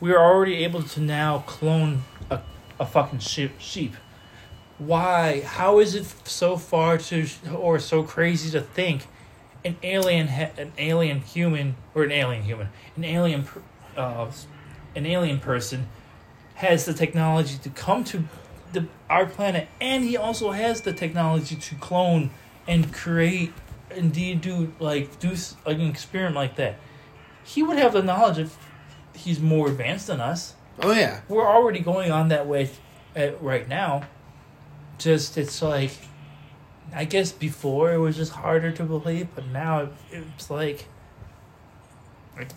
we 0.00 0.12
are 0.12 0.18
already 0.18 0.64
able 0.64 0.82
to 0.82 1.00
now 1.00 1.44
clone 1.46 2.02
a, 2.28 2.40
a 2.80 2.86
fucking 2.86 3.20
sheep 3.20 3.52
sheep. 3.60 3.94
Why? 4.78 5.42
How 5.42 5.78
is 5.78 5.94
it 5.94 6.06
so 6.24 6.56
far 6.56 6.98
to 6.98 7.26
or 7.54 7.78
so 7.78 8.02
crazy 8.02 8.50
to 8.50 8.60
think 8.60 9.06
an 9.64 9.76
alien 9.82 10.28
an 10.28 10.72
alien 10.78 11.20
human 11.20 11.76
or 11.94 12.04
an 12.04 12.12
alien 12.12 12.42
human 12.42 12.68
an 12.96 13.04
alien 13.04 13.44
per- 13.44 13.62
uh, 13.96 14.30
an 14.94 15.06
alien 15.06 15.38
person 15.38 15.86
has 16.54 16.84
the 16.84 16.94
technology 16.94 17.58
to 17.58 17.70
come 17.70 18.04
to 18.04 18.24
the 18.72 18.86
our 19.08 19.26
planet 19.26 19.68
and 19.80 20.04
he 20.04 20.16
also 20.16 20.50
has 20.50 20.80
the 20.82 20.92
technology 20.92 21.54
to 21.54 21.74
clone 21.76 22.30
and 22.66 22.92
create 22.92 23.52
and 23.96 24.12
do 24.12 24.72
like 24.78 25.18
do 25.18 25.34
like 25.66 25.78
an 25.78 25.88
experiment 25.88 26.34
like 26.34 26.56
that. 26.56 26.78
He 27.44 27.62
would 27.62 27.76
have 27.76 27.92
the 27.92 28.02
knowledge 28.02 28.38
if 28.38 28.56
he's 29.14 29.40
more 29.40 29.68
advanced 29.68 30.06
than 30.06 30.20
us. 30.20 30.54
Oh 30.80 30.92
yeah, 30.92 31.20
we're 31.28 31.46
already 31.46 31.80
going 31.80 32.10
on 32.10 32.28
that 32.28 32.46
way 32.46 32.70
uh, 33.16 33.32
right 33.40 33.68
now. 33.68 34.04
Just 34.98 35.36
it's 35.36 35.60
like, 35.60 35.92
I 36.94 37.04
guess 37.04 37.32
before 37.32 37.92
it 37.92 37.98
was 37.98 38.16
just 38.16 38.32
harder 38.32 38.70
to 38.72 38.82
believe, 38.84 39.28
but 39.34 39.46
now 39.46 39.80
it, 39.80 40.24
it's 40.36 40.50
like, 40.50 40.86
like, 42.36 42.50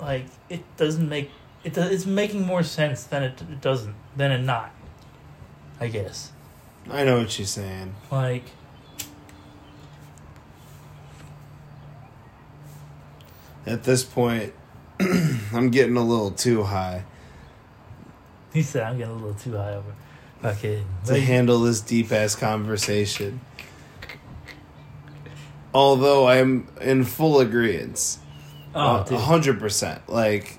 like 0.00 0.24
it 0.48 0.62
doesn't 0.76 1.08
make 1.08 1.30
it. 1.64 1.74
does- 1.74 1.90
It's 1.90 2.06
making 2.06 2.46
more 2.46 2.62
sense 2.62 3.04
than 3.04 3.22
it, 3.22 3.42
it 3.42 3.60
doesn't 3.60 3.94
than 4.16 4.32
it 4.32 4.42
not. 4.42 4.70
I 5.78 5.88
guess 5.88 6.32
I 6.90 7.04
know 7.04 7.18
what 7.18 7.38
you're 7.38 7.46
saying. 7.46 7.94
like 8.10 8.44
At 13.66 13.82
this 13.82 14.04
point, 14.04 14.54
I'm 15.52 15.70
getting 15.70 15.96
a 15.96 16.04
little 16.04 16.30
too 16.30 16.62
high 16.62 17.04
he 18.56 18.62
said, 18.62 18.84
I'm 18.84 18.96
getting 18.96 19.12
a 19.12 19.16
little 19.18 19.34
too 19.34 19.54
high 19.54 19.74
over. 19.74 19.94
Okay, 20.44 20.82
to 21.06 21.18
handle 21.20 21.60
this 21.60 21.80
deep 21.80 22.12
ass 22.12 22.34
conversation. 22.34 23.40
Although 25.74 26.26
I'm 26.28 26.68
in 26.80 27.04
full 27.04 27.40
agreement. 27.40 28.18
oh, 28.74 28.80
uh, 28.80 29.04
A 29.10 29.18
hundred 29.18 29.58
percent. 29.58 30.08
Like, 30.08 30.58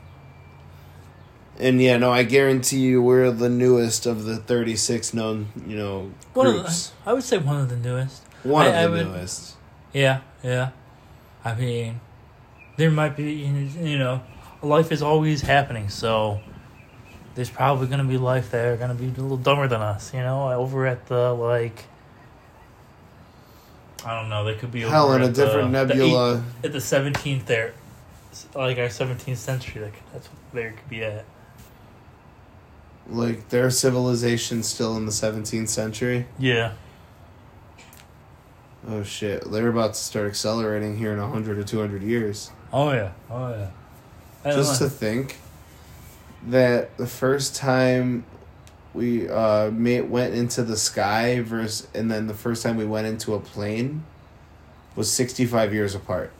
and 1.59 1.81
yeah, 1.81 1.97
no, 1.97 2.11
I 2.11 2.23
guarantee 2.23 2.79
you, 2.81 3.01
we're 3.01 3.31
the 3.31 3.49
newest 3.49 4.05
of 4.05 4.25
the 4.25 4.37
thirty-six 4.37 5.13
known, 5.13 5.47
you 5.65 5.75
know, 5.75 6.11
One 6.33 6.47
of 6.47 6.53
groups. 6.53 6.89
the, 7.03 7.09
I 7.09 7.13
would 7.13 7.23
say 7.23 7.37
one 7.37 7.61
of 7.61 7.69
the 7.69 7.77
newest. 7.77 8.21
One 8.43 8.65
I- 8.65 8.69
of 8.69 8.73
the 8.73 8.79
I 8.99 9.03
would- 9.03 9.11
newest. 9.13 9.55
Yeah, 9.93 10.19
yeah. 10.43 10.71
I 11.43 11.55
mean, 11.55 12.01
there 12.77 12.91
might 12.91 13.15
be, 13.15 13.31
you 13.33 13.97
know, 13.97 14.21
life 14.61 14.91
is 14.91 15.01
always 15.01 15.41
happening, 15.41 15.89
so 15.89 16.41
there's 17.37 17.49
probably 17.51 17.85
going 17.87 17.99
to 17.99 18.03
be 18.05 18.17
life 18.17 18.49
there, 18.51 18.75
going 18.77 18.89
to 18.89 18.95
be 18.95 19.05
a 19.05 19.21
little 19.21 19.37
dumber 19.37 19.67
than 19.67 19.79
us, 19.79 20.11
you 20.13 20.19
know, 20.21 20.51
over 20.51 20.85
at 20.87 21.05
the, 21.05 21.31
like, 21.33 21.85
I 24.03 24.19
don't 24.19 24.27
know, 24.29 24.43
they 24.43 24.55
could 24.55 24.71
be 24.71 24.83
over 24.83 24.91
Hell, 24.93 25.13
in 25.13 25.21
a 25.21 25.27
the- 25.27 25.45
different 25.45 25.71
the 25.71 25.85
nebula. 25.85 26.43
eight- 26.63 26.65
at 26.65 26.71
the 26.73 26.79
17th 26.79 27.45
there, 27.45 27.73
like 28.55 28.77
our 28.79 28.87
17th 28.89 29.37
century, 29.37 29.83
like, 29.83 30.01
that's 30.11 30.27
where 30.51 30.69
it 30.69 30.77
could 30.77 30.89
be 30.89 31.03
at. 31.03 31.25
like 33.09 33.49
their 33.49 33.69
civilization 33.69 34.61
still 34.63 34.97
in 34.97 35.05
the 35.05 35.11
seventeenth 35.13 35.69
century. 35.69 36.25
Yeah. 36.37 36.73
Oh 38.89 39.03
shit, 39.03 39.49
they're 39.49 39.69
about 39.69 39.93
to 39.93 39.99
start 39.99 40.27
accelerating 40.27 40.97
here 40.97 41.13
in 41.13 41.19
hundred 41.19 41.57
or 41.57 41.63
two 41.63 41.79
hundred 41.79 42.01
years. 42.03 42.51
Oh, 42.73 42.91
yeah. 42.91 43.11
Oh, 43.29 43.49
yeah. 43.49 43.69
Just 44.53 44.79
to 44.81 44.89
think 44.89 45.37
that 46.45 46.95
the 46.97 47.07
first 47.07 47.55
time 47.55 48.25
we 48.93 49.29
uh 49.29 49.69
made, 49.71 50.09
went 50.09 50.33
into 50.33 50.63
the 50.63 50.77
sky 50.77 51.41
versus 51.41 51.87
and 51.93 52.09
then 52.11 52.27
the 52.27 52.33
first 52.33 52.63
time 52.63 52.77
we 52.77 52.85
went 52.85 53.07
into 53.07 53.33
a 53.33 53.39
plane 53.39 54.03
was 54.95 55.11
65 55.11 55.73
years 55.73 55.93
apart. 55.93 56.31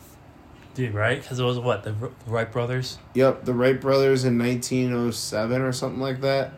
Dude, 0.73 0.93
right? 0.93 1.19
Because 1.21 1.39
it 1.39 1.43
was 1.43 1.57
what? 1.59 1.83
The 1.83 1.93
Wright 2.27 2.51
brothers? 2.51 2.97
Yep, 3.15 3.45
the 3.45 3.53
Wright 3.53 3.79
brothers 3.79 4.23
in 4.25 4.37
1907 4.37 5.61
or 5.61 5.71
something 5.71 5.99
like 5.99 6.21
that. 6.21 6.53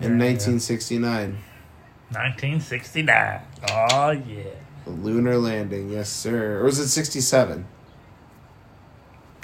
In 0.00 0.18
Yeah, 0.18 0.24
yeah. 0.24 0.32
1969. 0.32 1.38
1969. 2.10 3.40
Oh, 3.70 4.10
yeah. 4.10 4.42
The 4.84 4.90
lunar 4.90 5.36
landing, 5.36 5.90
yes 5.90 6.08
sir. 6.08 6.60
Or 6.60 6.64
was 6.64 6.78
it 6.78 6.88
67? 6.88 7.66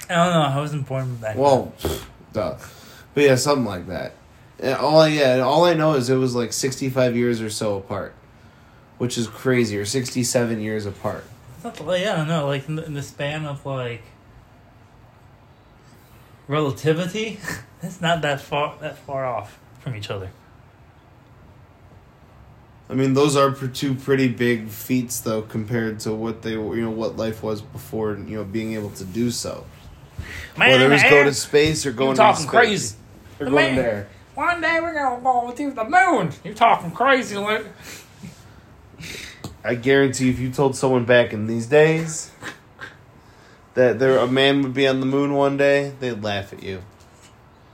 I 0.09 0.13
don't 0.15 0.33
know. 0.33 0.41
I 0.41 0.57
wasn't 0.57 0.87
born 0.87 1.15
back 1.17 1.35
then. 1.35 1.43
Well, 1.43 1.73
duh. 2.33 2.57
But 3.17 3.23
yeah, 3.23 3.33
something 3.33 3.65
like 3.65 3.87
that. 3.87 4.13
And 4.59 4.75
all 4.75 4.99
I, 4.99 5.07
yeah, 5.07 5.39
all 5.39 5.65
I 5.65 5.73
know 5.73 5.95
is 5.95 6.07
it 6.07 6.17
was 6.17 6.35
like 6.35 6.53
65 6.53 7.17
years 7.17 7.41
or 7.41 7.49
so 7.49 7.75
apart, 7.75 8.13
which 8.99 9.17
is 9.17 9.27
crazy, 9.27 9.75
or 9.79 9.85
67 9.85 10.61
years 10.61 10.85
apart. 10.85 11.23
It's 11.65 11.79
like, 11.81 12.01
yeah, 12.03 12.13
I 12.13 12.17
don't 12.17 12.27
know. 12.27 12.45
Like 12.45 12.69
in 12.69 12.75
the, 12.75 12.85
in 12.85 12.93
the 12.93 13.01
span 13.01 13.47
of 13.47 13.65
like 13.65 14.03
relativity, 16.47 17.39
it's 17.81 17.99
not 17.99 18.21
that 18.21 18.39
far 18.39 18.77
that 18.81 18.99
far 18.99 19.25
off 19.25 19.57
from 19.79 19.95
each 19.95 20.11
other. 20.11 20.29
I 22.87 22.93
mean, 22.93 23.15
those 23.15 23.35
are 23.35 23.49
two 23.51 23.95
pretty 23.95 24.27
big 24.27 24.69
feats, 24.69 25.21
though, 25.21 25.41
compared 25.41 26.01
to 26.01 26.13
what 26.13 26.43
they, 26.43 26.55
were- 26.55 26.75
you 26.75 26.83
know, 26.83 26.91
what 26.91 27.17
life 27.17 27.41
was 27.41 27.63
before, 27.63 28.11
you 28.11 28.37
know, 28.37 28.43
being 28.43 28.75
able 28.75 28.91
to 28.91 29.03
do 29.05 29.31
so. 29.31 29.65
Whether 30.55 30.93
it's 30.93 31.01
go 31.01 31.23
to 31.23 31.33
space 31.33 31.83
or 31.87 31.91
going 31.91 32.11
to 32.11 32.17
talking 32.17 32.43
space. 32.43 32.51
crazy. 32.51 32.95
Or 33.39 33.45
The 33.45 33.51
going 33.51 33.53
man- 33.53 33.75
there. 33.75 34.07
One 34.35 34.61
day 34.61 34.79
we're 34.79 34.93
gonna 34.93 35.21
go 35.21 35.51
to 35.51 35.71
the 35.71 35.83
moon. 35.83 36.31
You're 36.43 36.53
talking 36.53 36.91
crazy, 36.91 37.37
Luke. 37.37 37.65
I 39.63 39.75
guarantee 39.75 40.29
if 40.29 40.39
you 40.39 40.51
told 40.51 40.75
someone 40.75 41.05
back 41.05 41.33
in 41.33 41.47
these 41.47 41.65
days 41.65 42.31
that 43.73 43.99
there 43.99 44.17
a 44.19 44.27
man 44.27 44.61
would 44.61 44.73
be 44.73 44.87
on 44.87 44.99
the 44.99 45.05
moon 45.05 45.33
one 45.33 45.57
day, 45.57 45.91
they'd 45.99 46.23
laugh 46.23 46.53
at 46.53 46.61
you. 46.61 46.83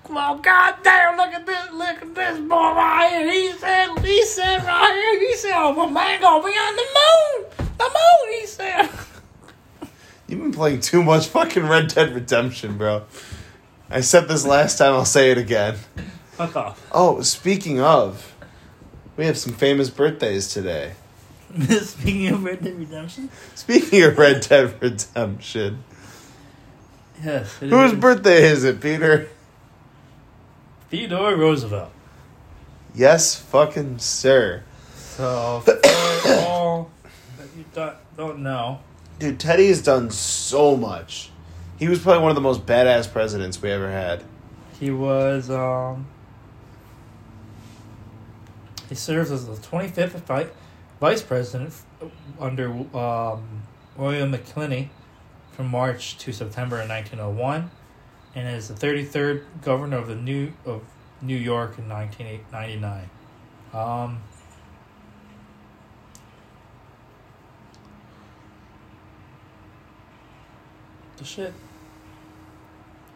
Well, 0.10 0.38
goddamn! 0.38 1.18
Look 1.18 1.34
at 1.34 1.46
this! 1.46 1.72
Look 1.72 2.02
at 2.02 2.16
this 2.16 2.40
boy 2.40 2.56
right 2.56 3.10
here. 3.10 3.32
He 3.32 3.52
said, 3.54 4.00
he 4.00 4.26
said 4.26 4.64
right 4.64 5.18
here. 5.20 5.30
He 5.30 5.36
said, 5.36 5.52
"Oh, 5.56 5.74
my 5.74 5.90
man 5.90 6.22
gonna 6.22 6.44
be 6.44 6.50
on 6.52 6.76
the 6.76 6.86
moon. 7.00 7.68
The 7.78 7.84
moon." 7.84 8.40
He 8.40 8.46
said. 8.46 8.90
You've 10.28 10.40
been 10.40 10.52
playing 10.52 10.80
too 10.82 11.04
much 11.04 11.28
fucking 11.28 11.64
Red 11.68 11.90
Dead 11.90 12.14
Redemption, 12.14 12.78
bro. 12.78 13.04
I 13.94 14.02
said 14.02 14.28
this 14.28 14.44
last 14.44 14.80
time, 14.80 14.94
I'll 14.94 15.06
say 15.06 15.30
it 15.30 15.38
again. 15.38 15.76
Fuck 16.32 16.56
off. 16.56 16.88
Oh, 16.92 17.22
speaking 17.22 17.80
of, 17.80 18.34
we 19.16 19.26
have 19.28 19.38
some 19.38 19.54
famous 19.54 19.92
birthdays 19.92 20.52
today. 20.52 20.94
Speaking 21.70 22.30
of 22.30 22.44
Red 22.44 22.64
Dead 22.64 22.80
Redemption. 22.80 23.30
Speaking 23.54 24.02
of 24.02 24.18
Red 24.18 24.42
Dead 24.42 24.82
Redemption, 24.82 25.84
Yes. 27.24 27.54
whose 27.60 27.92
is. 27.94 28.00
birthday 28.00 28.46
is 28.46 28.64
it, 28.64 28.82
Peter? 28.82 29.30
Theodore 30.90 31.36
Roosevelt. 31.36 31.92
Yes, 32.96 33.36
fucking 33.36 34.00
sir. 34.00 34.64
So, 34.96 35.62
for 35.64 35.80
all 36.48 36.90
that 37.38 37.48
you 37.56 37.66
don't, 37.76 37.96
don't 38.18 38.40
know, 38.40 38.80
Dude, 39.20 39.40
Teddy 39.40 39.68
has 39.68 39.84
done 39.84 40.10
so 40.10 40.76
much. 40.76 41.30
He 41.78 41.88
was 41.88 42.00
probably 42.00 42.22
one 42.22 42.32
of 42.32 42.36
the 42.36 42.42
most 42.42 42.66
badass 42.66 43.12
presidents 43.12 43.62
we 43.62 43.70
ever 43.72 43.90
had. 43.92 44.24
he 44.80 44.92
was, 44.92 45.50
um, 45.50 46.08
he 48.90 48.96
serves 48.96 49.32
as 49.32 49.48
the 49.48 49.54
25th 49.56 50.12
vi- 50.22 50.50
vice 51.00 51.22
president 51.22 51.74
under 52.40 52.70
um, 52.96 53.64
William 53.98 54.32
McKinley 54.32 54.90
from 55.52 55.68
March 55.68 56.18
to 56.20 56.32
September 56.32 56.82
in 56.82 56.90
1901, 56.90 57.70
and 58.36 58.48
is 58.48 58.68
the 58.68 58.74
33rd 58.74 59.44
governor 59.62 59.98
of 59.98 60.08
the 60.08 60.16
New 60.16 60.54
of 60.66 60.82
New 61.22 61.38
York 61.38 61.78
in 61.78 61.88
1999. 61.90 63.10
Um, 63.74 64.22
the 71.18 71.24
shit. 71.26 71.54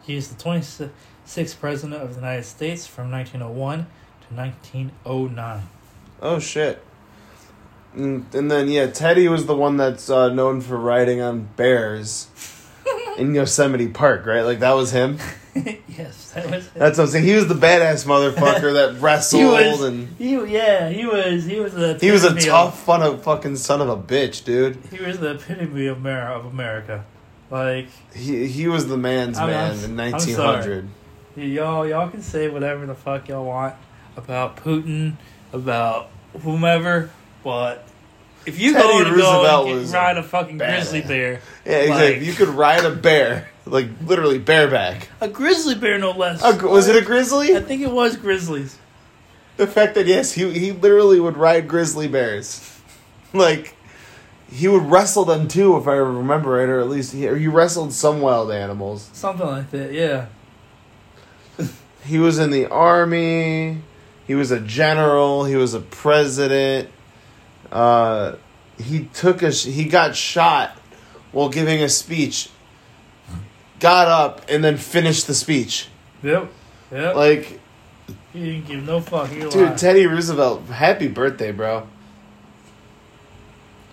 He 0.04 0.16
is 0.16 0.28
the 0.28 0.42
26th 0.42 1.60
president 1.60 2.02
of 2.02 2.10
the 2.10 2.20
United 2.20 2.44
States 2.44 2.86
from 2.86 3.10
1901 3.10 3.86
to 4.28 4.34
1909. 4.34 5.62
Oh 6.22 6.38
shit. 6.38 6.82
Mm, 7.96 8.32
And 8.34 8.50
then 8.50 8.68
yeah, 8.68 8.86
Teddy 8.86 9.28
was 9.28 9.46
the 9.46 9.56
one 9.56 9.76
that's 9.76 10.08
uh, 10.10 10.28
known 10.32 10.60
for 10.60 10.76
riding 10.76 11.20
on 11.20 11.48
bears 11.56 12.28
in 13.18 13.34
Yosemite 13.34 13.88
Park, 13.88 14.24
right? 14.26 14.42
Like 14.42 14.60
that 14.60 14.72
was 14.72 14.90
him. 14.92 15.18
yes, 15.88 16.30
that 16.32 16.50
was. 16.50 16.68
That's 16.70 16.98
what 16.98 17.04
I'm 17.04 17.10
saying. 17.10 17.24
He 17.24 17.34
was 17.34 17.48
the 17.48 17.54
badass 17.54 18.06
motherfucker 18.06 18.74
that 18.74 19.00
wrestled 19.00 19.42
he 19.42 19.48
was. 19.48 19.82
and 19.82 20.08
He, 20.16 20.32
yeah, 20.52 20.88
he 20.88 21.04
was. 21.06 21.44
He 21.44 21.58
was 21.60 21.72
the. 21.72 21.98
he 22.00 22.10
was 22.10 22.24
a 22.24 22.34
tough, 22.38 22.82
fun 22.84 23.02
of 23.02 23.22
fucking 23.24 23.56
son 23.56 23.80
of 23.80 23.88
a 23.88 23.96
bitch, 23.96 24.44
dude. 24.44 24.76
He 24.90 25.02
was 25.04 25.18
the 25.18 25.32
epitome 25.32 25.86
of 25.86 25.98
America. 26.46 27.04
Like 27.50 27.88
He 28.14 28.46
he 28.46 28.68
was 28.68 28.86
the 28.88 28.98
man's 28.98 29.38
I'm- 29.38 29.48
man 29.48 29.70
I'm- 29.72 29.84
in 29.84 29.90
I'm 30.00 30.12
1900. 30.12 30.88
y'all, 31.36 31.86
y'all 31.86 32.08
can 32.08 32.22
say 32.22 32.48
whatever 32.48 32.84
the 32.86 32.94
fuck 32.94 33.28
y'all 33.28 33.44
want 33.44 33.74
about 34.16 34.56
Putin, 34.56 35.14
about 35.52 36.10
whomever, 36.42 37.10
but 37.42 37.86
if 38.44 38.58
you 38.58 38.72
Teddy 38.72 38.86
go 38.86 39.04
to 39.04 39.10
Roosevelt 39.10 39.64
go 39.66 39.70
and 39.70 39.80
was 39.80 39.92
ride 39.94 40.18
a 40.18 40.22
fucking 40.22 40.58
badass. 40.58 40.74
grizzly 40.74 41.00
bear, 41.02 41.40
Yeah, 41.64 41.72
exactly. 41.78 42.14
Like- 42.18 42.26
you 42.26 42.32
could 42.34 42.48
ride 42.48 42.84
a 42.84 42.90
bear, 42.90 43.48
like 43.66 43.86
literally 44.04 44.38
bareback. 44.38 45.08
a 45.20 45.28
grizzly 45.28 45.74
bear 45.74 45.98
no 45.98 46.10
less. 46.10 46.42
A, 46.44 46.54
was 46.66 46.88
it 46.88 46.96
a 46.96 47.04
grizzly? 47.04 47.56
I 47.56 47.60
think 47.60 47.80
it 47.82 47.90
was 47.90 48.16
grizzlies. 48.16 48.76
The 49.56 49.66
fact 49.66 49.94
that 49.94 50.06
yes, 50.06 50.32
he 50.32 50.50
he 50.52 50.72
literally 50.72 51.18
would 51.18 51.36
ride 51.36 51.66
grizzly 51.66 52.08
bears, 52.08 52.60
like 53.32 53.74
he 54.50 54.68
would 54.68 54.84
wrestle 54.84 55.24
them 55.24 55.48
too, 55.48 55.76
if 55.76 55.86
I 55.86 55.94
remember 55.94 56.52
right, 56.52 56.68
or 56.68 56.80
at 56.80 56.88
least 56.88 57.12
he, 57.12 57.28
or 57.28 57.36
he 57.36 57.48
wrestled 57.48 57.92
some 57.92 58.20
wild 58.20 58.50
animals. 58.50 59.10
Something 59.12 59.46
like 59.46 59.70
that, 59.70 59.92
yeah. 59.92 60.26
He 62.04 62.18
was 62.18 62.38
in 62.38 62.50
the 62.50 62.66
army. 62.66 63.82
He 64.26 64.34
was 64.34 64.50
a 64.50 64.60
general. 64.60 65.44
He 65.44 65.56
was 65.56 65.74
a 65.74 65.80
president. 65.80 66.88
Uh, 67.70 68.36
he 68.78 69.04
took 69.12 69.42
a 69.42 69.50
he 69.50 69.84
got 69.84 70.16
shot 70.16 70.70
while 71.32 71.50
giving 71.50 71.82
a 71.82 71.88
speech. 71.88 72.48
Got 73.80 74.08
up 74.08 74.42
and 74.48 74.64
then 74.64 74.76
finished 74.76 75.26
the 75.26 75.34
speech. 75.34 75.88
Yep. 76.22 76.50
Yep. 76.90 77.14
Like, 77.14 77.60
he 78.32 78.44
didn't 78.44 78.66
give 78.66 78.84
no 78.84 79.00
fuck. 79.00 79.30
Dude, 79.30 79.54
lied. 79.54 79.78
Teddy 79.78 80.06
Roosevelt, 80.06 80.64
happy 80.66 81.08
birthday, 81.08 81.52
bro. 81.52 81.86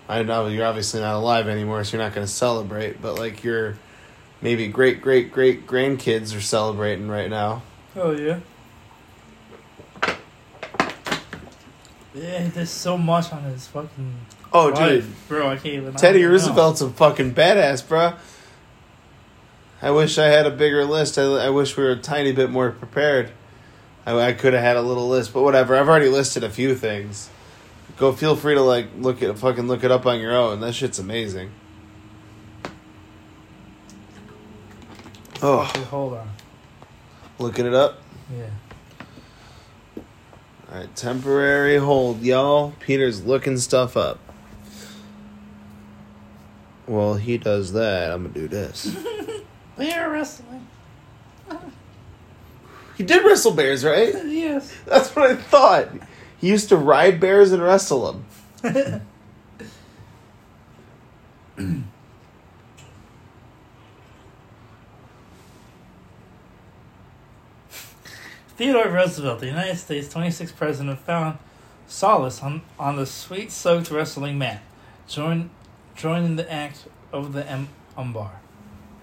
I 0.08 0.22
know 0.22 0.46
you're 0.46 0.66
obviously 0.66 1.00
not 1.00 1.14
alive 1.16 1.48
anymore, 1.48 1.82
so 1.84 1.96
you're 1.96 2.04
not 2.06 2.14
going 2.14 2.26
to 2.26 2.32
celebrate. 2.32 3.02
But 3.02 3.18
like 3.18 3.42
your 3.42 3.76
maybe 4.40 4.68
great 4.68 5.00
great 5.02 5.32
great 5.32 5.66
grandkids 5.66 6.36
are 6.36 6.40
celebrating 6.40 7.08
right 7.08 7.30
now. 7.30 7.62
Oh 7.94 8.12
yeah. 8.12 8.40
Yeah, 12.14 12.48
there's 12.48 12.70
so 12.70 12.96
much 12.96 13.32
on 13.32 13.42
his 13.44 13.66
fucking 13.66 14.14
Oh, 14.52 14.68
life, 14.68 15.04
dude, 15.04 15.28
bro. 15.28 15.48
I 15.48 15.56
can't 15.56 15.66
even. 15.74 15.94
Teddy 15.94 16.20
don't 16.20 16.28
know. 16.28 16.32
Roosevelt's 16.32 16.80
a 16.80 16.88
fucking 16.88 17.34
badass, 17.34 17.86
bro. 17.86 18.14
I 19.82 19.90
wish 19.90 20.16
I 20.16 20.26
had 20.26 20.46
a 20.46 20.50
bigger 20.50 20.84
list. 20.86 21.18
I, 21.18 21.24
I 21.24 21.50
wish 21.50 21.76
we 21.76 21.84
were 21.84 21.90
a 21.90 21.96
tiny 21.96 22.32
bit 22.32 22.48
more 22.48 22.70
prepared. 22.70 23.32
I, 24.06 24.18
I 24.18 24.32
could 24.32 24.54
have 24.54 24.62
had 24.62 24.76
a 24.76 24.82
little 24.82 25.08
list, 25.08 25.34
but 25.34 25.42
whatever. 25.42 25.76
I've 25.76 25.88
already 25.88 26.08
listed 26.08 26.42
a 26.42 26.48
few 26.48 26.74
things. 26.74 27.28
Go, 27.98 28.12
feel 28.12 28.36
free 28.36 28.54
to 28.54 28.60
like 28.60 28.88
look 28.98 29.22
it 29.22 29.32
fucking 29.38 29.66
look 29.68 29.82
it 29.84 29.90
up 29.90 30.04
on 30.06 30.20
your 30.20 30.36
own. 30.36 30.60
That 30.60 30.74
shit's 30.74 30.98
amazing. 30.98 31.50
Oh, 35.42 35.60
Okay, 35.70 35.82
hold 35.82 36.14
on. 36.14 36.28
looking 37.38 37.66
it 37.66 37.74
up. 37.74 38.00
Yeah. 38.36 38.46
All 40.70 40.78
right, 40.80 40.96
temporary 40.96 41.76
hold, 41.78 42.22
y'all. 42.22 42.74
Peter's 42.80 43.24
looking 43.24 43.56
stuff 43.58 43.96
up. 43.96 44.18
Well, 46.86 47.14
he 47.14 47.36
does 47.38 47.72
that. 47.72 48.10
I'm 48.12 48.22
gonna 48.24 48.34
do 48.34 48.48
this. 48.48 48.94
Bear 49.76 50.10
wrestling. 50.10 50.66
He 52.96 53.04
did 53.04 53.24
wrestle 53.26 53.52
bears, 53.52 53.84
right? 53.84 54.14
yes. 54.26 54.74
That's 54.86 55.14
what 55.14 55.30
I 55.30 55.36
thought. 55.36 55.88
He 56.46 56.52
used 56.52 56.68
to 56.68 56.76
ride 56.76 57.18
bears 57.18 57.50
and 57.50 57.60
wrestle 57.60 58.22
them. 58.62 59.02
Theodore 68.56 68.86
Roosevelt, 68.92 69.40
the 69.40 69.46
United 69.46 69.76
States 69.76 70.06
26th 70.14 70.54
president, 70.54 71.00
found 71.00 71.38
solace 71.88 72.40
on, 72.40 72.62
on 72.78 72.94
the 72.94 73.06
sweet 73.06 73.50
soaked 73.50 73.90
wrestling 73.90 74.38
mat, 74.38 74.62
join, 75.08 75.50
joining 75.96 76.36
the 76.36 76.48
act 76.48 76.86
of 77.12 77.32
the 77.32 77.44
em- 77.50 77.70
umbar. 77.98 78.40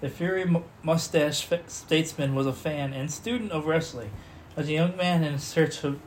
The 0.00 0.08
fiery 0.08 0.46
mu- 0.46 0.62
mustached 0.82 1.44
fa- 1.44 1.60
statesman 1.66 2.34
was 2.34 2.46
a 2.46 2.54
fan 2.54 2.94
and 2.94 3.12
student 3.12 3.52
of 3.52 3.66
wrestling. 3.66 4.12
As 4.56 4.70
a 4.70 4.72
young 4.72 4.96
man 4.96 5.22
in 5.22 5.38
search 5.38 5.84
of 5.84 6.00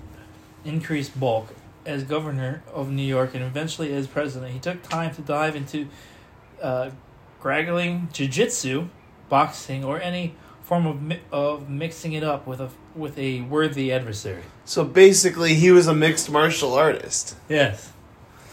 increased 0.68 1.20
bulk, 1.20 1.48
as 1.86 2.04
governor 2.04 2.62
of 2.74 2.92
New 2.92 3.02
York 3.04 3.34
and 3.34 3.44
eventually 3.44 3.94
as 3.94 4.08
president, 4.08 4.52
he 4.52 4.60
took 4.60 4.84
time 4.84 5.14
to 5.16 5.22
dive 5.22 5.56
into 5.56 5.88
uh, 6.62 6.90
grappling, 7.40 8.10
jiu-jitsu, 8.12 8.90
boxing, 9.30 9.84
or 9.86 10.02
any 10.02 10.36
form 10.64 10.86
of 10.86 11.02
mi- 11.02 11.22
of 11.32 11.70
mixing 11.70 12.12
it 12.14 12.24
up 12.24 12.46
with 12.46 12.60
a 12.60 12.70
with 12.96 13.18
a 13.18 13.42
worthy 13.42 13.92
adversary. 13.94 14.44
So 14.66 14.84
basically, 14.84 15.54
he 15.56 15.72
was 15.72 15.88
a 15.88 15.94
mixed 15.94 16.30
martial 16.30 16.74
artist. 16.74 17.36
Yes, 17.48 17.94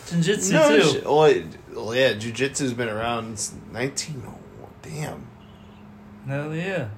jiu-jitsu 0.08 0.52
No 0.52 0.68
too. 0.76 0.82
shit. 0.90 1.04
Well, 1.04 1.24
it- 1.24 1.44
well, 1.74 1.92
yeah, 1.94 2.12
jujitsu's 2.12 2.72
been 2.72 2.88
around 2.88 3.36
since 3.36 3.60
19. 3.72 4.22
Oh, 4.28 4.68
damn. 4.80 5.26
Hell 6.28 6.54
yeah. 6.54 6.88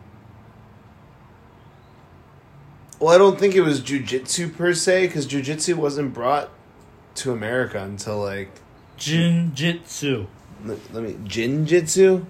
Well, 2.99 3.15
I 3.15 3.19
don't 3.19 3.39
think 3.39 3.55
it 3.55 3.61
was 3.61 3.83
jujitsu 3.83 4.57
per 4.57 4.73
se, 4.73 5.09
because 5.09 5.27
jujitsu 5.27 5.75
wasn't 5.75 6.15
brought 6.15 6.51
to 7.17 7.33
America 7.33 7.83
until 7.83 8.21
like 8.21 8.51
Jin-jitsu. 8.97 10.27
let, 10.65 10.95
let 10.95 11.03
me 11.03 11.13
jinjitsu. 11.29 12.25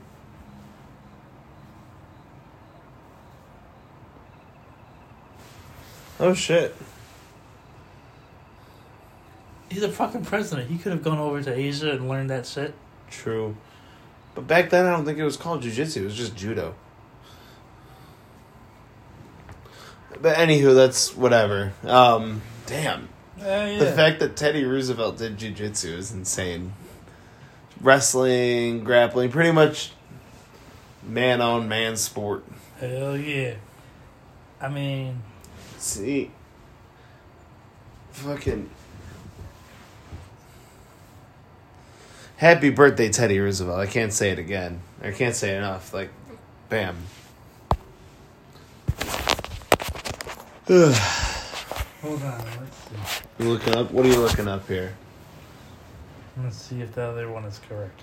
Oh 6.19 6.35
shit! 6.35 6.75
He's 9.69 9.83
a 9.83 9.89
fucking 9.89 10.25
president. 10.25 10.71
He 10.71 10.79
could 10.79 10.93
have 10.93 11.03
gone 11.03 11.19
over 11.19 11.43
to 11.43 11.55
Asia 11.55 11.91
and 11.91 12.09
learned 12.09 12.31
that 12.31 12.47
shit. 12.47 12.75
True, 13.09 13.57
but 14.35 14.49
back 14.49 14.71
then 14.71 14.87
I 14.87 14.91
don't 14.91 15.05
think 15.05 15.19
it 15.19 15.25
was 15.25 15.37
called 15.37 15.63
jujitsu. 15.63 15.99
It 15.99 16.05
was 16.05 16.17
just 16.17 16.35
judo. 16.35 16.75
But 20.21 20.37
anywho, 20.37 20.75
that's 20.75 21.17
whatever. 21.17 21.73
Um, 21.85 22.43
damn. 22.67 23.09
Yeah, 23.39 23.67
yeah. 23.67 23.79
The 23.79 23.93
fact 23.93 24.21
that 24.21 24.37
Teddy 24.37 24.65
Roosevelt 24.65 25.19
did 25.19 25.39
jujitsu 25.39 25.97
is 25.97 26.13
insane. 26.13 26.73
Wrestling, 27.81 28.85
grappling, 28.85 29.31
pretty 29.31 29.53
much 29.53 29.93
man 31.03 31.41
on 31.41 31.69
man 31.69 31.97
sport. 31.97 32.45
Hell 32.81 33.17
yeah. 33.17 33.55
I 34.61 34.69
mean, 34.69 35.23
See, 35.79 36.31
fucking. 38.11 38.71
Happy 42.39 42.71
birthday, 42.71 43.09
Teddy 43.09 43.39
Roosevelt. 43.39 43.79
I 43.79 43.87
can't 43.87 44.13
say 44.13 44.31
it 44.31 44.39
again. 44.39 44.81
I 45.03 45.13
can't 45.13 45.35
say 45.35 45.57
enough. 45.57 45.95
Like, 45.95 46.11
bam. 46.69 46.97
Hold 50.67 52.23
on. 52.23 52.45
Let's 52.61 52.77
see. 52.77 53.25
You 53.39 53.51
looking 53.51 53.77
up? 53.77 53.93
What 53.93 54.05
are 54.05 54.09
you 54.09 54.19
looking 54.19 54.49
up 54.49 54.67
here? 54.67 54.95
Let's 56.43 56.57
see 56.57 56.81
if 56.81 56.93
the 56.95 57.03
other 57.03 57.31
one 57.31 57.45
is 57.45 57.61
correct. 57.69 58.03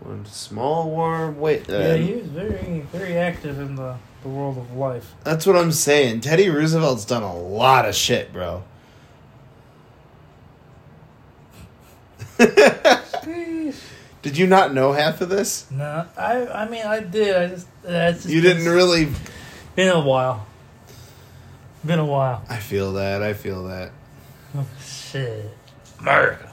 One 0.00 0.26
small 0.26 0.90
worm. 0.90 1.40
Wait. 1.40 1.66
yeah, 1.68 1.76
uh, 1.76 1.96
he 1.96 2.14
was 2.16 2.26
very, 2.26 2.80
very 2.92 3.16
active 3.16 3.58
in 3.58 3.76
the, 3.76 3.96
the 4.22 4.28
world 4.28 4.58
of 4.58 4.76
life. 4.76 5.14
That's 5.24 5.46
what 5.46 5.56
I'm 5.56 5.72
saying. 5.72 6.20
Teddy 6.20 6.50
Roosevelt's 6.50 7.06
done 7.06 7.22
a 7.22 7.34
lot 7.34 7.86
of 7.86 7.94
shit, 7.94 8.30
bro. 8.30 8.62
Did 14.26 14.36
you 14.38 14.48
not 14.48 14.74
know 14.74 14.90
half 14.90 15.20
of 15.20 15.28
this? 15.28 15.70
No, 15.70 16.04
I, 16.16 16.48
I 16.48 16.68
mean, 16.68 16.84
I 16.84 16.98
did. 16.98 17.36
I 17.36 17.46
just, 17.46 17.68
that's 17.84 18.22
just 18.24 18.34
You 18.34 18.40
didn't 18.40 18.66
really. 18.66 19.06
Been 19.76 19.86
a 19.86 20.00
while. 20.00 20.44
Been 21.84 22.00
a 22.00 22.04
while. 22.04 22.42
I 22.48 22.56
feel 22.56 22.94
that. 22.94 23.22
I 23.22 23.34
feel 23.34 23.68
that. 23.68 23.92
Oh, 24.56 24.66
Shit, 24.84 25.48
America. 26.00 26.50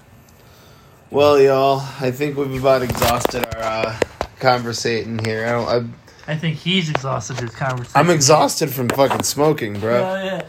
Well, 1.10 1.42
y'all, 1.42 1.80
I 2.00 2.12
think 2.12 2.38
we've 2.38 2.62
about 2.62 2.84
exhausted 2.84 3.44
our 3.56 3.64
uh, 3.88 4.00
conversating 4.40 5.26
here. 5.26 5.44
I 5.44 5.52
don't. 5.54 5.68
I'm, 5.68 5.96
I 6.28 6.38
think 6.38 6.58
he's 6.58 6.92
exhausted 6.92 7.40
his 7.40 7.56
conversation. 7.56 8.00
I'm 8.00 8.12
exhausted 8.12 8.70
from 8.70 8.88
fucking 8.90 9.24
smoking, 9.24 9.80
bro. 9.80 9.96
Oh 9.96 10.24
yeah. 10.24 10.46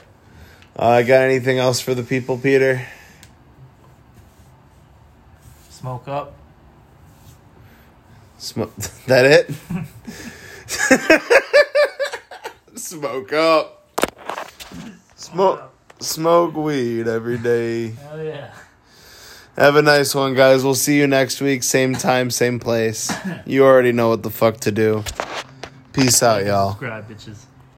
Uh, 0.77 1.01
got 1.01 1.23
anything 1.23 1.59
else 1.59 1.81
for 1.81 1.95
the 1.95 2.03
people, 2.03 2.37
Peter? 2.37 2.87
Smoke 5.71 6.07
up. 6.07 6.35
Smoke. 8.45 8.77
that 9.07 9.25
it? 9.25 9.51
Smoke 12.79 13.33
up. 13.33 13.89
Smoke. 15.17 15.73
Smoke 16.01 16.55
weed 16.55 17.09
every 17.09 17.39
day. 17.39 17.95
Oh 18.13 18.21
yeah. 18.21 18.55
Have 19.57 19.77
a 19.77 19.83
nice 19.83 20.15
one, 20.15 20.35
guys. 20.35 20.63
We'll 20.63 20.75
see 20.75 20.99
you 20.99 21.07
next 21.07 21.41
week. 21.41 21.63
Same 21.63 21.95
time, 21.95 22.31
same 22.31 22.61
place. 22.61 23.11
You 23.47 23.65
already 23.65 23.93
know 23.93 24.11
what 24.11 24.23
the 24.23 24.31
fuck 24.31 24.59
to 24.61 24.71
do. 24.71 25.05
Peace 25.95 26.23
out, 26.23 26.45
y'all. 26.45 26.73
Subscribe, 26.73 27.09
bitches. 27.09 27.47